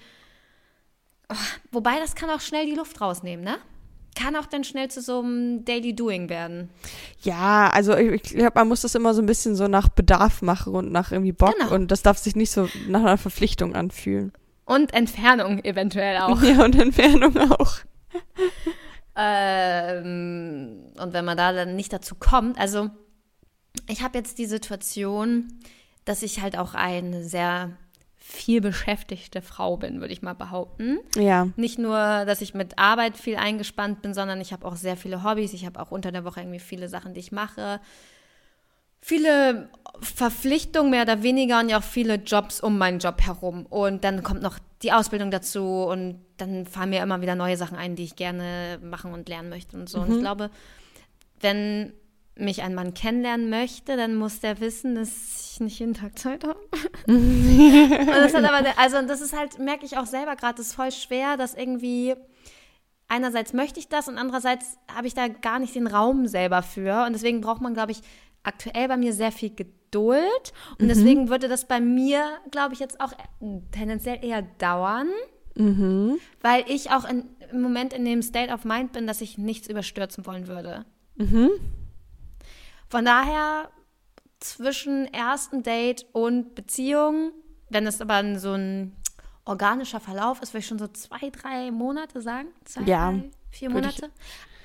oh, 1.31 1.35
wobei 1.73 1.99
das 1.99 2.15
kann 2.15 2.29
auch 2.29 2.41
schnell 2.41 2.67
die 2.67 2.75
Luft 2.75 3.01
rausnehmen, 3.01 3.43
ne? 3.45 3.57
Kann 4.19 4.35
auch 4.35 4.47
dann 4.47 4.65
schnell 4.65 4.89
zu 4.91 5.01
so 5.01 5.21
einem 5.21 5.65
Daily 5.65 5.95
Doing 5.95 6.29
werden. 6.29 6.71
Ja, 7.23 7.71
also 7.73 7.97
ich, 7.97 8.23
glaube, 8.23 8.53
man 8.57 8.67
muss 8.69 8.81
das 8.81 8.95
immer 8.97 9.15
so 9.15 9.23
ein 9.23 9.27
bisschen 9.27 9.55
so 9.55 9.69
nach 9.69 9.89
Bedarf 9.89 10.43
machen 10.43 10.75
und 10.75 10.91
nach 10.91 11.13
irgendwie 11.13 11.33
Bock 11.33 11.55
Genau. 11.57 11.75
und 11.75 11.91
das 11.93 12.03
darf 12.03 12.19
sich 12.19 12.35
nicht 12.35 12.51
so 12.51 12.69
nach 12.89 13.01
einer 13.01 13.17
Verpflichtung 13.19 13.77
anfühlen. 13.77 14.33
Und 14.65 14.93
Entfernung 14.93 15.65
eventuell 15.65 16.17
auch. 16.23 16.43
Ja, 16.43 16.65
und 16.65 16.75
Entfernung 16.79 17.37
auch. 17.39 17.77
Ähm, 19.21 20.85
und 20.97 21.13
wenn 21.13 21.25
man 21.25 21.37
da 21.37 21.53
dann 21.53 21.75
nicht 21.75 21.93
dazu 21.93 22.15
kommt, 22.15 22.57
also 22.57 22.89
ich 23.89 24.03
habe 24.03 24.17
jetzt 24.17 24.39
die 24.39 24.47
Situation, 24.47 25.53
dass 26.05 26.23
ich 26.23 26.41
halt 26.41 26.57
auch 26.57 26.75
eine 26.75 27.25
sehr 27.25 27.73
viel 28.31 28.61
beschäftigte 28.61 29.41
Frau 29.41 29.79
bin, 29.79 30.01
würde 30.01 30.13
ich 30.13 30.21
mal 30.21 30.35
behaupten. 30.35 30.99
Ja. 31.17 31.49
Nicht 31.57 31.79
nur, 31.79 31.97
dass 31.97 32.43
ich 32.43 32.53
mit 32.53 32.79
Arbeit 32.79 33.17
viel 33.17 33.37
eingespannt 33.37 34.03
bin, 34.03 34.13
sondern 34.13 34.39
ich 34.43 34.53
habe 34.53 34.67
auch 34.67 34.77
sehr 34.77 34.99
viele 34.99 35.25
Hobbys. 35.25 35.55
Ich 35.55 35.65
habe 35.65 35.81
auch 35.81 35.91
unter 35.91 36.13
der 36.13 36.27
Woche 36.27 36.41
irgendwie 36.41 36.59
viele 36.59 36.91
Sachen, 36.91 37.15
die 37.15 37.21
ich 37.21 37.33
mache. 37.33 37.81
Viele 39.01 39.71
Verpflichtungen 40.03 40.91
mehr 40.91 41.05
oder 41.05 41.23
weniger 41.23 41.59
und 41.59 41.71
ja 41.71 41.79
auch 41.79 41.83
viele 41.83 42.17
Jobs 42.17 42.61
um 42.61 42.77
meinen 42.77 42.99
Job 42.99 43.23
herum. 43.23 43.65
Und 43.65 44.05
dann 44.05 44.23
kommt 44.23 44.43
noch 44.43 44.59
die 44.83 44.93
Ausbildung 44.93 45.31
dazu 45.31 45.85
und 45.85 46.21
dann 46.37 46.67
fallen 46.67 46.91
mir 46.91 47.03
immer 47.03 47.23
wieder 47.23 47.35
neue 47.35 47.57
Sachen 47.57 47.79
ein, 47.79 47.97
die 47.97 48.05
ich 48.05 48.15
gerne 48.15 48.79
machen 48.83 49.15
und 49.15 49.31
lernen 49.31 49.49
möchte 49.49 49.75
und 49.75 49.89
so. 49.89 50.01
Und 50.01 50.13
ich 50.13 50.21
glaube, 50.21 50.51
wenn 51.41 51.95
mich 52.39 52.63
ein 52.63 52.75
Mann 52.75 52.95
kennenlernen 52.95 53.51
möchte, 53.51 53.97
dann 53.97 54.15
muss 54.15 54.41
der 54.41 54.61
wissen, 54.61 54.95
dass 54.95 55.53
ich 55.53 55.61
nicht 55.61 55.79
jeden 55.81 55.95
Tag 55.95 56.19
Zeit 56.19 56.45
habe. 56.45 56.59
und 57.07 58.07
das 58.07 58.35
hat 58.35 58.45
aber, 58.45 58.79
also 58.79 59.03
das 59.03 59.21
ist 59.21 59.37
halt, 59.37 59.59
merke 59.59 59.85
ich 59.85 59.99
auch 59.99 60.07
selber 60.07 60.37
gerade, 60.37 60.57
das 60.57 60.69
ist 60.69 60.75
voll 60.75 60.93
schwer, 60.93 61.37
dass 61.37 61.55
irgendwie 61.55 62.15
einerseits 63.09 63.53
möchte 63.53 63.81
ich 63.81 63.89
das 63.89 64.09
und 64.09 64.19
andererseits 64.19 64.79
habe 64.95 65.07
ich 65.07 65.15
da 65.15 65.29
gar 65.29 65.59
nicht 65.59 65.75
den 65.75 65.87
Raum 65.87 66.27
selber 66.27 66.63
für. 66.63 67.05
Und 67.07 67.13
deswegen 67.13 67.41
braucht 67.41 67.61
man, 67.61 67.75
glaube 67.75 67.93
ich, 67.93 68.01
aktuell 68.43 68.89
bei 68.89 68.97
mir 68.97 69.13
sehr 69.13 69.33
viel 69.33 69.55
Geduld. 69.55 70.53
Und 70.79 70.89
deswegen 70.89 71.29
würde 71.29 71.49
das 71.49 71.67
bei 71.67 71.81
mir, 71.81 72.23
glaube 72.51 72.75
ich, 72.75 72.81
jetzt 72.81 73.01
auch 73.01 73.13
tendenziell 73.73 74.25
eher 74.25 74.43
dauern, 74.43 75.09
Mhm. 75.59 76.19
weil 76.41 76.65
ich 76.69 76.93
auch 76.93 77.05
in, 77.09 77.25
im 77.51 77.63
Moment 77.63 77.93
in 77.93 78.05
dem 78.05 78.23
State 78.23 78.53
of 78.53 78.65
Mind 78.65 78.93
bin, 78.93 79.09
dass 79.09 79.21
ich 79.21 79.39
nichts 79.39 79.69
überstürzen 79.69 80.25
wollen 80.25 80.47
würde. 80.47 80.85
Mhm. 81.17 81.51
Von 82.89 83.05
daher 83.05 83.71
zwischen 84.41 85.13
ersten 85.13 85.63
Date 85.63 86.07
und 86.13 86.55
Beziehung, 86.55 87.33
wenn 87.71 87.87
es 87.87 88.01
aber 88.01 88.39
so 88.39 88.53
ein 88.53 88.95
organischer 89.45 90.01
Verlauf 90.01 90.41
ist, 90.43 90.53
würde 90.53 90.61
ich 90.61 90.67
schon 90.67 90.79
so 90.79 90.87
zwei, 90.89 91.31
drei 91.31 91.71
Monate 91.71 92.21
sagen. 92.21 92.49
Zwei, 92.65 92.83
Ja, 92.83 93.11
drei, 93.11 93.31
vier 93.51 93.71
Monate. 93.71 94.11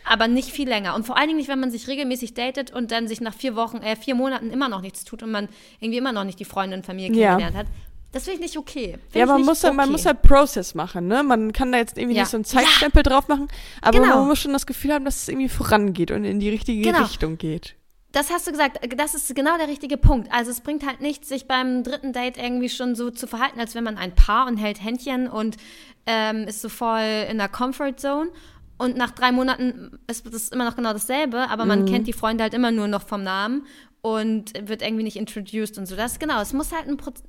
aber 0.05 0.27
nicht 0.27 0.49
viel 0.51 0.67
länger. 0.67 0.93
Und 0.95 1.05
vor 1.05 1.17
allen 1.17 1.27
Dingen 1.27 1.37
nicht, 1.39 1.47
wenn 1.49 1.59
man 1.59 1.71
sich 1.71 1.87
regelmäßig 1.87 2.33
datet 2.33 2.71
und 2.71 2.91
dann 2.91 3.07
sich 3.07 3.21
nach 3.21 3.33
vier 3.33 3.55
Wochen, 3.55 3.77
äh, 3.77 3.95
vier 3.95 4.15
Monaten 4.15 4.51
immer 4.51 4.69
noch 4.69 4.81
nichts 4.81 5.03
tut 5.05 5.23
und 5.23 5.31
man 5.31 5.47
irgendwie 5.79 5.97
immer 5.97 6.11
noch 6.11 6.23
nicht 6.25 6.39
die 6.39 6.45
Freundin 6.45 6.79
und 6.79 6.85
Familie 6.85 7.09
Ja. 7.19 7.29
kennengelernt 7.37 7.57
hat. 7.57 7.67
Das 8.11 8.25
finde 8.25 8.35
ich 8.35 8.41
nicht 8.41 8.57
okay. 8.57 8.99
Find 9.09 9.15
Ja, 9.15 9.25
man 9.25 9.41
muss, 9.41 9.63
halt, 9.63 9.73
man 9.73 9.85
okay. 9.85 9.91
muss 9.93 10.05
halt 10.05 10.21
Process 10.21 10.75
machen, 10.75 11.07
ne? 11.07 11.23
Man 11.23 11.51
kann 11.51 11.71
da 11.71 11.79
jetzt 11.79 11.97
irgendwie 11.97 12.15
Ja. 12.17 12.21
nicht 12.23 12.29
so 12.29 12.37
einen 12.37 12.43
Zeitstempel 12.45 13.01
drauf 13.01 13.27
machen, 13.27 13.47
aber 13.81 13.99
Genau. 14.01 14.19
man 14.19 14.27
muss 14.27 14.37
schon 14.39 14.53
das 14.53 14.67
Gefühl 14.67 14.93
haben, 14.93 15.03
dass 15.05 15.23
es 15.23 15.27
irgendwie 15.29 15.49
vorangeht 15.49 16.11
und 16.11 16.23
in 16.23 16.39
die 16.39 16.49
richtige 16.49 16.83
Genau. 16.83 17.01
Richtung 17.05 17.39
geht. 17.39 17.75
Das 18.13 18.29
hast 18.31 18.47
du 18.47 18.51
gesagt, 18.51 18.79
das 18.97 19.15
ist 19.15 19.35
genau 19.35 19.57
der 19.57 19.67
richtige 19.67 19.97
Punkt. 19.97 20.31
Also 20.31 20.51
es 20.51 20.61
bringt 20.61 20.85
halt 20.85 21.01
nichts, 21.01 21.27
sich 21.27 21.47
beim 21.47 21.83
dritten 21.83 22.13
Date 22.13 22.37
irgendwie 22.37 22.69
schon 22.69 22.95
so 22.95 23.09
zu 23.11 23.27
verhalten, 23.27 23.59
als 23.59 23.75
wenn 23.75 23.83
man 23.83 23.97
ein 23.97 24.13
Paar 24.15 24.47
und 24.47 24.55
hält 24.57 24.81
Händchen 24.81 25.27
und 25.27 25.57
ähm, 26.05 26.43
ist 26.47 26.61
so 26.61 26.69
voll 26.69 27.25
in 27.29 27.37
der 27.39 27.49
Comfort 27.49 27.93
Zone. 27.97 28.29
Und 28.77 28.97
nach 28.97 29.11
drei 29.11 29.31
Monaten 29.31 29.99
ist 30.07 30.25
das 30.31 30.49
immer 30.49 30.63
noch 30.65 30.75
genau 30.75 30.93
dasselbe, 30.93 31.49
aber 31.49 31.63
Mhm. 31.63 31.69
man 31.69 31.85
kennt 31.85 32.07
die 32.07 32.13
Freunde 32.13 32.43
halt 32.43 32.53
immer 32.53 32.71
nur 32.71 32.87
noch 32.87 33.07
vom 33.07 33.23
Namen 33.23 33.65
und 34.01 34.53
wird 34.69 34.81
irgendwie 34.81 35.03
nicht 35.03 35.15
introduced 35.17 35.77
und 35.77 35.85
so. 35.87 35.95
Das 35.95 36.19
genau, 36.19 36.39
es 36.41 36.53
muss 36.53 36.71
halt 36.71 36.87
ein 36.87 36.97
Proz 36.97 37.23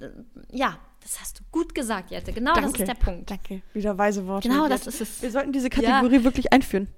ja, 0.50 0.78
das 1.02 1.20
hast 1.20 1.38
du 1.38 1.44
gut 1.50 1.74
gesagt, 1.74 2.10
Jette. 2.10 2.32
Genau 2.32 2.54
das 2.54 2.62
Danke. 2.64 2.82
ist 2.82 2.88
der 2.88 2.94
Punkt. 2.94 3.30
Danke. 3.30 3.62
Wieder 3.72 3.96
weise 3.96 4.26
Worte. 4.26 4.48
Genau, 4.48 4.68
das 4.68 4.86
ist 4.86 5.00
es. 5.00 5.22
Wir 5.22 5.30
sollten 5.30 5.52
diese 5.52 5.70
Kategorie 5.70 6.24
wirklich 6.24 6.52
einführen. 6.52 6.88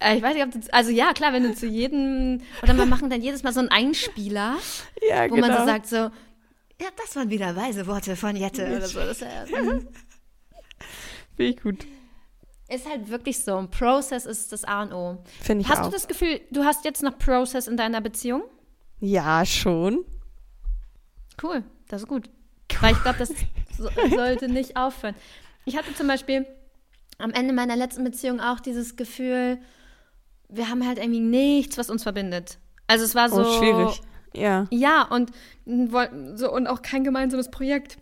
Äh, 0.00 0.16
ich 0.16 0.22
weiß 0.22 0.34
nicht, 0.34 0.44
ob 0.44 0.50
du, 0.52 0.60
also 0.72 0.90
ja, 0.90 1.12
klar, 1.12 1.32
wenn 1.32 1.42
du 1.42 1.54
zu 1.54 1.66
jedem, 1.66 2.40
oder 2.62 2.74
wir 2.76 2.86
machen 2.86 3.10
dann 3.10 3.20
jedes 3.20 3.42
Mal 3.42 3.52
so 3.52 3.60
einen 3.60 3.68
Einspieler, 3.68 4.56
Ja, 5.08 5.30
wo 5.30 5.34
genau. 5.34 5.48
man 5.48 5.58
so 5.58 5.64
sagt 5.66 5.86
so, 5.86 5.96
ja, 5.96 6.88
das 6.96 7.14
waren 7.16 7.28
wieder 7.30 7.54
weise 7.54 7.86
Worte 7.86 8.16
von 8.16 8.34
Jette 8.34 8.64
oder 8.76 8.86
so. 8.86 8.98
Das 9.00 9.20
ja- 9.20 9.44
Finde 11.36 11.52
ich 11.52 11.60
gut. 11.62 11.86
ist 12.68 12.88
halt 12.88 13.08
wirklich 13.10 13.42
so. 13.44 13.56
Ein 13.56 13.70
Process 13.70 14.24
ist 14.26 14.52
das 14.52 14.64
A 14.64 14.82
und 14.82 14.92
O. 14.92 15.22
Finde 15.42 15.62
ich 15.62 15.68
Hast 15.68 15.80
auch. 15.80 15.86
du 15.86 15.90
das 15.92 16.08
Gefühl, 16.08 16.40
du 16.50 16.64
hast 16.64 16.84
jetzt 16.84 17.02
noch 17.02 17.18
Process 17.18 17.66
in 17.66 17.76
deiner 17.76 18.00
Beziehung? 18.00 18.42
Ja, 19.00 19.44
schon. 19.44 20.04
Cool, 21.42 21.64
das 21.88 22.02
ist 22.02 22.08
gut. 22.08 22.28
Weil 22.80 22.92
ich 22.92 23.02
glaube, 23.02 23.18
das 23.18 23.28
so, 23.76 23.88
sollte 24.14 24.48
nicht 24.48 24.76
aufhören. 24.76 25.14
Ich 25.64 25.76
hatte 25.76 25.94
zum 25.94 26.06
Beispiel 26.06 26.46
am 27.18 27.30
Ende 27.32 27.52
meiner 27.52 27.76
letzten 27.76 28.04
Beziehung 28.04 28.40
auch 28.40 28.60
dieses 28.60 28.96
Gefühl, 28.96 29.58
wir 30.52 30.68
haben 30.68 30.86
halt 30.86 30.98
irgendwie 30.98 31.20
nichts, 31.20 31.78
was 31.78 31.90
uns 31.90 32.02
verbindet. 32.02 32.58
Also 32.86 33.04
es 33.04 33.14
war 33.14 33.28
so 33.28 33.42
oh, 33.42 33.58
schwierig. 33.58 34.00
Ja. 34.34 34.66
Ja, 34.70 35.02
und 35.04 35.30
so 36.34 36.52
und 36.52 36.66
auch 36.66 36.82
kein 36.82 37.04
gemeinsames 37.04 37.50
Projekt, 37.50 37.98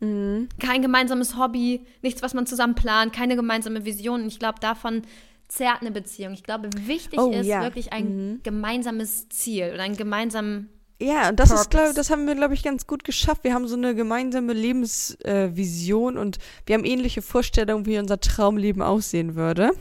Mhm. 0.00 0.48
kein 0.60 0.80
gemeinsames 0.80 1.36
Hobby, 1.36 1.84
nichts, 2.02 2.22
was 2.22 2.32
man 2.32 2.46
zusammen 2.46 2.76
plant, 2.76 3.12
keine 3.12 3.34
gemeinsame 3.34 3.84
Vision. 3.84 4.22
Und 4.22 4.28
ich 4.28 4.38
glaube, 4.38 4.60
davon 4.60 5.02
zerrt 5.48 5.80
eine 5.80 5.90
Beziehung. 5.90 6.34
Ich 6.34 6.44
glaube, 6.44 6.70
wichtig 6.86 7.18
Oh, 7.18 7.32
ist 7.32 7.46
ja. 7.46 7.62
wirklich 7.62 7.92
ein 7.92 8.38
gemeinsames 8.44 9.28
Ziel 9.28 9.72
oder 9.74 9.82
ein 9.82 9.96
gemeinsamen 9.96 10.68
Ja, 11.00 11.30
und 11.30 11.40
das 11.40 11.50
ist, 11.50 11.70
Purpose. 11.70 11.84
glaub, 11.84 11.94
das 11.96 12.10
haben 12.10 12.26
wir, 12.28 12.36
glaube 12.36 12.54
ich, 12.54 12.62
ganz 12.62 12.86
gut 12.86 13.02
geschafft. 13.02 13.42
Wir 13.42 13.54
haben 13.54 13.66
so 13.66 13.74
eine 13.76 13.94
gemeinsame 13.96 14.52
Lebensvision 14.52 16.16
äh, 16.16 16.20
und 16.20 16.38
wir 16.66 16.74
haben 16.76 16.84
ähnliche 16.84 17.20
Vorstellungen, 17.22 17.84
wie 17.86 17.98
unser 17.98 18.20
Traumleben 18.20 18.82
aussehen 18.82 19.34
würde. 19.34 19.72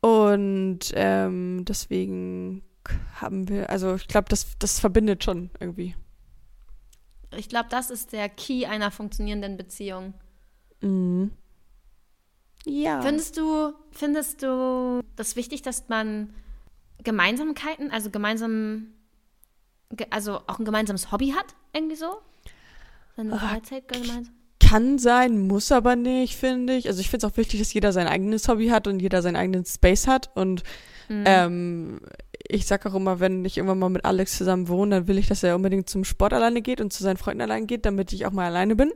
Und 0.00 0.78
ähm, 0.94 1.64
deswegen 1.66 2.62
haben 3.16 3.48
wir, 3.48 3.68
also 3.70 3.94
ich 3.96 4.08
glaube, 4.08 4.28
das, 4.28 4.58
das 4.58 4.80
verbindet 4.80 5.22
schon 5.24 5.50
irgendwie. 5.60 5.94
Ich 7.36 7.48
glaube, 7.48 7.68
das 7.70 7.90
ist 7.90 8.12
der 8.12 8.28
Key 8.28 8.66
einer 8.66 8.90
funktionierenden 8.90 9.56
Beziehung. 9.56 10.14
Mhm. 10.80 11.30
Ja. 12.64 13.00
Findest 13.02 13.36
du, 13.36 13.72
findest 13.90 14.42
du 14.42 15.02
das 15.16 15.36
wichtig, 15.36 15.62
dass 15.62 15.88
man 15.88 16.34
Gemeinsamkeiten, 17.02 17.90
also 17.90 18.10
gemeinsam, 18.10 18.88
ge- 19.90 20.08
also 20.10 20.38
auch 20.46 20.58
ein 20.58 20.64
gemeinsames 20.64 21.12
Hobby 21.12 21.30
hat, 21.30 21.54
irgendwie 21.72 21.96
so? 21.96 22.20
Seine 23.16 23.38
Freizeit 23.38 23.88
gemeinsam? 23.88 24.34
Kann 24.70 24.98
sein, 24.98 25.46
muss 25.46 25.72
aber 25.72 25.96
nicht, 25.96 26.36
finde 26.36 26.74
ich. 26.74 26.86
Also 26.88 27.00
ich 27.00 27.10
finde 27.10 27.26
es 27.26 27.32
auch 27.32 27.36
wichtig, 27.36 27.58
dass 27.60 27.72
jeder 27.72 27.92
sein 27.92 28.06
eigenes 28.06 28.46
Hobby 28.48 28.68
hat 28.68 28.86
und 28.86 29.00
jeder 29.00 29.20
seinen 29.22 29.36
eigenen 29.36 29.64
Space 29.64 30.06
hat. 30.06 30.30
Und 30.34 30.62
Mhm. 31.08 31.24
ähm, 31.26 32.00
ich 32.48 32.66
sag 32.66 32.86
auch 32.86 32.94
immer, 32.94 33.18
wenn 33.18 33.44
ich 33.44 33.56
irgendwann 33.56 33.80
mal 33.80 33.88
mit 33.90 34.04
Alex 34.04 34.38
zusammen 34.38 34.68
wohne, 34.68 34.96
dann 34.96 35.08
will 35.08 35.18
ich, 35.18 35.26
dass 35.26 35.42
er 35.42 35.56
unbedingt 35.56 35.90
zum 35.90 36.04
Sport 36.04 36.32
alleine 36.32 36.62
geht 36.62 36.80
und 36.80 36.92
zu 36.92 37.02
seinen 37.02 37.16
Freunden 37.16 37.42
allein 37.42 37.66
geht, 37.66 37.84
damit 37.84 38.12
ich 38.12 38.26
auch 38.26 38.30
mal 38.30 38.46
alleine 38.46 38.76
bin. 38.76 38.92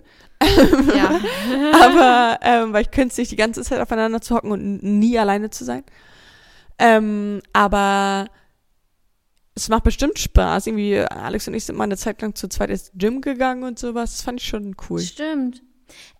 ja. 0.96 1.20
aber 1.82 2.38
ähm, 2.42 2.72
weil 2.72 2.82
ich 2.82 2.92
könnte 2.92 3.12
es 3.12 3.18
nicht 3.18 3.32
die 3.32 3.36
ganze 3.36 3.62
Zeit 3.62 3.80
aufeinander 3.80 4.20
zu 4.20 4.34
hocken 4.36 4.52
und 4.52 4.82
nie 4.82 5.18
alleine 5.18 5.50
zu 5.50 5.64
sein. 5.64 5.82
Ähm, 6.78 7.40
aber 7.52 8.26
es 9.54 9.68
macht 9.68 9.84
bestimmt 9.84 10.18
Spaß. 10.18 10.66
Irgendwie, 10.66 10.98
Alex 10.98 11.46
und 11.48 11.54
ich 11.54 11.64
sind 11.64 11.76
mal 11.76 11.84
eine 11.84 11.96
Zeit 11.96 12.20
lang 12.22 12.34
zu 12.34 12.48
zweit 12.48 12.70
ins 12.70 12.90
Gym 12.94 13.20
gegangen 13.20 13.62
und 13.64 13.78
sowas. 13.78 14.12
Das 14.12 14.22
fand 14.22 14.40
ich 14.40 14.48
schon 14.48 14.74
cool. 14.88 15.00
Stimmt. 15.00 15.62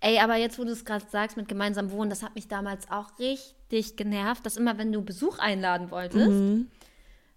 Ey, 0.00 0.18
aber 0.18 0.36
jetzt, 0.36 0.58
wo 0.58 0.64
du 0.64 0.70
es 0.70 0.84
gerade 0.84 1.04
sagst 1.10 1.36
mit 1.36 1.48
gemeinsam 1.48 1.90
wohnen, 1.90 2.10
das 2.10 2.22
hat 2.22 2.34
mich 2.34 2.46
damals 2.48 2.90
auch 2.90 3.18
richtig 3.18 3.96
genervt, 3.96 4.44
dass 4.46 4.56
immer, 4.56 4.78
wenn 4.78 4.92
du 4.92 5.02
Besuch 5.02 5.38
einladen 5.38 5.90
wolltest, 5.90 6.28
Mhm. 6.30 6.68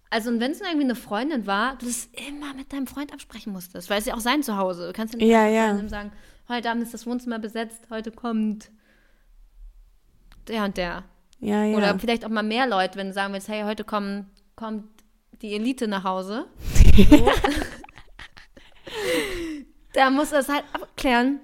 also 0.10 0.30
und 0.30 0.40
wenn 0.42 0.52
es 0.52 0.60
nur 0.60 0.68
irgendwie 0.68 0.86
eine 0.86 0.96
Freundin 0.96 1.48
war, 1.48 1.78
du 1.78 1.86
das 1.86 2.10
immer 2.30 2.54
mit 2.54 2.72
deinem 2.74 2.86
Freund 2.86 3.14
absprechen 3.14 3.54
musstest, 3.54 3.90
weil 3.90 4.00
es 4.00 4.06
ja 4.06 4.14
auch 4.14 4.20
sein 4.20 4.44
Zuhause. 4.44 4.88
Du 4.88 4.94
kannst 4.94 5.14
ja 5.14 5.18
nicht 5.20 5.30
Ja, 5.30 5.48
ja. 5.48 5.88
sagen, 5.88 6.12
heute 6.50 6.70
Abend 6.70 6.84
ist 6.84 6.94
das 6.94 7.08
Wohnzimmer 7.08 7.40
besetzt, 7.40 7.82
heute 7.90 8.12
kommt 8.12 8.70
der 10.48 10.66
und 10.66 10.78
der. 10.78 11.04
Ja, 11.40 11.64
ja. 11.64 11.78
Oder 11.78 11.98
vielleicht 12.00 12.26
auch 12.26 12.30
mal 12.30 12.44
mehr 12.44 12.68
Leute, 12.68 12.98
wenn 12.98 13.08
du 13.08 13.14
sagen 13.14 13.34
willst, 13.34 13.48
hey, 13.48 13.64
heute 13.64 13.84
kommen, 13.84 14.30
kommt 14.56 14.86
die 15.42 15.54
Elite 15.54 15.88
nach 15.88 16.04
Hause. 16.04 16.46
So. 17.10 17.30
da 19.94 20.10
muss 20.10 20.30
das 20.32 20.50
halt 20.50 20.64
abklären. 20.74 21.40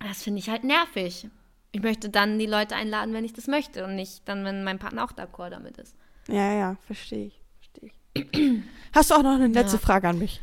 Das 0.00 0.22
finde 0.22 0.40
ich 0.40 0.48
halt 0.48 0.64
nervig. 0.64 1.28
Ich 1.72 1.82
möchte 1.82 2.10
dann 2.10 2.38
die 2.38 2.46
Leute 2.46 2.74
einladen, 2.74 3.14
wenn 3.14 3.24
ich 3.24 3.32
das 3.32 3.46
möchte 3.46 3.84
und 3.84 3.94
nicht 3.96 4.28
dann, 4.28 4.44
wenn 4.44 4.64
mein 4.64 4.78
Partner 4.78 5.04
auch 5.04 5.12
d'accord 5.12 5.50
damit 5.50 5.78
ist. 5.78 5.96
Ja, 6.28 6.52
ja, 6.52 6.76
verstehe 6.86 7.26
ich. 7.26 7.40
Verstehe 7.58 7.90
ich. 8.12 8.62
Hast 8.92 9.10
du 9.10 9.14
auch 9.14 9.22
noch 9.22 9.34
eine 9.34 9.46
letzte 9.46 9.76
Ja. 9.78 9.82
Frage 9.82 10.08
an 10.08 10.18
mich? 10.18 10.40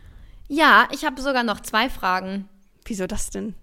Ja, 0.48 0.88
ich 0.92 1.06
habe 1.06 1.22
sogar 1.22 1.44
noch 1.44 1.60
zwei 1.60 1.90
Fragen. 1.90 2.50
Wieso 2.86 3.06
das 3.06 3.30
denn? 3.30 3.54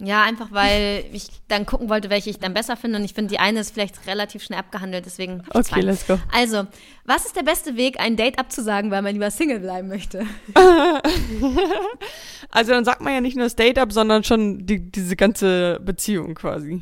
Ja, 0.00 0.22
einfach 0.22 0.52
weil 0.52 1.04
ich 1.12 1.26
dann 1.48 1.66
gucken 1.66 1.88
wollte, 1.88 2.08
welche 2.08 2.30
ich 2.30 2.38
dann 2.38 2.54
besser 2.54 2.76
finde. 2.76 2.98
Und 2.98 3.04
ich 3.04 3.14
finde, 3.14 3.30
die 3.30 3.40
eine 3.40 3.60
ist 3.60 3.74
vielleicht 3.74 4.06
relativ 4.06 4.44
schnell 4.44 4.60
abgehandelt, 4.60 5.06
deswegen. 5.06 5.42
Okay, 5.50 5.62
zwei. 5.62 5.80
let's 5.80 6.06
go. 6.06 6.20
Also, 6.32 6.66
was 7.04 7.26
ist 7.26 7.34
der 7.34 7.42
beste 7.42 7.76
Weg, 7.76 7.98
ein 7.98 8.16
Date 8.16 8.38
abzusagen, 8.38 8.92
weil 8.92 9.02
man 9.02 9.12
lieber 9.12 9.30
Single 9.30 9.60
bleiben 9.60 9.88
möchte? 9.88 10.24
Also 12.50 12.72
dann 12.72 12.84
sagt 12.84 13.00
man 13.00 13.12
ja 13.12 13.20
nicht 13.20 13.36
nur 13.36 13.44
das 13.44 13.56
Date 13.56 13.78
ab, 13.78 13.92
sondern 13.92 14.24
schon 14.24 14.64
die, 14.64 14.90
diese 14.90 15.16
ganze 15.16 15.80
Beziehung 15.80 16.34
quasi. 16.34 16.80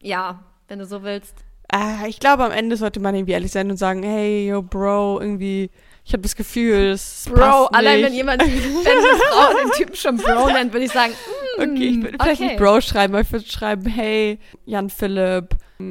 Ja, 0.00 0.44
wenn 0.68 0.78
du 0.78 0.86
so 0.86 1.02
willst. 1.02 1.34
Äh, 1.72 2.08
ich 2.08 2.20
glaube, 2.20 2.44
am 2.44 2.52
Ende 2.52 2.76
sollte 2.76 3.00
man 3.00 3.14
irgendwie 3.14 3.32
ehrlich 3.32 3.50
sein 3.50 3.70
und 3.70 3.76
sagen, 3.76 4.02
hey, 4.02 4.48
yo, 4.48 4.62
Bro, 4.62 5.20
irgendwie, 5.20 5.70
ich 6.04 6.12
habe 6.12 6.22
das 6.22 6.36
Gefühl, 6.36 6.90
es 6.90 7.24
Bro, 7.28 7.36
passt 7.36 7.74
allein 7.74 7.96
nicht. 7.96 8.06
wenn 8.06 8.14
jemand, 8.14 8.42
wenn 8.42 8.48
eine 8.48 9.18
Frau 9.30 9.58
den 9.58 9.70
Typen 9.72 9.96
schon 9.96 10.16
Bro 10.18 10.50
nennt, 10.52 10.72
würde 10.72 10.86
ich 10.86 10.92
sagen, 10.92 11.12
Okay, 11.58 11.88
ich 11.88 12.02
würde 12.02 12.18
vielleicht 12.20 12.40
nicht 12.40 12.56
Bro 12.56 12.80
schreiben, 12.80 13.14
aber 13.14 13.22
ich 13.22 13.32
würde 13.32 13.46
schreiben, 13.46 13.86
hey, 13.86 14.38
Jan 14.64 14.90
Philipp. 14.90 15.56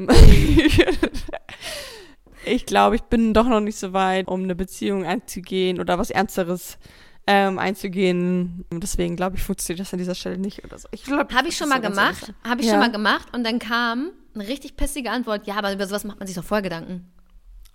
ich 2.44 2.66
glaube, 2.66 2.96
ich 2.96 3.02
bin 3.02 3.34
doch 3.34 3.46
noch 3.48 3.60
nicht 3.60 3.78
so 3.78 3.92
weit, 3.92 4.28
um 4.28 4.42
eine 4.44 4.54
Beziehung 4.54 5.04
einzugehen 5.04 5.80
oder 5.80 5.98
was 5.98 6.10
Ernsteres 6.10 6.78
ähm, 7.26 7.58
einzugehen. 7.58 8.64
Deswegen 8.72 9.16
glaube 9.16 9.36
ich, 9.36 9.42
funktioniert 9.42 9.80
das 9.80 9.92
an 9.92 9.98
dieser 9.98 10.14
Stelle 10.14 10.38
nicht 10.38 10.64
oder 10.64 10.78
so. 10.78 10.88
Ich 10.92 11.06
Habe 11.08 11.48
ich 11.48 11.56
schon 11.56 11.68
mal 11.68 11.82
so 11.82 11.88
gemacht, 11.88 12.32
habe 12.46 12.60
ich 12.60 12.66
Ja. 12.66 12.72
schon 12.74 12.80
mal 12.80 12.92
gemacht 12.92 13.28
und 13.34 13.44
dann 13.44 13.58
kam 13.58 14.10
eine 14.34 14.46
richtig 14.46 14.76
pissige 14.76 15.10
Antwort, 15.10 15.46
ja, 15.46 15.56
aber 15.56 15.72
über 15.72 15.86
sowas 15.86 16.04
macht 16.04 16.18
man 16.20 16.26
sich 16.28 16.36
doch 16.36 16.44
vorher 16.44 16.62
Gedanken. 16.62 17.06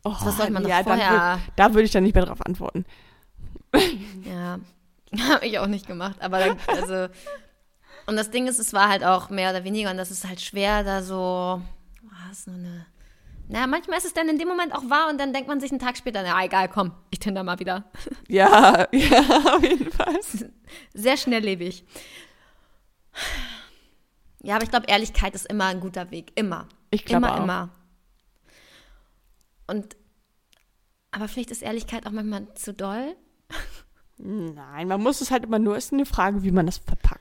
sein. 0.04 0.16
Was 0.22 0.38
soll 0.38 0.50
man 0.52 0.66
ja, 0.68 0.84
vorher? 0.84 1.12
würd- 1.12 1.39
Da 1.58 1.74
würde 1.74 1.84
ich 1.84 1.92
dann 1.92 2.04
nicht 2.04 2.16
mehr 2.16 2.26
drauf 2.26 2.44
antworten. 2.46 2.86
Ja, 4.26 4.60
habe 5.30 5.46
ich 5.46 5.60
auch 5.60 5.68
nicht 5.68 5.86
gemacht, 5.88 6.16
aber 6.22 6.39
dann, 6.39 6.58
also 6.68 7.08
und 8.12 8.18
das 8.18 8.30
Ding 8.30 8.45
ist, 8.47 8.59
es 8.59 8.74
war 8.74 8.89
halt 8.89 9.05
auch 9.05 9.30
mehr 9.30 9.51
oder 9.51 9.64
weniger 9.64 9.89
und 9.89 9.95
das 9.95 10.12
ist 10.12 10.28
halt 10.28 10.41
schwer, 10.41 10.84
da 10.84 11.01
so, 11.01 11.62
was, 12.01 12.43
so 12.43 12.51
eine, 12.51 12.86
na, 13.47 13.68
manchmal 13.68 13.97
ist 13.99 14.05
es 14.05 14.14
dann 14.14 14.28
in 14.28 14.38
dem 14.38 14.49
Moment 14.49 14.74
auch 14.76 14.89
wahr 14.89 15.09
und 15.09 15.18
dann 15.18 15.32
denkt 15.32 15.47
man 15.47 15.62
sich 15.62 15.72
einen 15.72 15.80
Tag 15.80 15.95
später, 15.95 16.22
na 16.22 16.43
egal, 16.43 16.68
komm, 16.68 16.91
ich 17.09 17.20
tinder 17.20 17.43
mal 17.43 17.59
wieder. 17.59 17.86
Ja, 18.28 18.88
ja, 18.93 19.22
auf 19.55 19.64
jeden 19.64 19.91
Fall. 19.91 20.20
Sehr 20.93 21.16
schnelllebig. 21.16 21.86
Ja, 24.41 24.55
aber 24.55 24.64
ich 24.64 24.70
glaube, 24.70 24.88
Ehrlichkeit 24.88 25.34
ist 25.34 25.45
immer 25.45 25.66
ein 25.66 25.80
guter 25.80 26.12
Weg. 26.12 26.34
Immer. 26.36 26.68
Ich 26.89 27.05
glaube 27.05 27.28
immer, 27.28 27.36
auch. 27.36 27.43
immer. 27.43 27.70
Und, 29.68 29.95
aber 31.12 31.30
vielleicht 31.30 31.51
ist 31.51 31.62
Ehrlichkeit 31.62 32.05
auch 32.05 32.12
manchmal 32.12 32.53
zu 32.55 32.74
doll. 32.74 33.16
Nein, 34.18 34.88
man 34.89 35.01
muss 35.01 35.22
es 35.22 35.32
halt 35.32 35.45
immer 35.45 35.59
nur, 35.59 35.78
ist 35.78 35.93
eine 35.93 36.05
Frage, 36.05 36.43
wie 36.43 36.51
man 36.51 36.66
das 36.66 36.78
verpackt. 36.78 37.21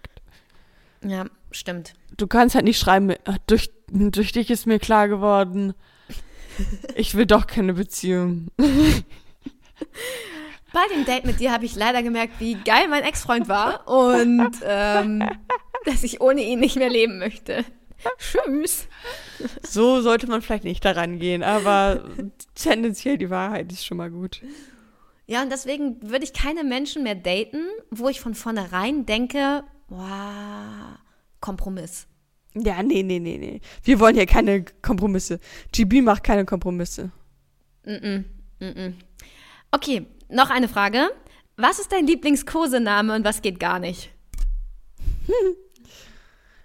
Ja. 1.04 1.24
stimmt. 1.50 1.94
Du 2.16 2.26
kannst 2.26 2.54
halt 2.54 2.64
nicht 2.64 2.78
schreiben, 2.78 3.14
"Ah, 3.24 3.36
durch, 3.46 3.70
durch 3.88 4.32
dich 4.32 4.50
ist 4.50 4.66
mir 4.66 4.78
klar 4.78 5.08
geworden, 5.08 5.74
ich 6.94 7.14
will 7.14 7.26
doch 7.26 7.46
keine 7.46 7.74
Beziehung. 7.74 8.48
Bei 10.72 10.86
dem 10.94 11.04
Date 11.04 11.24
mit 11.26 11.40
dir 11.40 11.50
habe 11.52 11.64
ich 11.64 11.74
leider 11.74 12.02
gemerkt, 12.02 12.34
wie 12.38 12.54
geil 12.54 12.86
mein 12.88 13.02
Ex-Freund 13.02 13.48
war 13.48 13.88
und 13.88 14.50
ähm, 14.62 15.28
dass 15.84 16.04
ich 16.04 16.20
ohne 16.20 16.42
ihn 16.42 16.60
nicht 16.60 16.76
mehr 16.76 16.90
leben 16.90 17.18
möchte. 17.18 17.64
Tschüss. 18.18 18.86
So 19.62 20.00
sollte 20.00 20.26
man 20.28 20.42
vielleicht 20.42 20.64
nicht 20.64 20.84
daran 20.84 21.18
gehen, 21.18 21.42
aber 21.42 22.04
tendenziell 22.54 23.18
die 23.18 23.30
Wahrheit 23.30 23.72
ist 23.72 23.84
schon 23.84 23.96
mal 23.98 24.10
gut. 24.10 24.42
Ja, 25.26 25.42
und 25.42 25.50
deswegen 25.50 25.96
würde 26.08 26.24
ich 26.24 26.32
keine 26.32 26.64
Menschen 26.64 27.02
mehr 27.02 27.14
daten, 27.14 27.64
wo 27.90 28.08
ich 28.08 28.20
von 28.20 28.34
vornherein 28.34 29.06
denke, 29.06 29.64
wow, 29.90 30.98
Kompromiss. 31.40 32.06
Ja, 32.54 32.82
nee, 32.82 33.02
nee, 33.02 33.20
nee, 33.20 33.38
nee. 33.38 33.60
Wir 33.84 34.00
wollen 34.00 34.14
hier 34.16 34.26
keine 34.26 34.64
Kompromisse. 34.82 35.38
GB 35.72 36.02
macht 36.02 36.24
keine 36.24 36.44
Kompromisse. 36.44 37.12
Mm-mm, 37.84 38.24
mm-mm. 38.60 38.94
Okay, 39.70 40.06
noch 40.28 40.50
eine 40.50 40.68
Frage. 40.68 41.10
Was 41.56 41.78
ist 41.78 41.92
dein 41.92 42.06
Lieblingskosename 42.06 43.14
und 43.14 43.24
was 43.24 43.42
geht 43.42 43.60
gar 43.60 43.78
nicht? 43.78 44.10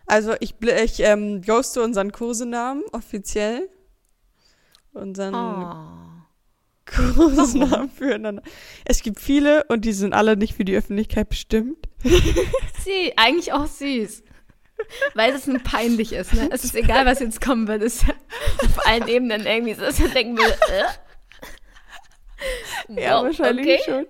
Also 0.08 0.36
ich, 0.40 0.54
ich 0.62 1.00
ähm, 1.00 1.42
ghoste 1.42 1.82
unseren 1.82 2.12
Kosenamen 2.12 2.84
offiziell. 2.92 3.68
Unseren 4.94 5.34
Oh. 5.34 6.15
Kosenamen 6.86 7.90
füreinander. 7.98 8.44
Es 8.86 9.02
gibt 9.02 9.20
viele 9.20 9.64
und 9.66 9.86
die 9.86 9.94
sind 9.94 10.14
alle 10.14 10.38
nicht 10.38 10.56
für 10.56 10.66
die 10.66 10.76
Öffentlichkeit 10.76 11.30
bestimmt. 11.30 11.88
Sie, 12.84 13.14
eigentlich 13.18 13.54
auch 13.54 13.68
süß. 13.68 14.24
Weil 15.14 15.34
es 15.34 15.48
nur 15.48 15.60
peinlich 15.60 16.12
ist, 16.12 16.34
ne? 16.34 16.50
Es 16.52 16.66
ist 16.66 16.76
egal, 16.76 17.06
was 17.06 17.20
jetzt 17.20 17.40
kommen 17.42 17.68
wird. 17.68 17.82
Es 17.82 18.04
auf 18.04 18.86
allen 18.86 19.08
Ebenen 19.08 19.46
irgendwie 19.46 19.74
so, 19.74 19.82
dass 19.82 20.00
man 20.00 20.12
denken 20.12 20.38
will, 20.38 20.54
äh? 20.70 20.84
Ja, 23.02 23.18
Wow, 23.18 23.26
wahrscheinlich 23.26 23.68
okay. 23.68 23.82
schon. 23.86 24.06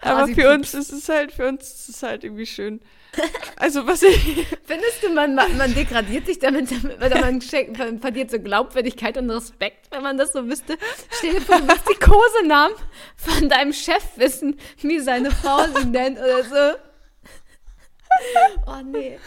Aber 0.00 0.24
Quasi 0.24 0.34
für 0.34 0.52
uns 0.52 0.74
ist 0.74 0.92
es 0.92 1.08
halt, 1.08 1.32
für 1.32 1.48
uns 1.48 1.62
ist 1.62 1.88
es 1.88 2.02
halt 2.02 2.24
irgendwie 2.24 2.46
schön. 2.46 2.80
Also 3.56 3.86
was 3.86 4.02
ich, 4.02 4.46
Findest 4.64 5.02
du, 5.02 5.08
man, 5.08 5.34
man 5.34 5.74
degradiert 5.74 6.26
sich 6.26 6.38
damit, 6.38 6.68
oder 7.04 7.18
man 7.20 7.40
schenkt- 7.40 7.78
man 7.78 7.98
verliert 7.98 8.30
so 8.30 8.38
Glaubwürdigkeit 8.38 9.16
und 9.16 9.30
Respekt, 9.30 9.86
wenn 9.90 10.02
man 10.02 10.18
das 10.18 10.32
so 10.32 10.46
wüsste? 10.46 10.76
Stell 11.10 11.34
dir 11.34 11.40
vor, 11.40 11.58
du 11.58 11.66
willst 11.68 11.88
die 11.88 11.94
Kosenamen 11.98 12.76
von 13.16 13.48
deinem 13.48 13.72
Chef 13.72 14.04
wissen, 14.16 14.58
wie 14.82 15.00
seine 15.00 15.30
Frau 15.30 15.60
sie 15.74 15.86
nennt 15.86 16.18
oder 16.18 16.44
so. 16.44 16.78
Oh 18.66 18.82
nee. 18.84 19.18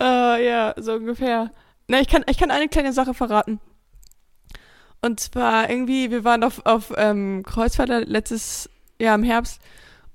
äh, 0.00 0.46
ja, 0.46 0.74
so 0.76 0.94
ungefähr. 0.94 1.50
Na, 1.88 2.00
ich 2.00 2.08
kann, 2.08 2.24
ich 2.28 2.38
kann 2.38 2.50
eine 2.50 2.68
kleine 2.68 2.92
Sache 2.92 3.14
verraten. 3.14 3.60
Und 5.02 5.20
zwar 5.20 5.68
irgendwie, 5.68 6.10
wir 6.10 6.24
waren 6.24 6.42
auf, 6.44 6.64
auf 6.64 6.92
ähm, 6.96 7.42
Kreuzfahrt 7.46 7.90
letztes 8.08 8.70
Jahr 8.98 9.14
im 9.16 9.22
Herbst 9.22 9.60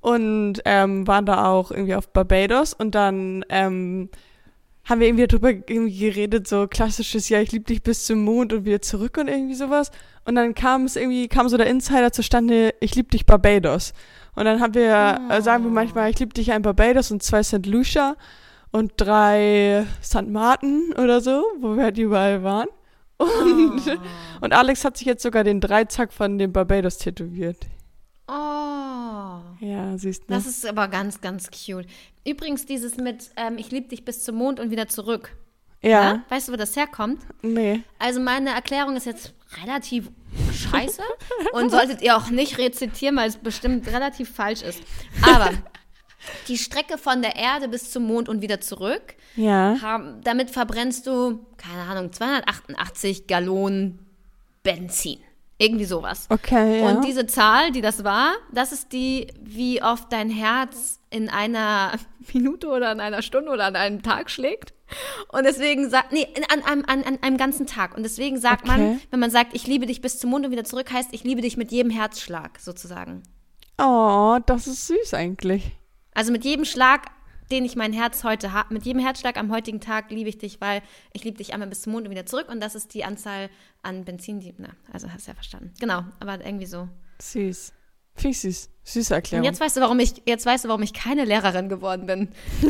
und 0.02 0.62
ähm, 0.66 1.08
waren 1.08 1.26
da 1.26 1.46
auch 1.46 1.72
irgendwie 1.72 1.96
auf 1.96 2.10
Barbados 2.10 2.74
und 2.74 2.96
dann 2.96 3.44
ähm, 3.50 4.10
haben 4.90 5.02
wir 5.02 5.08
irgendwie 5.08 5.28
darüber 5.28 5.50
irgendwie 5.52 6.00
geredet, 6.00 6.48
so 6.48 6.68
klassisches, 6.68 7.30
ja, 7.30 7.40
ich 7.40 7.52
liebe 7.52 7.66
dich 7.66 7.84
bis 7.84 8.06
zum 8.06 8.24
Mond 8.24 8.54
und 8.54 8.66
wieder 8.66 8.82
zurück 8.82 9.18
und 9.18 9.28
irgendwie 9.28 9.54
sowas. 9.54 9.92
Und 10.26 10.36
dann 10.36 10.56
kam 10.56 10.86
es 10.86 10.96
irgendwie, 10.96 11.28
kam 11.28 11.48
so 11.48 11.58
der 11.58 11.68
Insider 11.68 12.12
zustande, 12.12 12.74
ich 12.80 12.96
liebe 12.96 13.10
dich 13.10 13.26
Barbados. 13.26 13.94
Und 14.36 14.46
dann 14.46 14.60
haben 14.62 14.74
wir, 14.74 15.20
äh, 15.30 15.42
sagen 15.42 15.64
wir 15.64 15.72
manchmal, 15.72 16.10
ich 16.10 16.20
liebe 16.20 16.34
dich 16.34 16.52
ein 16.52 16.64
Barbados 16.64 17.12
und 17.12 17.22
zwei 17.22 17.44
St. 17.44 17.66
Lucia 17.68 18.16
und 18.72 18.94
drei 18.98 19.86
St. 20.04 20.28
Martin 20.28 20.94
oder 20.98 21.22
so, 21.22 21.44
wo 21.60 21.76
wir 21.76 21.84
halt 21.84 21.98
überall 21.98 22.44
waren. 22.44 22.68
Und, 23.18 23.82
und 24.42 24.54
Alex 24.54 24.86
hat 24.86 24.98
sich 24.98 25.06
jetzt 25.06 25.22
sogar 25.22 25.44
den 25.44 25.62
Dreizack 25.62 26.14
von 26.14 26.38
dem 26.40 26.52
Barbados 26.52 26.98
tätowiert. 26.98 27.68
Oh. 28.28 28.59
Ja, 29.60 29.98
siehst 29.98 30.24
du. 30.24 30.28
Das 30.34 30.46
ist 30.46 30.66
aber 30.66 30.88
ganz, 30.88 31.22
ganz 31.22 31.50
cute. 31.52 31.86
Übrigens, 32.26 32.66
dieses 32.66 32.98
mit 32.98 33.30
ähm, 33.36 33.58
Ich 33.58 33.72
liebe 33.72 33.88
dich 33.90 34.06
bis 34.06 34.24
zum 34.24 34.36
Mond 34.36 34.60
und 34.60 34.72
wieder 34.72 34.88
zurück. 34.88 35.36
ja, 35.82 36.14
Ne? 36.14 36.24
Weißt 36.30 36.48
du, 36.48 36.54
wo 36.54 36.56
das 36.58 36.76
herkommt? 36.76 37.22
nee. 37.42 37.82
Also 38.00 38.20
meine 38.20 38.52
Erklärung 38.52 38.96
ist 38.96 39.06
jetzt 39.06 39.34
relativ 39.66 40.10
scheiße 40.54 41.02
und 41.54 41.72
solltet 41.72 42.02
ihr 42.02 42.16
auch 42.16 42.30
nicht 42.30 42.58
rezitieren, 42.58 43.16
weil 43.18 43.30
es 43.30 43.36
bestimmt 43.38 43.88
relativ 43.88 44.30
falsch 44.34 44.62
ist. 44.62 44.82
Aber 45.24 45.52
die 46.48 46.58
Strecke 46.58 46.98
von 46.98 47.22
der 47.22 47.36
Erde 47.36 47.68
bis 47.68 47.92
zum 47.92 48.04
Mond 48.04 48.30
und 48.30 48.42
wieder 48.42 48.62
zurück, 48.62 49.16
Ja. 49.36 49.78
haben, 49.82 50.22
damit 50.24 50.52
verbrennst 50.52 51.08
du, 51.08 51.46
keine 51.58 51.82
Ahnung, 51.84 52.12
288 52.12 53.26
Gallonen 53.28 54.00
Benzin. 54.64 55.20
Irgendwie 55.62 55.86
sowas. 55.86 56.26
Okay, 56.30 56.82
ja. 56.82 56.90
Und 56.90 57.04
diese 57.06 57.28
Zahl, 57.28 57.72
die 57.72 57.82
das 57.82 58.04
war, 58.06 58.32
das 58.52 58.72
ist 58.72 58.94
die, 58.94 59.28
wie 59.42 59.84
oft 59.84 60.12
dein 60.12 60.30
Herz 60.30 61.00
in 61.10 61.28
einer 61.30 61.92
Minute 62.34 62.70
oder 62.70 62.92
in 62.94 63.00
einer 63.02 63.22
Stunde 63.22 63.52
oder 63.52 63.66
an 63.66 63.76
einem 63.76 64.02
Tag 64.02 64.32
schlägt. 64.32 64.74
Und 65.32 65.44
deswegen 65.44 65.90
sagt, 65.90 66.14
nee, 66.14 66.28
an 66.50 66.64
einem, 66.64 66.86
an, 66.88 67.04
an 67.04 67.20
einem 67.22 67.38
ganzen 67.38 67.68
Tag. 67.68 67.96
Und 67.96 68.04
deswegen 68.04 68.40
sagt 68.40 68.66
man, 68.66 68.80
Okay. 68.82 69.00
wenn 69.12 69.20
man 69.20 69.30
sagt, 69.32 69.54
ich 69.54 69.68
liebe 69.68 69.86
dich 69.86 70.02
bis 70.02 70.18
zum 70.18 70.30
Mond 70.32 70.46
und 70.46 70.52
wieder 70.52 70.64
zurück, 70.64 70.92
heißt, 70.92 71.10
ich 71.14 71.24
liebe 71.24 71.42
dich 71.42 71.58
mit 71.58 71.72
jedem 71.72 71.92
Herzschlag, 71.92 72.58
sozusagen. 72.60 73.22
oh, 73.78 74.40
das 74.46 74.66
ist 74.68 74.88
süß 74.88 75.14
eigentlich. 75.14 75.76
Also 76.16 76.32
mit 76.32 76.44
jedem 76.44 76.66
Schlag, 76.66 77.06
den 77.52 77.66
ich 77.66 77.76
mein 77.76 77.94
Herz 77.94 78.24
heute 78.24 78.54
habe, 78.54 78.74
mit 78.74 78.86
jedem 78.86 79.02
Herzschlag 79.02 79.38
am 79.38 79.52
heutigen 79.52 79.80
Tag 79.80 80.12
liebe 80.12 80.30
ich 80.30 80.38
dich, 80.38 80.62
weil 80.62 80.82
ich 81.14 81.24
liebe 81.24 81.38
dich 81.38 81.54
einmal 81.54 81.68
bis 81.68 81.82
zum 81.82 81.94
Mond 81.94 82.06
und 82.06 82.12
wieder 82.12 82.26
zurück. 82.26 82.48
Und 82.50 82.62
das 82.62 82.76
ist 82.76 82.94
die 82.94 83.04
Anzahl 83.04 83.50
an 83.82 84.06
Benzin, 84.06 84.40
die, 84.40 84.54
na, 84.58 84.70
also 84.92 85.12
hast 85.12 85.28
du 85.28 85.32
ja 85.32 85.36
verstanden. 85.36 85.74
Genau, 85.80 86.04
aber 86.20 86.44
irgendwie 86.46 86.66
so. 86.66 86.88
Süß. 87.22 87.74
Finde 88.16 88.32
ich 88.32 88.42
süß. 88.42 88.70
Süße 88.84 89.14
Erklärung. 89.14 89.46
Und 89.46 89.52
jetzt 89.52 89.62
weißt 89.62 89.78
du, 89.78 89.82
warum 89.82 90.00
ich, 90.00 90.14
jetzt 90.26 90.46
weißt 90.46 90.66
du, 90.66 90.68
warum 90.68 90.82
ich 90.82 90.94
keine 90.94 91.24
Lehrerin 91.24 91.70
geworden 91.70 92.06
bin. 92.06 92.30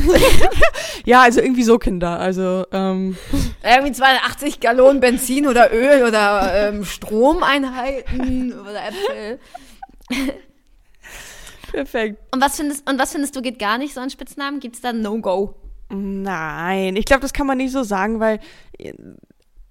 ja, 1.06 1.22
also 1.22 1.42
irgendwie 1.42 1.64
so 1.64 1.80
Kinder. 1.80 2.20
Also, 2.20 2.66
ähm, 2.72 3.18
Irgendwie 3.64 3.94
280 3.94 4.60
Gallonen 4.60 5.00
Benzin 5.00 5.48
oder 5.48 5.74
Öl 5.74 6.04
oder 6.04 6.70
ähm, 6.70 6.86
Stromeinheiten 6.86 8.60
oder 8.60 8.88
Äpfel. 8.88 9.40
perfekt. 11.72 12.18
Und 12.34 12.42
was 12.42 12.56
findest, 12.58 12.90
und 12.90 13.00
was 13.00 13.12
findest 13.12 13.36
du 13.36 13.42
geht 13.42 13.60
gar 13.60 13.78
nicht 13.78 13.94
so 13.94 14.02
an 14.02 14.10
Spitznamen? 14.10 14.60
Gibt 14.60 14.76
es 14.76 14.82
da 14.82 14.94
No-Go? 14.94 15.56
Nein, 15.90 16.96
ich 16.96 17.06
glaube, 17.06 17.22
das 17.22 17.34
kann 17.34 17.48
man 17.48 17.58
nicht 17.58 17.72
so 17.72 17.84
sagen, 17.84 18.20
weil 18.20 18.40
äh, 18.78 18.94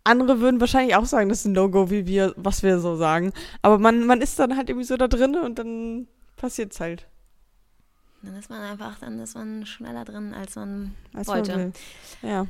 andere 0.05 0.41
würden 0.41 0.61
wahrscheinlich 0.61 0.97
auch 0.97 1.05
sagen, 1.05 1.29
das 1.29 1.41
ist 1.41 1.45
ein 1.45 1.53
No-Go, 1.53 1.91
wie 1.91 2.07
wir, 2.07 2.35
was 2.37 2.63
wir 2.63 2.81
so 2.81 2.97
sagen. 2.97 3.33
Aber 3.63 3.79
man, 3.79 4.05
man 4.05 4.21
ist 4.21 4.39
dann 4.39 4.57
halt 4.57 4.69
irgendwie 4.69 4.87
so 4.87 4.97
da 4.97 5.07
drin 5.07 5.37
und 5.37 5.59
dann 5.59 6.09
passiert's 6.37 6.81
halt. 6.81 7.07
Dann 8.23 8.37
ist 8.37 8.51
man 8.51 8.61
einfach, 8.63 8.99
dann 8.99 9.21
ist 9.21 9.37
man 9.37 9.65
schneller 9.65 10.05
drin, 10.05 10.35
als 10.35 10.57
man 10.57 10.95
Als 11.15 11.29
wollte. 11.29 11.57
man. 11.57 11.73
Ja. 12.23 12.47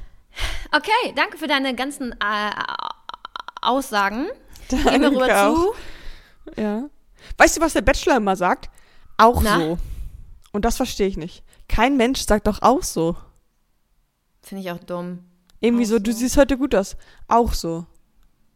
Okay, 0.74 1.12
danke 1.14 1.36
für 1.36 1.46
deine 1.46 1.74
ganzen 1.74 2.12
äh, 2.12 2.50
Aussagen. 3.60 4.26
Gehen 4.68 4.84
wir 4.84 4.90
Danke 4.92 5.10
rüber 5.10 5.46
auch. 5.48 5.74
zu. 6.54 6.60
Ja. 6.60 6.84
Weißt 7.36 7.56
du, 7.56 7.60
was 7.60 7.72
der 7.72 7.82
Bachelor 7.82 8.16
immer 8.16 8.36
sagt? 8.36 8.70
Auch 9.18 9.42
Na? 9.42 9.58
so. 9.58 9.78
Und 10.52 10.64
das 10.64 10.76
verstehe 10.78 11.06
ich 11.08 11.16
nicht. 11.18 11.44
Kein 11.68 11.96
Mensch 11.98 12.20
sagt 12.22 12.46
doch 12.46 12.62
auch 12.62 12.82
so. 12.82 13.16
Finde 14.40 14.62
ich 14.62 14.70
auch 14.70 14.78
dumm. 14.78 15.24
Irgendwie 15.60 15.84
Auch 15.84 15.88
so, 15.90 15.98
du 15.98 16.12
so. 16.12 16.18
siehst 16.18 16.36
heute 16.38 16.56
gut 16.56 16.74
aus. 16.74 16.96
Auch 17.26 17.52
so. 17.52 17.84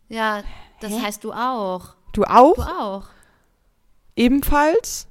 Ja, 0.09 0.43
das 0.81 0.93
Hä? 0.93 1.01
heißt 1.03 1.25
du 1.25 1.33
auch. 1.33 1.97
Du 2.13 2.25
auch? 2.25 2.55
Du 2.55 2.63
auch. 2.63 3.05
Ebenfalls? 4.17 5.07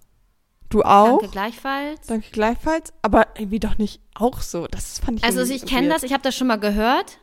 Du 0.69 0.83
auch? 0.83 1.19
Danke 1.19 1.27
gleichfalls. 1.31 2.07
Danke 2.07 2.31
gleichfalls. 2.31 2.93
Aber 3.01 3.27
irgendwie 3.35 3.59
doch 3.59 3.77
nicht 3.77 4.01
auch 4.15 4.41
so. 4.41 4.67
Das 4.67 4.99
fand 4.99 5.19
ich 5.19 5.23
Also 5.25 5.41
ich 5.41 5.65
kenne 5.65 5.89
das, 5.89 6.03
ich 6.03 6.13
habe 6.13 6.23
das 6.23 6.35
schon 6.35 6.47
mal 6.47 6.59
gehört. 6.59 7.19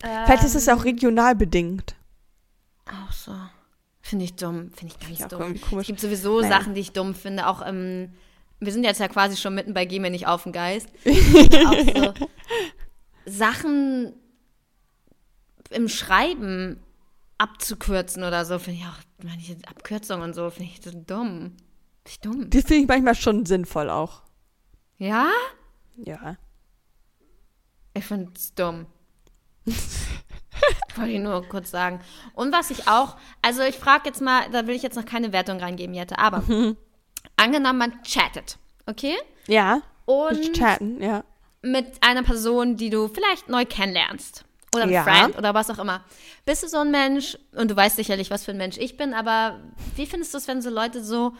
Vielleicht 0.00 0.44
ist 0.44 0.54
es 0.54 0.66
ja 0.66 0.76
auch 0.76 0.84
regional 0.84 1.34
bedingt. 1.34 1.96
Auch 2.86 3.12
so. 3.12 3.34
Finde 4.08 4.24
ich 4.24 4.36
dumm. 4.36 4.70
Finde 4.74 4.94
ich 4.94 5.06
ganz 5.06 5.20
ich 5.20 5.26
dumm. 5.26 5.60
komisch. 5.60 5.82
Es 5.82 5.86
gibt 5.88 6.00
sowieso 6.00 6.40
Naja. 6.40 6.58
Sachen, 6.58 6.72
die 6.72 6.80
ich 6.80 6.92
dumm 6.92 7.14
finde. 7.14 7.46
Auch 7.46 7.60
ähm, 7.66 8.10
wir 8.58 8.72
sind 8.72 8.84
jetzt 8.84 9.00
ja 9.00 9.08
quasi 9.08 9.36
schon 9.36 9.54
mitten 9.54 9.74
bei 9.74 9.84
Geh 9.84 9.98
mir 10.00 10.08
nicht 10.08 10.26
auf 10.26 10.44
den 10.44 10.52
Geist. 10.52 10.88
auch 11.04 12.14
so 12.16 12.26
Sachen 13.26 14.14
im 15.68 15.90
Schreiben 15.90 16.80
abzukürzen 17.36 18.24
oder 18.24 18.46
so, 18.46 18.58
finde 18.58 18.80
ich 18.80 18.86
auch, 18.86 18.96
manche 19.22 19.58
Abkürzungen 19.66 20.22
und 20.22 20.34
so, 20.34 20.48
finde 20.48 20.70
ich 20.72 20.80
so 20.82 20.90
dumm. 20.90 21.52
Finde 22.04 22.08
ich 22.08 22.20
dumm. 22.20 22.48
Die 22.48 22.62
finde 22.62 22.76
ich 22.76 22.88
manchmal 22.88 23.14
schon 23.14 23.44
sinnvoll 23.44 23.90
auch. 23.90 24.22
Ja? 24.96 25.28
Ja. 25.98 26.38
Ich 27.92 28.06
finde 28.06 28.32
es 28.34 28.54
dumm. 28.54 28.86
Wollte 30.98 31.12
ich 31.12 31.20
nur 31.20 31.42
kurz 31.48 31.70
sagen. 31.70 32.00
Und 32.34 32.52
was 32.52 32.70
ich 32.70 32.88
auch, 32.88 33.16
also 33.42 33.62
ich 33.62 33.76
frage 33.76 34.02
jetzt 34.06 34.20
mal, 34.20 34.48
da 34.50 34.66
will 34.66 34.74
ich 34.74 34.82
jetzt 34.82 34.96
noch 34.96 35.04
keine 35.06 35.32
Wertung 35.32 35.60
reingeben, 35.60 35.94
Jette, 35.94 36.18
aber 36.18 36.42
angenommen, 37.36 37.78
man 37.78 38.02
chattet, 38.02 38.58
okay? 38.86 39.14
Ja. 39.46 39.82
Und 40.04 40.52
chatten, 40.54 41.02
ja. 41.02 41.22
mit 41.62 41.86
einer 42.02 42.22
Person, 42.22 42.76
die 42.76 42.90
du 42.90 43.08
vielleicht 43.08 43.48
neu 43.48 43.64
kennenlernst. 43.64 44.44
Oder 44.74 44.84
ein 44.84 44.90
Ja. 44.90 45.02
Friend 45.02 45.36
oder 45.38 45.54
was 45.54 45.70
auch 45.70 45.78
immer. 45.78 46.04
Bist 46.44 46.62
du 46.62 46.68
so 46.68 46.78
ein 46.78 46.90
Mensch, 46.90 47.38
und 47.56 47.70
du 47.70 47.76
weißt 47.76 47.96
sicherlich, 47.96 48.30
was 48.30 48.44
für 48.44 48.50
ein 48.50 48.58
Mensch 48.58 48.76
ich 48.76 48.96
bin, 48.96 49.14
aber 49.14 49.60
wie 49.96 50.06
findest 50.06 50.34
du 50.34 50.38
es, 50.38 50.48
wenn 50.48 50.60
so 50.62 50.70
Leute 50.70 51.02
so 51.02 51.32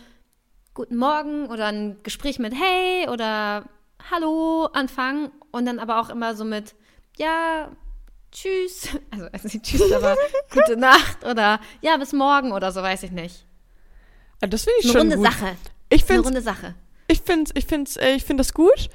Guten 0.75 0.97
Morgen 0.97 1.47
oder 1.49 1.67
ein 1.67 1.97
Gespräch 2.05 2.39
mit 2.39 2.55
Hey 2.55 3.09
oder 3.09 3.65
Hallo 4.13 4.67
anfangen 4.73 5.31
und 5.51 5.67
dann 5.67 5.81
aber 5.81 6.01
auch 6.01 6.09
immer 6.09 6.37
so 6.37 6.45
mit 6.45 6.75
Ja, 7.17 7.71
Tschüss. 8.33 8.89
Also, 9.11 9.27
also 9.33 9.49
nicht 9.49 9.63
Tschüss, 9.65 9.93
aber 9.93 10.17
Gute 10.53 10.77
Nacht 10.79 11.25
oder 11.25 11.61
Ja, 11.81 11.97
bis 11.97 12.13
morgen 12.13 12.53
oder 12.53 12.73
so, 12.73 12.83
weiß 12.83 13.03
ich 13.05 13.11
nicht. 13.11 13.47
Ja, 14.43 14.49
das 14.49 14.65
finde 14.65 14.79
ich 14.81 14.85
Eine 14.87 14.93
schon 14.93 15.01
runde 15.13 15.17
gut. 15.17 15.27
Sache. 15.27 15.57
Ich 15.89 16.03
Eine 16.03 16.07
finde 16.07 16.23
runde 16.23 16.43
Sache. 16.43 16.75
ich 17.09 17.21
find's, 17.23 17.51
ich 17.55 17.67
find's, 17.67 17.97
äh, 17.97 18.11
ich 18.15 18.25
find 18.25 18.39
das 18.39 18.53
gut. 18.55 18.89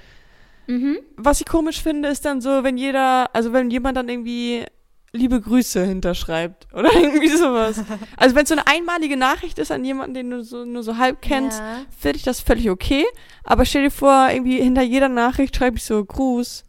Mhm. 0.67 0.99
Was 1.17 1.41
ich 1.41 1.47
komisch 1.47 1.81
finde, 1.81 2.07
ist 2.09 2.23
dann 2.25 2.39
so, 2.39 2.63
wenn 2.63 2.77
jeder, 2.77 3.35
also 3.35 3.51
wenn 3.51 3.69
jemand 3.69 3.97
dann 3.97 4.07
irgendwie 4.07 4.65
liebe 5.11 5.41
Grüße 5.41 5.83
hinterschreibt 5.85 6.67
oder 6.73 6.93
irgendwie 6.93 7.27
sowas. 7.29 7.83
Also 8.17 8.35
wenn 8.35 8.43
es 8.43 8.49
so 8.49 8.55
eine 8.55 8.65
einmalige 8.67 9.17
Nachricht 9.17 9.59
ist 9.59 9.71
an 9.71 9.83
jemanden, 9.83 10.13
den 10.13 10.29
du 10.29 10.43
so, 10.43 10.63
nur 10.65 10.83
so 10.83 10.97
halb 10.97 11.21
kennst, 11.21 11.59
Ja. 11.59 11.81
finde 11.99 12.17
ich 12.17 12.23
das 12.23 12.39
völlig 12.39 12.69
okay. 12.69 13.05
Aber 13.43 13.65
stell 13.65 13.83
dir 13.83 13.91
vor, 13.91 14.29
irgendwie 14.31 14.61
hinter 14.61 14.81
jeder 14.83 15.09
Nachricht 15.09 15.55
schreibe 15.55 15.77
ich 15.77 15.83
so 15.83 16.03
Gruß 16.05 16.63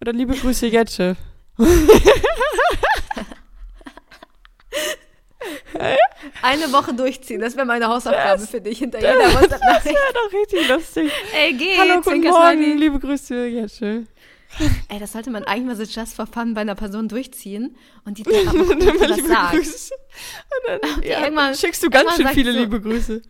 oder 0.00 0.12
liebe 0.12 0.34
Grüße 0.34 0.66
Jette. 0.66 1.16
Eine 6.42 6.72
Woche 6.72 6.94
durchziehen, 6.94 7.40
das 7.40 7.56
wäre 7.56 7.66
meine 7.66 7.86
Hausaufgabe 7.88 8.40
Das- 8.40 8.50
für 8.50 8.60
dich 8.60 8.78
hinter 8.78 8.98
das- 8.98 9.12
jeder 9.12 9.48
Das 9.48 9.84
wäre 9.84 9.96
doch 10.14 10.32
richtig 10.32 10.68
lustig. 10.68 11.12
Ey, 11.34 11.54
geh, 11.54 11.76
Hallo, 11.78 12.00
guten 12.02 12.22
Morgen, 12.22 12.76
liebe 12.78 12.98
Grüße 12.98 13.46
Jette. 13.46 14.04
Ey, 14.88 14.98
das 14.98 15.12
sollte 15.12 15.30
man 15.30 15.44
eigentlich 15.44 15.66
mal 15.66 15.76
so 15.76 15.82
just 15.84 16.14
for 16.16 16.26
fun 16.26 16.54
bei 16.54 16.62
einer 16.62 16.74
Person 16.74 17.06
durchziehen 17.08 17.76
und 18.04 18.18
die 18.18 18.22
dann 18.24 18.44
mal 18.46 18.54
gucken, 18.64 18.80
Dann 18.86 18.96
mal 18.96 19.12
liebe 19.12 19.28
sagt. 19.28 19.52
Grüße. 19.54 19.94
Und 19.94 20.82
dann, 20.82 20.90
Okay, 20.98 21.10
ja, 21.10 21.20
irgendwann- 21.22 21.54
schickst 21.54 21.82
du 21.82 21.90
ganz 21.90 22.16
schön 22.16 22.28
viele 22.28 22.52
so- 22.52 22.58
liebe 22.58 22.80
Grüße. 22.80 23.22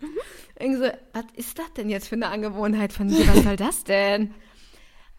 Irgendwie 0.59 0.87
so, 0.87 0.93
was 1.12 1.24
ist 1.35 1.59
das 1.59 1.72
denn 1.76 1.91
jetzt 1.91 2.09
für 2.09 2.14
eine 2.16 2.29
Angewohnheit 2.29 2.93
von 2.93 3.09
dir? 3.09 3.29
Was 3.29 3.43
soll 3.45 3.57
das 3.57 3.85
denn? 3.85 4.35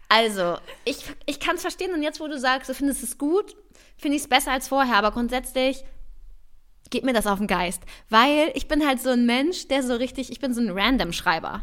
Also, 0.10 0.58
ich, 0.86 0.98
ich 1.28 1.40
kann 1.40 1.56
es 1.56 1.62
verstehen 1.62 1.94
und 1.94 2.02
jetzt, 2.02 2.20
wo 2.20 2.28
du 2.28 2.38
sagst, 2.38 2.70
du 2.70 2.74
findest 2.74 3.04
es 3.04 3.18
gut, 3.18 3.56
finde 3.98 4.18
ich 4.18 4.24
es 4.24 4.28
besser 4.28 4.52
als 4.52 4.68
vorher, 4.68 4.98
aber 4.98 5.12
grundsätzlich 5.12 5.84
geht 6.90 7.06
mir 7.06 7.14
das 7.14 7.28
auf 7.28 7.38
den 7.38 7.48
Geist. 7.48 7.84
Weil 8.10 8.52
ich 8.56 8.68
bin 8.68 8.86
halt 8.86 9.00
so 9.00 9.12
ein 9.12 9.26
Mensch, 9.28 9.68
der 9.68 9.84
so 9.84 9.96
richtig, 9.96 10.32
ich 10.32 10.40
bin 10.40 10.54
so 10.54 10.62
ein 10.62 10.72
Random-Schreiber. 10.72 11.62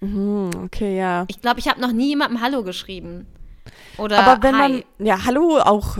Hm, 0.00 0.50
okay, 0.64 0.96
ja. 0.96 1.24
Ich 1.26 1.42
glaube, 1.42 1.58
ich 1.58 1.68
habe 1.68 1.80
noch 1.80 1.92
nie 1.92 2.10
jemandem 2.10 2.40
Hallo 2.40 2.62
geschrieben. 2.62 3.26
Oder 3.96 4.24
Aber 4.24 4.42
wenn 4.42 4.56
Hi. 4.56 4.68
man, 4.68 4.84
ja, 5.04 5.24
hallo 5.24 5.58
auch, 5.58 5.98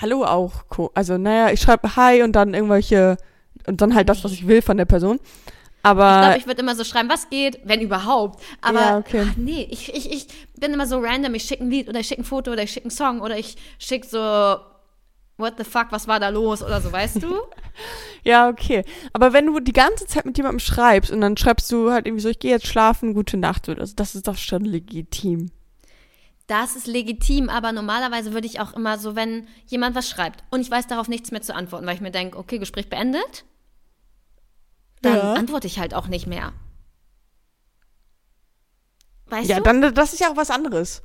hallo 0.00 0.24
auch, 0.24 0.64
also 0.94 1.18
naja, 1.18 1.52
ich 1.52 1.60
schreibe 1.60 1.96
Hi 1.96 2.22
und 2.22 2.32
dann 2.32 2.54
irgendwelche, 2.54 3.16
und 3.66 3.80
dann 3.80 3.94
halt 3.94 4.08
das, 4.08 4.22
was 4.22 4.32
ich 4.32 4.46
will 4.46 4.62
von 4.62 4.76
der 4.76 4.84
Person. 4.84 5.18
Ich 5.82 5.86
Aber, 5.86 6.20
glaube, 6.20 6.38
ich 6.38 6.46
würde 6.46 6.60
immer 6.60 6.76
so 6.76 6.84
schreiben, 6.84 7.08
was 7.08 7.30
geht, 7.30 7.58
wenn 7.64 7.80
überhaupt. 7.80 8.42
Aber 8.60 8.80
Ja, 8.80 8.98
okay. 8.98 9.26
ach, 9.26 9.36
nee, 9.36 9.66
ich, 9.70 9.94
ich, 9.94 10.12
ich 10.12 10.26
bin 10.58 10.74
immer 10.74 10.86
so 10.86 10.98
random. 10.98 11.34
Ich 11.34 11.44
schicke 11.44 11.64
ein 11.64 11.70
Lied 11.70 11.88
oder 11.88 12.00
ich 12.00 12.08
schicke 12.08 12.20
ein 12.20 12.24
Foto 12.24 12.52
oder 12.52 12.62
ich 12.62 12.70
schicke 12.70 12.84
einen 12.84 12.90
Song 12.90 13.22
oder 13.22 13.38
ich 13.38 13.56
schicke 13.78 14.06
so, 14.06 14.58
what 15.38 15.54
the 15.56 15.64
fuck, 15.64 15.86
was 15.90 16.06
war 16.06 16.20
da 16.20 16.28
los 16.28 16.62
oder 16.62 16.82
so, 16.82 16.92
weißt 16.92 17.22
du? 17.22 17.34
ja, 18.24 18.48
okay. 18.48 18.84
Aber 19.14 19.32
wenn 19.32 19.46
du 19.46 19.58
die 19.58 19.72
ganze 19.72 20.06
Zeit 20.06 20.26
mit 20.26 20.36
jemandem 20.36 20.60
schreibst 20.60 21.10
und 21.10 21.22
dann 21.22 21.38
schreibst 21.38 21.72
du 21.72 21.90
halt 21.90 22.06
irgendwie 22.06 22.22
so, 22.22 22.28
ich 22.28 22.38
gehe 22.38 22.50
jetzt 22.50 22.66
schlafen, 22.66 23.14
gute 23.14 23.38
Nacht 23.38 23.68
oder 23.70 23.86
so, 23.86 23.94
das 23.96 24.14
ist 24.14 24.28
doch 24.28 24.36
schon 24.36 24.66
legitim. 24.66 25.50
Das 26.46 26.76
ist 26.76 26.88
legitim, 26.88 27.48
aber 27.48 27.72
normalerweise 27.72 28.32
würde 28.32 28.46
ich 28.46 28.60
auch 28.60 28.74
immer 28.74 28.98
so, 28.98 29.14
wenn 29.16 29.46
jemand 29.66 29.94
was 29.94 30.08
schreibt 30.10 30.42
und 30.50 30.60
ich 30.60 30.70
weiß 30.70 30.88
darauf 30.88 31.08
nichts 31.08 31.30
mehr 31.30 31.42
zu 31.42 31.54
antworten, 31.54 31.86
weil 31.86 31.94
ich 31.94 32.00
mir 32.00 32.10
denke, 32.10 32.36
okay, 32.36 32.58
Gespräch 32.58 32.90
beendet, 32.90 33.44
dann 35.02 35.16
Ja. 35.16 35.32
antworte 35.34 35.66
ich 35.66 35.78
halt 35.78 35.94
auch 35.94 36.06
nicht 36.08 36.26
mehr. 36.26 36.52
Weißt 39.26 39.48
Ja, 39.48 39.56
du? 39.58 39.62
dann, 39.62 39.94
das 39.94 40.12
ist 40.12 40.20
ja 40.20 40.28
auch 40.30 40.36
was 40.36 40.50
anderes. 40.50 41.02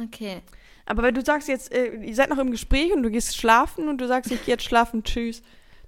Okay. 0.00 0.42
Aber 0.86 1.02
wenn 1.02 1.14
du 1.14 1.24
sagst 1.24 1.48
jetzt, 1.48 1.72
äh, 1.72 1.94
ihr 1.94 2.14
seid 2.14 2.30
noch 2.30 2.38
im 2.38 2.50
Gespräch 2.50 2.92
und 2.92 3.02
du 3.02 3.10
gehst 3.10 3.36
schlafen 3.36 3.88
und 3.88 3.98
du 3.98 4.06
sagst, 4.06 4.30
ich 4.30 4.44
gehe 4.44 4.54
jetzt 4.54 4.64
schlafen, 4.64 5.02
tschüss, 5.02 5.42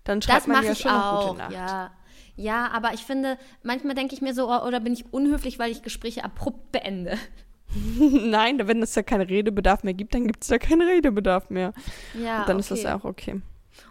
dann 0.05 0.23
schreibt 0.23 0.41
Das 0.43 0.47
man 0.47 0.65
ja 0.65 0.75
schon 0.75 0.93
noch 0.93 1.05
auch, 1.13 1.27
gute 1.29 1.39
Nacht. 1.39 1.53
ja. 1.53 1.91
Ja, 2.39 2.69
aber 2.71 2.93
ich 2.93 3.01
finde, 3.01 3.39
manchmal 3.63 3.95
denke 3.95 4.15
ich 4.15 4.21
mir 4.21 4.35
so, 4.35 4.51
oh, 4.51 4.67
oder 4.67 4.79
bin 4.81 4.93
ich 4.93 5.11
unhöflich, 5.11 5.59
weil 5.59 5.71
ich 5.73 5.83
Gespräche 5.83 6.23
abrupt 6.23 6.71
beende. 6.71 7.17
Nein, 7.99 8.61
wenn 8.69 8.83
es 8.83 8.93
da 8.93 9.03
keinen 9.03 9.27
Redebedarf 9.27 9.85
mehr 9.85 9.95
gibt, 9.95 10.13
dann 10.15 10.27
gibt 10.27 10.43
es 10.43 10.49
da 10.49 10.59
keinen 10.59 10.83
Redebedarf 10.83 11.49
mehr. 11.49 11.73
Ja, 12.13 12.41
Und 12.41 12.49
dann 12.51 12.59
ist 12.59 12.71
das 12.71 12.81
okay. 12.81 12.89
ja 12.89 12.97
auch 12.99 13.05
okay. 13.05 13.41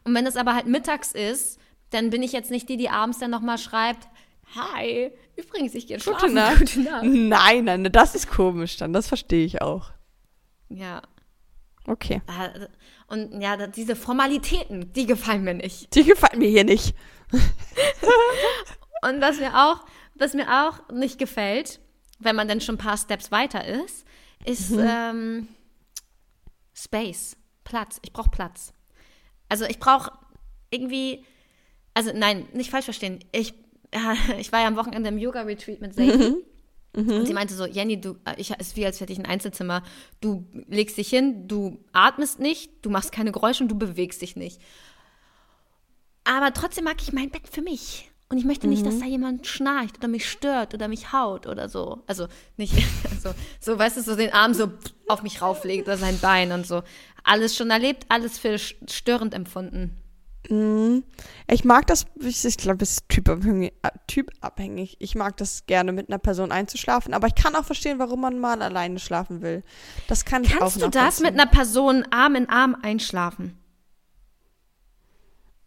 Und 0.03 0.13
wenn 0.13 0.27
es 0.27 0.37
aber 0.37 0.53
halt 0.53 0.67
mittags 0.67 1.11
ist, 1.11 1.59
dann 1.89 2.09
bin 2.09 2.23
ich 2.23 2.31
jetzt 2.31 2.51
nicht 2.51 2.67
die, 2.69 2.77
die 2.77 2.89
abends 2.89 3.19
dann 3.19 3.31
nochmal 3.31 3.57
schreibt, 3.57 4.07
hi, 4.55 5.11
übrigens, 5.35 5.73
ich 5.75 5.87
gehe 5.87 5.97
Gute 5.97 6.09
schlafen. 6.11 6.33
Nacht. 6.33 6.59
Gute 6.59 6.81
Nacht. 6.81 7.03
Nein, 7.03 7.65
nein, 7.65 7.83
das 7.91 8.15
ist 8.15 8.29
komisch 8.29 8.77
dann. 8.77 8.93
Das 8.93 9.07
verstehe 9.07 9.45
ich 9.45 9.61
auch. 9.61 9.91
Ja. 10.69 11.01
Okay. 11.87 12.21
äh, 12.27 12.67
Und 13.07 13.41
ja, 13.41 13.67
diese 13.67 13.95
Formalitäten, 13.95 14.91
die 14.93 15.05
gefallen 15.05 15.43
mir 15.43 15.53
nicht. 15.53 15.93
Die 15.95 16.03
gefallen 16.03 16.39
mir 16.39 16.49
hier 16.49 16.63
nicht. 16.63 16.95
Und 19.01 19.21
was 19.21 19.37
mir 19.37 19.53
auch, 19.55 19.85
was 20.15 20.33
mir 20.33 20.47
auch 20.49 20.89
nicht 20.91 21.19
gefällt, 21.19 21.79
wenn 22.19 22.35
man 22.35 22.47
dann 22.47 22.61
schon 22.61 22.75
ein 22.75 22.79
paar 22.79 22.97
Steps 22.97 23.31
weiter 23.31 23.63
ist, 23.65 24.05
ist 24.45 24.71
ähm, 24.71 25.47
Space, 26.73 27.37
Platz. 27.63 27.99
Ich 28.03 28.13
brauche 28.13 28.29
Platz. 28.29 28.73
Also 29.49 29.65
ich 29.65 29.79
brauche 29.79 30.11
irgendwie, 30.71 31.23
also 31.95 32.11
nein, 32.13 32.45
nicht 32.53 32.69
falsch 32.69 32.85
verstehen. 32.85 33.19
Ich, 33.31 33.55
ja, 33.91 34.13
ich 34.37 34.51
war 34.51 34.61
ja 34.61 34.67
am 34.67 34.75
Wochenende 34.75 35.09
im 35.09 35.17
Yoga-Retreat 35.17 35.81
mit 35.81 35.95
Sadie. 35.95 36.35
Und 36.95 37.25
sie 37.25 37.33
meinte 37.33 37.53
so, 37.53 37.65
Jenny, 37.65 37.99
du, 37.99 38.17
äh, 38.25 38.35
ich, 38.37 38.51
ist 38.51 38.75
wie 38.77 38.85
als 38.85 39.01
hätte 39.01 39.11
ich 39.11 39.19
ein 39.19 39.25
Einzelzimmer. 39.25 39.83
Du 40.21 40.45
legst 40.69 40.97
dich 40.97 41.09
hin, 41.09 41.47
du 41.47 41.83
atmest 41.91 42.39
nicht, 42.39 42.71
du 42.83 42.89
machst 42.89 43.11
keine 43.11 43.31
Geräusche 43.31 43.63
und 43.63 43.69
du 43.69 43.77
bewegst 43.77 44.21
dich 44.21 44.35
nicht. 44.35 44.61
Aber 46.23 46.53
trotzdem 46.53 46.85
mag 46.85 47.01
ich 47.01 47.11
mein 47.11 47.29
Bett 47.29 47.47
für 47.51 47.61
mich. 47.61 48.09
Und 48.29 48.37
ich 48.37 48.45
möchte 48.45 48.67
nicht, 48.67 48.85
dass 48.85 48.99
da 48.99 49.05
jemand 49.05 49.45
schnarcht 49.45 49.97
oder 49.97 50.07
mich 50.07 50.27
stört 50.27 50.73
oder 50.73 50.87
mich 50.87 51.13
haut 51.13 51.45
oder 51.45 51.69
so. 51.69 52.03
Also 52.07 52.27
nicht, 52.57 52.73
also, 53.11 53.35
so, 53.59 53.77
weißt 53.77 53.97
du, 53.97 54.01
so 54.01 54.15
den 54.15 54.33
Arm 54.33 54.53
so 54.53 54.71
auf 55.07 55.21
mich 55.21 55.41
rauflegt 55.41 55.87
oder 55.87 55.97
sein 55.97 56.19
Bein 56.19 56.51
und 56.51 56.65
so. 56.65 56.81
Alles 57.23 57.55
schon 57.55 57.69
erlebt, 57.69 58.05
alles 58.09 58.39
für 58.39 58.57
störend 58.57 59.33
empfunden. 59.33 59.97
Ich 60.49 61.65
mag 61.65 61.87
das, 61.87 62.05
ich, 62.19 62.57
glaube, 62.57 62.83
es 62.83 62.91
ist 62.91 63.09
typabhängig, 63.09 63.73
äh, 63.81 63.89
typabhängig. 64.07 64.97
Ich 64.99 65.15
mag 65.15 65.37
das 65.37 65.65
gerne 65.65 65.91
mit 65.91 66.09
einer 66.09 66.19
Person 66.19 66.51
einzuschlafen, 66.51 67.13
aber 67.13 67.27
ich 67.27 67.35
kann 67.35 67.55
auch 67.55 67.65
verstehen, 67.65 67.99
warum 67.99 68.21
man 68.21 68.39
mal 68.39 68.61
alleine 68.61 68.99
schlafen 68.99 69.41
will. 69.41 69.63
Das 70.07 70.25
kann 70.25 70.43
ich 70.43 70.55
auch 70.55 70.59
Kannst 70.59 70.81
du 70.81 70.89
das 70.89 71.19
mit 71.19 71.33
einer 71.33 71.47
Person 71.47 72.05
Arm 72.11 72.35
in 72.35 72.49
Arm 72.49 72.75
einschlafen? 72.81 73.57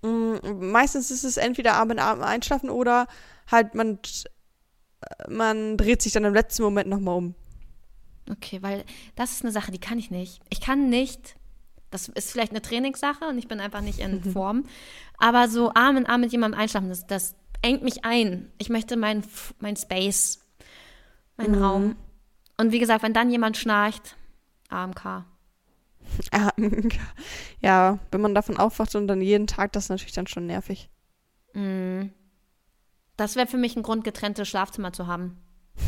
Mm, 0.02 0.36
Meistens 0.70 1.10
ist 1.10 1.24
es 1.24 1.36
entweder 1.36 1.74
Arm 1.74 1.90
in 1.90 1.98
Arm 1.98 2.22
einschlafen 2.22 2.70
oder 2.70 3.06
halt 3.50 3.74
man, 3.74 3.98
äh, 5.00 5.30
man 5.30 5.76
dreht 5.76 6.02
sich 6.02 6.12
dann 6.12 6.24
im 6.24 6.34
letzten 6.34 6.62
Moment 6.62 6.88
nochmal 6.88 7.16
um. 7.16 7.34
Okay, 8.30 8.62
weil 8.62 8.84
das 9.16 9.32
ist 9.32 9.42
eine 9.42 9.52
Sache, 9.52 9.72
die 9.72 9.80
kann 9.80 9.98
ich 9.98 10.10
nicht. 10.10 10.40
Ich 10.50 10.60
kann 10.60 10.90
nicht, 10.90 11.36
das 11.90 12.08
ist 12.08 12.30
vielleicht 12.32 12.52
eine 12.52 12.62
Trainingssache 12.62 13.26
und 13.26 13.38
ich 13.38 13.48
bin 13.48 13.60
einfach 13.60 13.80
nicht 13.80 13.98
in 13.98 14.22
Form, 14.32 14.64
aber 15.18 15.48
so 15.48 15.72
Arm 15.74 15.96
in 15.96 16.06
Arm 16.06 16.20
mit 16.20 16.32
jemandem 16.32 16.60
einschlafen, 16.60 16.88
das, 16.88 17.06
das 17.06 17.34
engt 17.62 17.82
mich 17.82 18.04
ein. 18.04 18.52
Ich 18.58 18.68
möchte 18.68 18.96
mein, 18.96 19.20
F- 19.20 19.54
mein 19.60 19.76
Space, 19.76 20.40
meinen 21.36 21.56
Mhm. 21.56 21.62
Raum. 21.64 21.96
Und 22.56 22.72
wie 22.72 22.78
gesagt, 22.78 23.02
wenn 23.02 23.14
dann 23.14 23.30
jemand 23.30 23.56
schnarcht, 23.56 24.16
AMK. 24.68 25.24
Ja, 26.32 26.50
ja, 27.60 27.98
wenn 28.10 28.20
man 28.20 28.34
davon 28.34 28.56
aufwacht 28.58 28.94
und 28.94 29.06
dann 29.08 29.20
jeden 29.20 29.46
Tag, 29.46 29.72
das 29.72 29.84
ist 29.84 29.90
natürlich 29.90 30.14
dann 30.14 30.26
schon 30.26 30.46
nervig. 30.46 30.88
Mm. 31.54 32.06
Das 33.16 33.34
wäre 33.36 33.46
für 33.46 33.56
mich 33.58 33.76
ein 33.76 33.82
Grund, 33.82 34.04
getrennte 34.04 34.44
Schlafzimmer 34.44 34.92
zu 34.92 35.06
haben. 35.06 35.38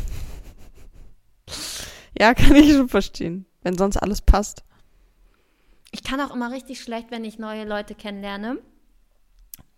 Ja, 2.18 2.34
kann 2.34 2.56
ich 2.56 2.72
schon 2.72 2.88
verstehen, 2.88 3.46
wenn 3.62 3.78
sonst 3.78 3.96
alles 3.96 4.20
passt. 4.20 4.62
Ich 5.90 6.02
kann 6.02 6.20
auch 6.20 6.34
immer 6.34 6.52
richtig 6.52 6.80
schlecht, 6.80 7.10
wenn 7.10 7.24
ich 7.24 7.38
neue 7.38 7.64
Leute 7.64 7.94
kennenlerne. 7.94 8.58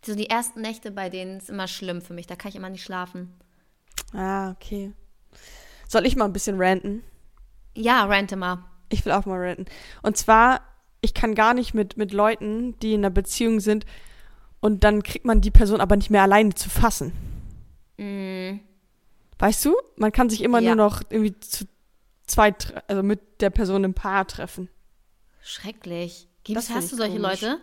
So 0.04 0.14
die 0.14 0.28
ersten 0.28 0.60
Nächte 0.60 0.90
bei 0.90 1.08
denen 1.08 1.38
ist 1.38 1.48
immer 1.50 1.68
schlimm 1.68 2.02
für 2.02 2.12
mich. 2.12 2.26
Da 2.26 2.36
kann 2.36 2.50
ich 2.50 2.56
immer 2.56 2.70
nicht 2.70 2.84
schlafen. 2.84 3.32
Ah, 4.12 4.50
okay. 4.50 4.92
Soll 5.88 6.06
ich 6.06 6.16
mal 6.16 6.24
ein 6.26 6.32
bisschen 6.32 6.60
ranten? 6.60 7.02
Ja, 7.74 8.04
rant 8.04 8.32
immer. 8.32 8.68
Ich 8.90 9.04
will 9.06 9.12
auch 9.12 9.24
mal 9.24 9.38
ranten. 9.40 9.66
Und 10.02 10.16
zwar, 10.16 10.60
ich 11.00 11.14
kann 11.14 11.34
gar 11.34 11.54
nicht 11.54 11.72
mit, 11.72 11.96
mit 11.96 12.12
Leuten, 12.12 12.78
die 12.80 12.92
in 12.94 13.00
einer 13.00 13.10
Beziehung 13.10 13.60
sind 13.60 13.86
und 14.60 14.84
dann 14.84 15.02
kriegt 15.02 15.24
man 15.24 15.40
die 15.40 15.50
Person 15.50 15.80
aber 15.80 15.96
nicht 15.96 16.10
mehr 16.10 16.22
alleine 16.22 16.54
zu 16.54 16.68
fassen. 16.68 17.12
Mm. 17.96 18.60
Weißt 19.38 19.64
du? 19.64 19.74
Man 19.96 20.12
kann 20.12 20.28
sich 20.30 20.42
immer 20.42 20.60
Ja. 20.60 20.74
nur 20.74 20.84
noch 20.84 21.02
irgendwie 21.08 21.38
zu 21.40 21.64
zwei, 22.26 22.54
also 22.86 23.02
mit 23.02 23.40
der 23.40 23.50
Person 23.50 23.84
im 23.84 23.94
Paar 23.94 24.26
treffen. 24.26 24.68
Schrecklich. 25.42 26.28
Gibt's, 26.44 26.66
Das 26.66 26.66
find 26.66 26.78
hast 26.78 26.92
du 26.92 26.96
solche 26.96 27.20
komisch. 27.20 27.42
Leute? 27.42 27.60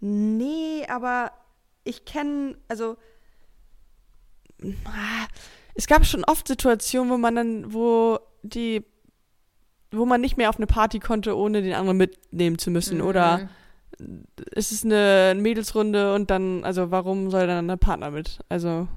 Nee, 0.00 0.86
aber 0.88 1.32
ich 1.84 2.04
kenne, 2.04 2.56
also 2.68 2.96
ah, 4.84 5.26
es 5.74 5.86
gab 5.86 6.04
schon 6.06 6.24
oft 6.24 6.48
Situationen, 6.48 7.10
wo 7.10 7.16
man 7.16 7.34
dann, 7.34 7.72
wo 7.72 8.18
die, 8.42 8.84
wo 9.90 10.04
man 10.04 10.20
nicht 10.20 10.36
mehr 10.36 10.48
auf 10.48 10.56
eine 10.56 10.66
Party 10.66 10.98
konnte, 11.00 11.36
ohne 11.36 11.62
den 11.62 11.74
anderen 11.74 11.96
mitnehmen 11.96 12.58
zu 12.58 12.70
müssen. 12.70 12.98
Mhm. 12.98 13.04
Oder 13.04 13.48
es 14.54 14.72
ist 14.72 14.84
eine 14.84 15.34
Mädelsrunde 15.36 16.14
und 16.14 16.30
dann, 16.30 16.64
also 16.64 16.90
warum 16.90 17.30
soll 17.30 17.46
dann 17.46 17.68
der 17.68 17.76
Partner 17.76 18.10
mit? 18.10 18.40
Also 18.48 18.88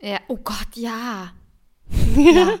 Ja, 0.00 0.18
oh 0.28 0.36
Gott, 0.36 0.74
ja. 0.74 1.32
ja. 2.16 2.58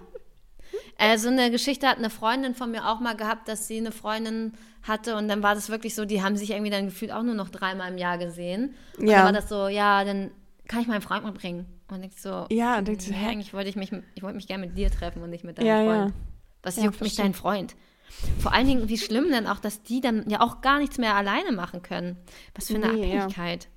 Äh, 0.98 1.18
so 1.18 1.28
eine 1.28 1.50
Geschichte 1.50 1.86
hat 1.86 1.98
eine 1.98 2.10
Freundin 2.10 2.54
von 2.54 2.70
mir 2.70 2.88
auch 2.88 3.00
mal 3.00 3.16
gehabt, 3.16 3.48
dass 3.48 3.68
sie 3.68 3.76
eine 3.78 3.92
Freundin 3.92 4.52
hatte 4.82 5.16
und 5.16 5.28
dann 5.28 5.42
war 5.42 5.54
das 5.54 5.68
wirklich 5.68 5.94
so, 5.94 6.04
die 6.04 6.22
haben 6.22 6.36
sich 6.36 6.50
irgendwie 6.50 6.70
dann 6.70 6.86
gefühlt 6.86 7.12
auch 7.12 7.22
nur 7.22 7.34
noch 7.34 7.50
dreimal 7.50 7.90
im 7.90 7.98
Jahr 7.98 8.18
gesehen. 8.18 8.74
Und 8.98 9.08
Ja. 9.08 9.16
dann 9.16 9.24
war 9.26 9.32
das 9.32 9.48
so, 9.48 9.68
ja, 9.68 10.04
dann 10.04 10.30
kann 10.68 10.80
ich 10.80 10.86
meinen 10.86 11.02
Freund 11.02 11.22
mal 11.24 11.32
bringen. 11.32 11.66
Und 11.88 12.02
ich 12.02 12.20
so, 12.20 12.46
ja, 12.50 12.78
und 12.78 12.88
denkst 12.88 13.06
hä? 13.10 13.28
eigentlich 13.28 13.52
wollte 13.54 13.68
ich 13.68 13.76
mich, 13.76 13.92
ich 14.14 14.22
wollte 14.22 14.36
mich 14.36 14.46
gerne 14.48 14.66
mit 14.66 14.76
dir 14.76 14.90
treffen 14.90 15.22
und 15.22 15.30
nicht 15.30 15.44
mit 15.44 15.58
deinem 15.58 15.66
Ja, 15.66 15.84
Freund. 15.84 16.08
ja. 16.10 16.14
Was 16.62 16.76
Ja, 16.76 16.84
juckt 16.84 17.00
mich 17.00 17.14
dein 17.14 17.34
Freund? 17.34 17.76
Vor 18.40 18.52
allen 18.52 18.66
Dingen, 18.66 18.88
wie 18.88 18.98
schlimm 18.98 19.30
denn 19.30 19.46
auch, 19.46 19.58
dass 19.60 19.82
die 19.82 20.00
dann 20.00 20.28
ja 20.30 20.40
auch 20.40 20.62
gar 20.62 20.78
nichts 20.78 20.98
mehr 20.98 21.14
alleine 21.14 21.52
machen 21.52 21.82
können. 21.82 22.16
Was 22.54 22.68
für 22.68 22.76
eine 22.76 22.88
Nee, 22.88 23.12
ja. 23.14 23.26
Abhängigkeit. 23.26 23.68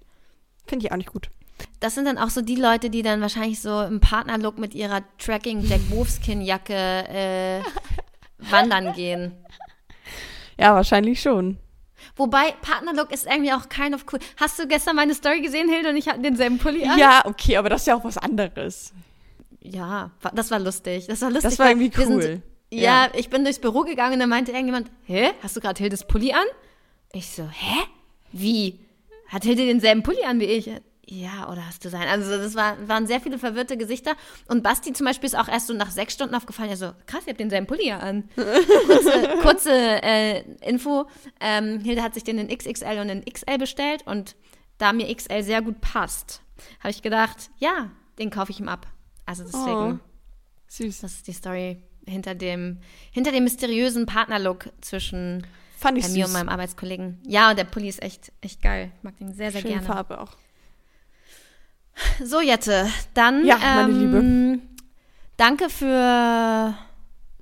Finde 0.65 0.86
ich 0.86 0.91
auch 0.91 0.97
nicht 0.97 1.11
gut. 1.11 1.30
Das 1.80 1.95
sind 1.95 2.05
dann 2.05 2.17
auch 2.17 2.30
so 2.30 2.41
die 2.41 2.55
Leute, 2.55 2.89
die 2.89 3.01
dann 3.03 3.21
wahrscheinlich 3.21 3.61
so 3.61 3.82
im 3.84 3.99
Partnerlook 4.01 4.57
mit 4.57 4.75
ihrer 4.75 5.01
Tracking 5.17 5.61
Jack 5.65 5.80
Wolfskin 5.89 6.41
Jacke 6.41 6.73
äh, 6.73 7.61
wandern 8.51 8.93
gehen. 8.93 9.34
Ja, 10.57 10.75
wahrscheinlich 10.75 11.21
schon. 11.21 11.57
Wobei 12.15 12.51
Partnerlook 12.61 13.11
ist 13.13 13.25
irgendwie 13.25 13.53
auch 13.53 13.69
kind 13.69 13.95
of 13.95 14.05
cool. 14.11 14.19
Hast 14.38 14.59
du 14.59 14.67
gestern 14.67 14.95
meine 14.97 15.13
Story 15.13 15.41
gesehen, 15.41 15.69
Hilde 15.69 15.89
und 15.89 15.95
ich 15.95 16.07
hatten 16.09 16.21
denselben 16.23 16.57
Pulli 16.57 16.84
an? 16.86 16.97
Ja, 16.99 17.21
okay, 17.25 17.55
aber 17.57 17.69
das 17.69 17.82
ist 17.82 17.88
ja 17.88 17.95
auch 17.95 18.03
was 18.03 18.17
anderes. 18.17 18.93
Ja, 19.61 20.11
das 20.34 20.51
war 20.51 20.59
lustig. 20.59 21.07
Das 21.07 21.21
war 21.21 21.30
lustig. 21.30 21.49
Das 21.51 21.59
war 21.59 21.69
irgendwie 21.69 21.95
wir 21.95 22.05
sind- 22.05 22.15
cool. 22.23 22.41
ja, 22.71 23.07
ich 23.13 23.30
bin 23.30 23.43
durchs 23.45 23.59
Büro 23.59 23.82
gegangen 23.84 24.13
und 24.15 24.19
dann 24.19 24.30
meinte 24.30 24.51
irgendjemand, 24.51 24.89
hä, 25.05 25.30
hast 25.41 25.55
du 25.55 25.61
gerade 25.61 25.77
Hildes 25.82 26.05
Pulli 26.05 26.34
an? 26.34 26.45
Ich 27.13 27.27
so, 27.30 27.43
hä? 27.43 27.80
Wie? 28.34 28.80
Hat 29.30 29.43
Hilde 29.43 29.65
denselben 29.65 30.03
Pulli 30.03 30.23
an 30.23 30.39
wie 30.41 30.45
ich? 30.45 30.69
Ja, 31.12 31.49
oder 31.51 31.66
hast 31.66 31.84
du 31.84 31.89
sein? 31.89 32.07
Also 32.07 32.38
das 32.38 32.53
war, 32.53 32.88
waren 32.88 33.07
sehr 33.07 33.20
viele 33.20 33.39
verwirrte 33.39 33.78
Gesichter. 33.78 34.12
Und 34.47 34.62
Basti 34.62 34.93
zum 34.93 35.07
Beispiel 35.07 35.26
ist 35.26 35.36
auch 35.36 35.47
erst 35.47 35.66
so 35.66 35.74
nach 35.74 35.89
sechs 35.89 36.14
Stunden 36.14 36.36
aufgefallen. 36.36 36.70
Er 36.70 36.78
so, 36.78 36.91
krass, 37.07 37.24
ihr 37.26 37.32
habt 37.32 37.39
denselben 37.39 37.66
Pulli 37.66 37.88
ja 37.88 37.97
an. 37.97 38.30
kurze 38.36 39.38
kurze 39.41 39.72
äh, 40.03 40.41
Info. 40.62 41.07
Ähm, 41.39 41.80
Hilde 41.80 42.03
hat 42.03 42.14
sich 42.14 42.24
den 42.24 42.38
in 42.38 42.55
XXL 42.55 42.99
und 42.99 43.10
in 43.10 43.26
XL 43.26 43.57
bestellt. 43.57 44.05
Und 44.05 44.36
da 44.78 44.93
mir 44.93 45.14
XL 45.14 45.41
sehr 45.41 45.64
gut 45.64 45.82
passt, 45.82 46.43
habe 46.80 46.91
ich 46.91 47.01
gedacht, 47.01 47.49
ja, 47.57 47.89
den 48.20 48.30
kaufe 48.30 48.51
ich 48.51 48.60
ihm 48.60 48.70
ab. 48.70 48.86
Also 49.26 49.43
deswegen, 49.43 49.99
Süß. 50.68 51.01
das 51.01 51.14
ist 51.14 51.28
die 51.28 51.34
Story 51.34 51.82
hinter 52.07 52.36
dem, 52.36 52.82
hinter 53.12 53.32
dem 53.32 53.45
mysteriösen 53.45 54.05
Partnerlook 54.05 54.70
zwischen 54.82 55.47
Fand 55.76 55.97
ich 55.97 56.05
bei 56.05 56.12
mir 56.12 56.26
und 56.26 56.32
süß. 56.32 56.38
meinem 56.38 56.49
Arbeitskollegen. 56.49 57.20
Ja, 57.26 57.49
und 57.49 57.57
der 57.57 57.64
Pulli 57.64 57.88
ist 57.88 58.03
echt, 58.03 58.32
echt 58.41 58.62
geil. 58.62 58.91
Ich 58.97 59.03
mag 59.03 59.18
den 59.18 59.34
sehr, 59.34 59.51
sehr 59.51 59.62
Schöne 59.62 59.74
gerne. 59.74 59.88
Farbe 59.88 60.22
auch. 60.22 60.38
So, 62.24 62.41
Jette, 62.41 62.89
dann. 63.14 63.45
Ja, 63.45 63.58
meine 63.58 63.91
ähm, 63.91 64.62
Danke 65.38 65.70
für. 65.70 66.76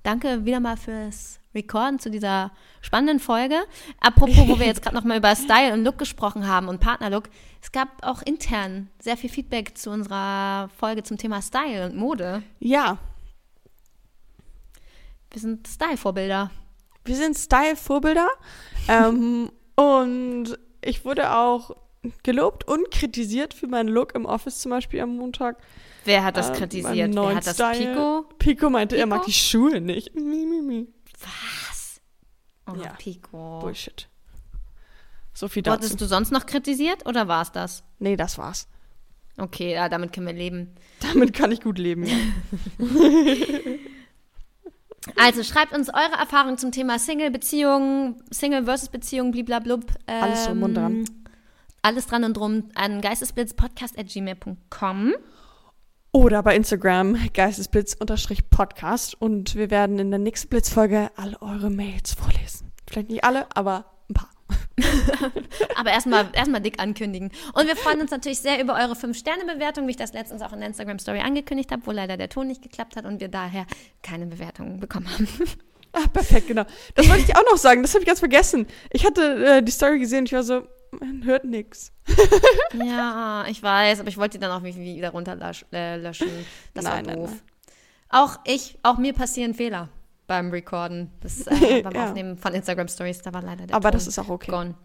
Danke 0.04 0.46
wieder 0.46 0.60
mal 0.60 0.78
fürs 0.78 1.40
Recorden 1.54 2.00
zu 2.00 2.10
dieser 2.10 2.52
spannenden 2.82 3.20
Folge. 3.20 3.56
Apropos, 4.00 4.48
wo 4.48 4.60
wir 4.60 4.66
jetzt 4.66 4.82
gerade 4.82 4.96
nochmal 4.96 5.18
über 5.18 5.36
Style 5.36 5.74
und 5.74 5.84
Look 5.84 5.98
gesprochen 5.98 6.48
haben 6.48 6.68
und 6.70 6.80
Partnerlook. 6.80 7.30
Es 7.62 7.72
gab 7.72 7.90
auch 8.06 8.22
intern 8.22 8.90
sehr 9.00 9.18
viel 9.18 9.30
Feedback 9.30 9.78
zu 9.78 9.90
unserer 9.90 10.70
Folge 10.78 11.04
zum 11.04 11.18
Thema 11.18 11.42
Style 11.42 11.86
und 11.86 11.96
Mode. 11.98 12.44
Ja, 12.60 13.00
Wir 15.32 15.42
sind 15.42 15.68
Style-Vorbilder. 15.68 16.52
wir 17.04 17.16
sind 17.16 17.38
Style-Vorbilder. 17.38 18.30
ähm, 18.88 19.52
und 19.76 20.58
ich 20.82 21.04
wurde 21.04 21.36
auch 21.36 21.76
gelobt 22.24 22.68
und 22.68 22.90
kritisiert 22.92 23.54
für 23.54 23.68
meinen 23.68 23.90
Look 23.90 24.16
im 24.16 24.26
Office 24.26 24.60
zum 24.60 24.72
Beispiel 24.72 25.02
am 25.02 25.16
Montag. 25.18 25.58
Wer 26.06 26.24
hat 26.24 26.38
das 26.38 26.50
Ähm, 26.50 26.56
kritisiert? 26.56 27.16
Wer 27.16 27.36
hat 27.36 27.46
das 27.48 27.56
Style. 27.56 27.78
Pico? 27.94 28.22
Pico 28.40 28.70
meinte, 28.70 28.96
er 28.98 29.06
mag 29.06 29.20
Pico? 29.22 29.28
die 29.28 29.34
Schuhe 29.34 29.82
nicht. 29.82 30.16
Mi, 30.16 30.46
mi, 30.46 30.62
mi. 30.62 30.88
Was? 31.20 32.00
Oh, 32.70 32.76
Ja. 32.82 32.94
Pico. 32.98 33.60
Bullshit. 33.60 34.08
So 35.34 35.48
viel 35.48 35.64
dazu. 35.64 35.82
Wurdest 35.84 36.02
du 36.02 36.06
sonst 36.06 36.32
noch 36.32 36.46
kritisiert 36.46 37.06
oder 37.06 37.28
war 37.28 37.42
es 37.44 37.52
das? 37.52 37.84
Nee, 38.00 38.16
das 38.16 38.38
war's. 38.38 38.68
Okay, 39.38 39.74
ja, 39.74 39.88
damit 39.88 40.14
können 40.14 40.26
wir 40.28 40.34
leben. 40.34 40.74
Damit 41.00 41.34
kann 41.34 41.52
ich 41.52 41.62
gut 41.62 41.78
leben. 41.78 42.06
Ja. 42.06 42.16
Also 45.16 45.42
schreibt 45.44 45.74
uns 45.74 45.90
eure 45.90 46.20
Erfahrungen 46.20 46.58
zum 46.58 46.72
Thema 46.74 47.00
Single-Beziehungen, 47.00 48.22
Single 48.30 48.66
versus 48.66 48.90
Beziehung, 48.90 49.32
bliblablub. 49.32 49.86
Ähm, 50.06 50.24
Alles 50.24 50.46
drum 50.46 50.64
und 50.64 50.74
dran. 50.74 51.06
Alles 51.88 52.06
dran 52.06 52.24
und 52.26 52.36
drum 52.36 52.70
an 52.76 53.00
geistesblitzpodcast.gmail.com. 53.00 55.14
Oder 56.12 56.44
bei 56.44 56.54
Instagram 56.54 57.18
geistesblitz-podcast. 57.34 59.22
Und 59.22 59.56
wir 59.56 59.72
werden 59.72 59.98
in 59.98 60.12
der 60.12 60.20
nächsten 60.20 60.50
Blitzfolge 60.50 61.10
alle 61.16 61.42
eure 61.42 61.70
Mails 61.70 62.14
vorlesen. 62.14 62.74
Vielleicht 62.90 63.10
nicht 63.10 63.24
alle, 63.24 63.48
aber 63.56 63.86
ein 64.10 64.16
paar. 64.16 64.30
Aber 65.78 65.92
erstmal 65.92 66.30
erstmal 66.34 66.60
dick 66.60 66.82
ankündigen. 66.82 67.32
Und 67.54 67.68
wir 67.68 67.78
freuen 67.78 68.02
uns 68.02 68.12
natürlich 68.12 68.40
sehr 68.40 68.62
über 68.62 68.74
eure 68.74 68.96
5-Sterne-Bewertung, 68.96 69.88
wie 69.88 69.92
ich 69.92 69.98
das 69.98 70.12
letztens 70.12 70.42
auch 70.42 70.52
in 70.52 70.60
der 70.60 70.68
Instagram-Story 70.68 71.22
angekündigt 71.22 71.72
habe, 71.72 71.84
wo 71.86 71.92
leider 71.92 72.18
der 72.18 72.28
Ton 72.28 72.48
nicht 72.48 72.62
geklappt 72.62 72.98
hat 72.98 73.06
und 73.06 73.22
wir 73.22 73.30
daher 73.30 73.66
keine 74.04 74.26
Bewertung 74.26 74.82
bekommen 74.82 75.10
haben. 75.10 75.30
Ah, 75.94 76.06
perfekt, 76.12 76.50
genau. 76.50 76.66
Das 76.96 77.08
wollte 77.10 77.24
ich 77.24 77.34
auch 77.36 77.46
noch 77.50 77.58
sagen. 77.58 77.82
Das 77.82 77.94
habe 77.94 78.02
ich 78.02 78.08
ganz 78.08 78.20
vergessen. 78.20 78.68
Ich 78.92 79.06
hatte 79.06 79.46
äh, 79.46 79.64
die 79.64 79.72
Story 79.72 80.00
gesehen 80.00 80.20
und 80.20 80.26
ich 80.26 80.34
war 80.34 80.44
so, 80.44 80.68
man 80.92 81.24
hört 81.26 81.44
nix. 81.46 81.92
ja, 82.74 83.46
ich 83.48 83.62
weiß, 83.62 84.00
aber 84.00 84.10
ich 84.10 84.18
wollte 84.18 84.38
die 84.38 84.42
dann 84.42 84.52
auch 84.52 84.64
wie- 84.64 84.76
wieder 84.76 85.10
runterlöschen. 85.12 85.68
Äh, 85.72 86.02
das 86.02 86.20
Nein, 86.20 86.84
war 86.86 87.02
nein, 87.02 87.16
doof. 87.16 87.30
nein. 87.30 87.42
Auch 88.10 88.38
ich, 88.46 88.78
auch 88.84 88.98
mir 88.98 89.14
passieren 89.14 89.54
Fehler 89.54 89.90
beim 90.28 90.50
Recorden. 90.52 91.12
Das, 91.22 91.46
äh, 91.48 91.82
beim 91.84 91.94
Ja. 91.94 92.08
Aufnehmen 92.08 92.38
von 92.38 92.54
Instagram 92.54 92.88
Stories, 92.88 93.22
da 93.22 93.34
war 93.34 93.42
leider 93.42 93.68
der 93.68 93.76
Aber 93.76 93.90
Ton 93.92 93.98
das 93.98 94.08
ist 94.08 94.20
auch 94.20 94.30
okay. 94.30 94.52
gone. 94.52 94.76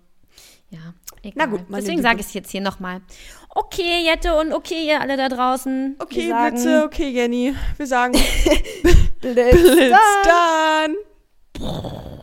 Ja, 0.70 0.94
egal. 1.22 1.32
Na 1.34 1.46
gut, 1.46 1.60
Deswegen 1.68 2.00
sage 2.00 2.20
ich 2.20 2.26
es 2.26 2.32
jetzt 2.34 2.50
hier 2.50 2.62
nochmal. 2.62 3.02
Okay, 3.50 4.04
Jette 4.06 4.34
und 4.34 4.52
okay, 4.54 4.86
ihr 4.88 5.00
alle 5.02 5.18
da 5.18 5.28
draußen. 5.28 5.96
Okay, 5.98 6.30
sagen, 6.30 6.54
Blitze, 6.54 6.84
okay, 6.84 7.08
Jenny. 7.10 7.54
Wir 7.76 7.86
sagen 7.86 8.12
Blitz 9.20 9.52
Blitz 9.52 9.94
dann. 10.24 10.96
dann. 11.60 12.21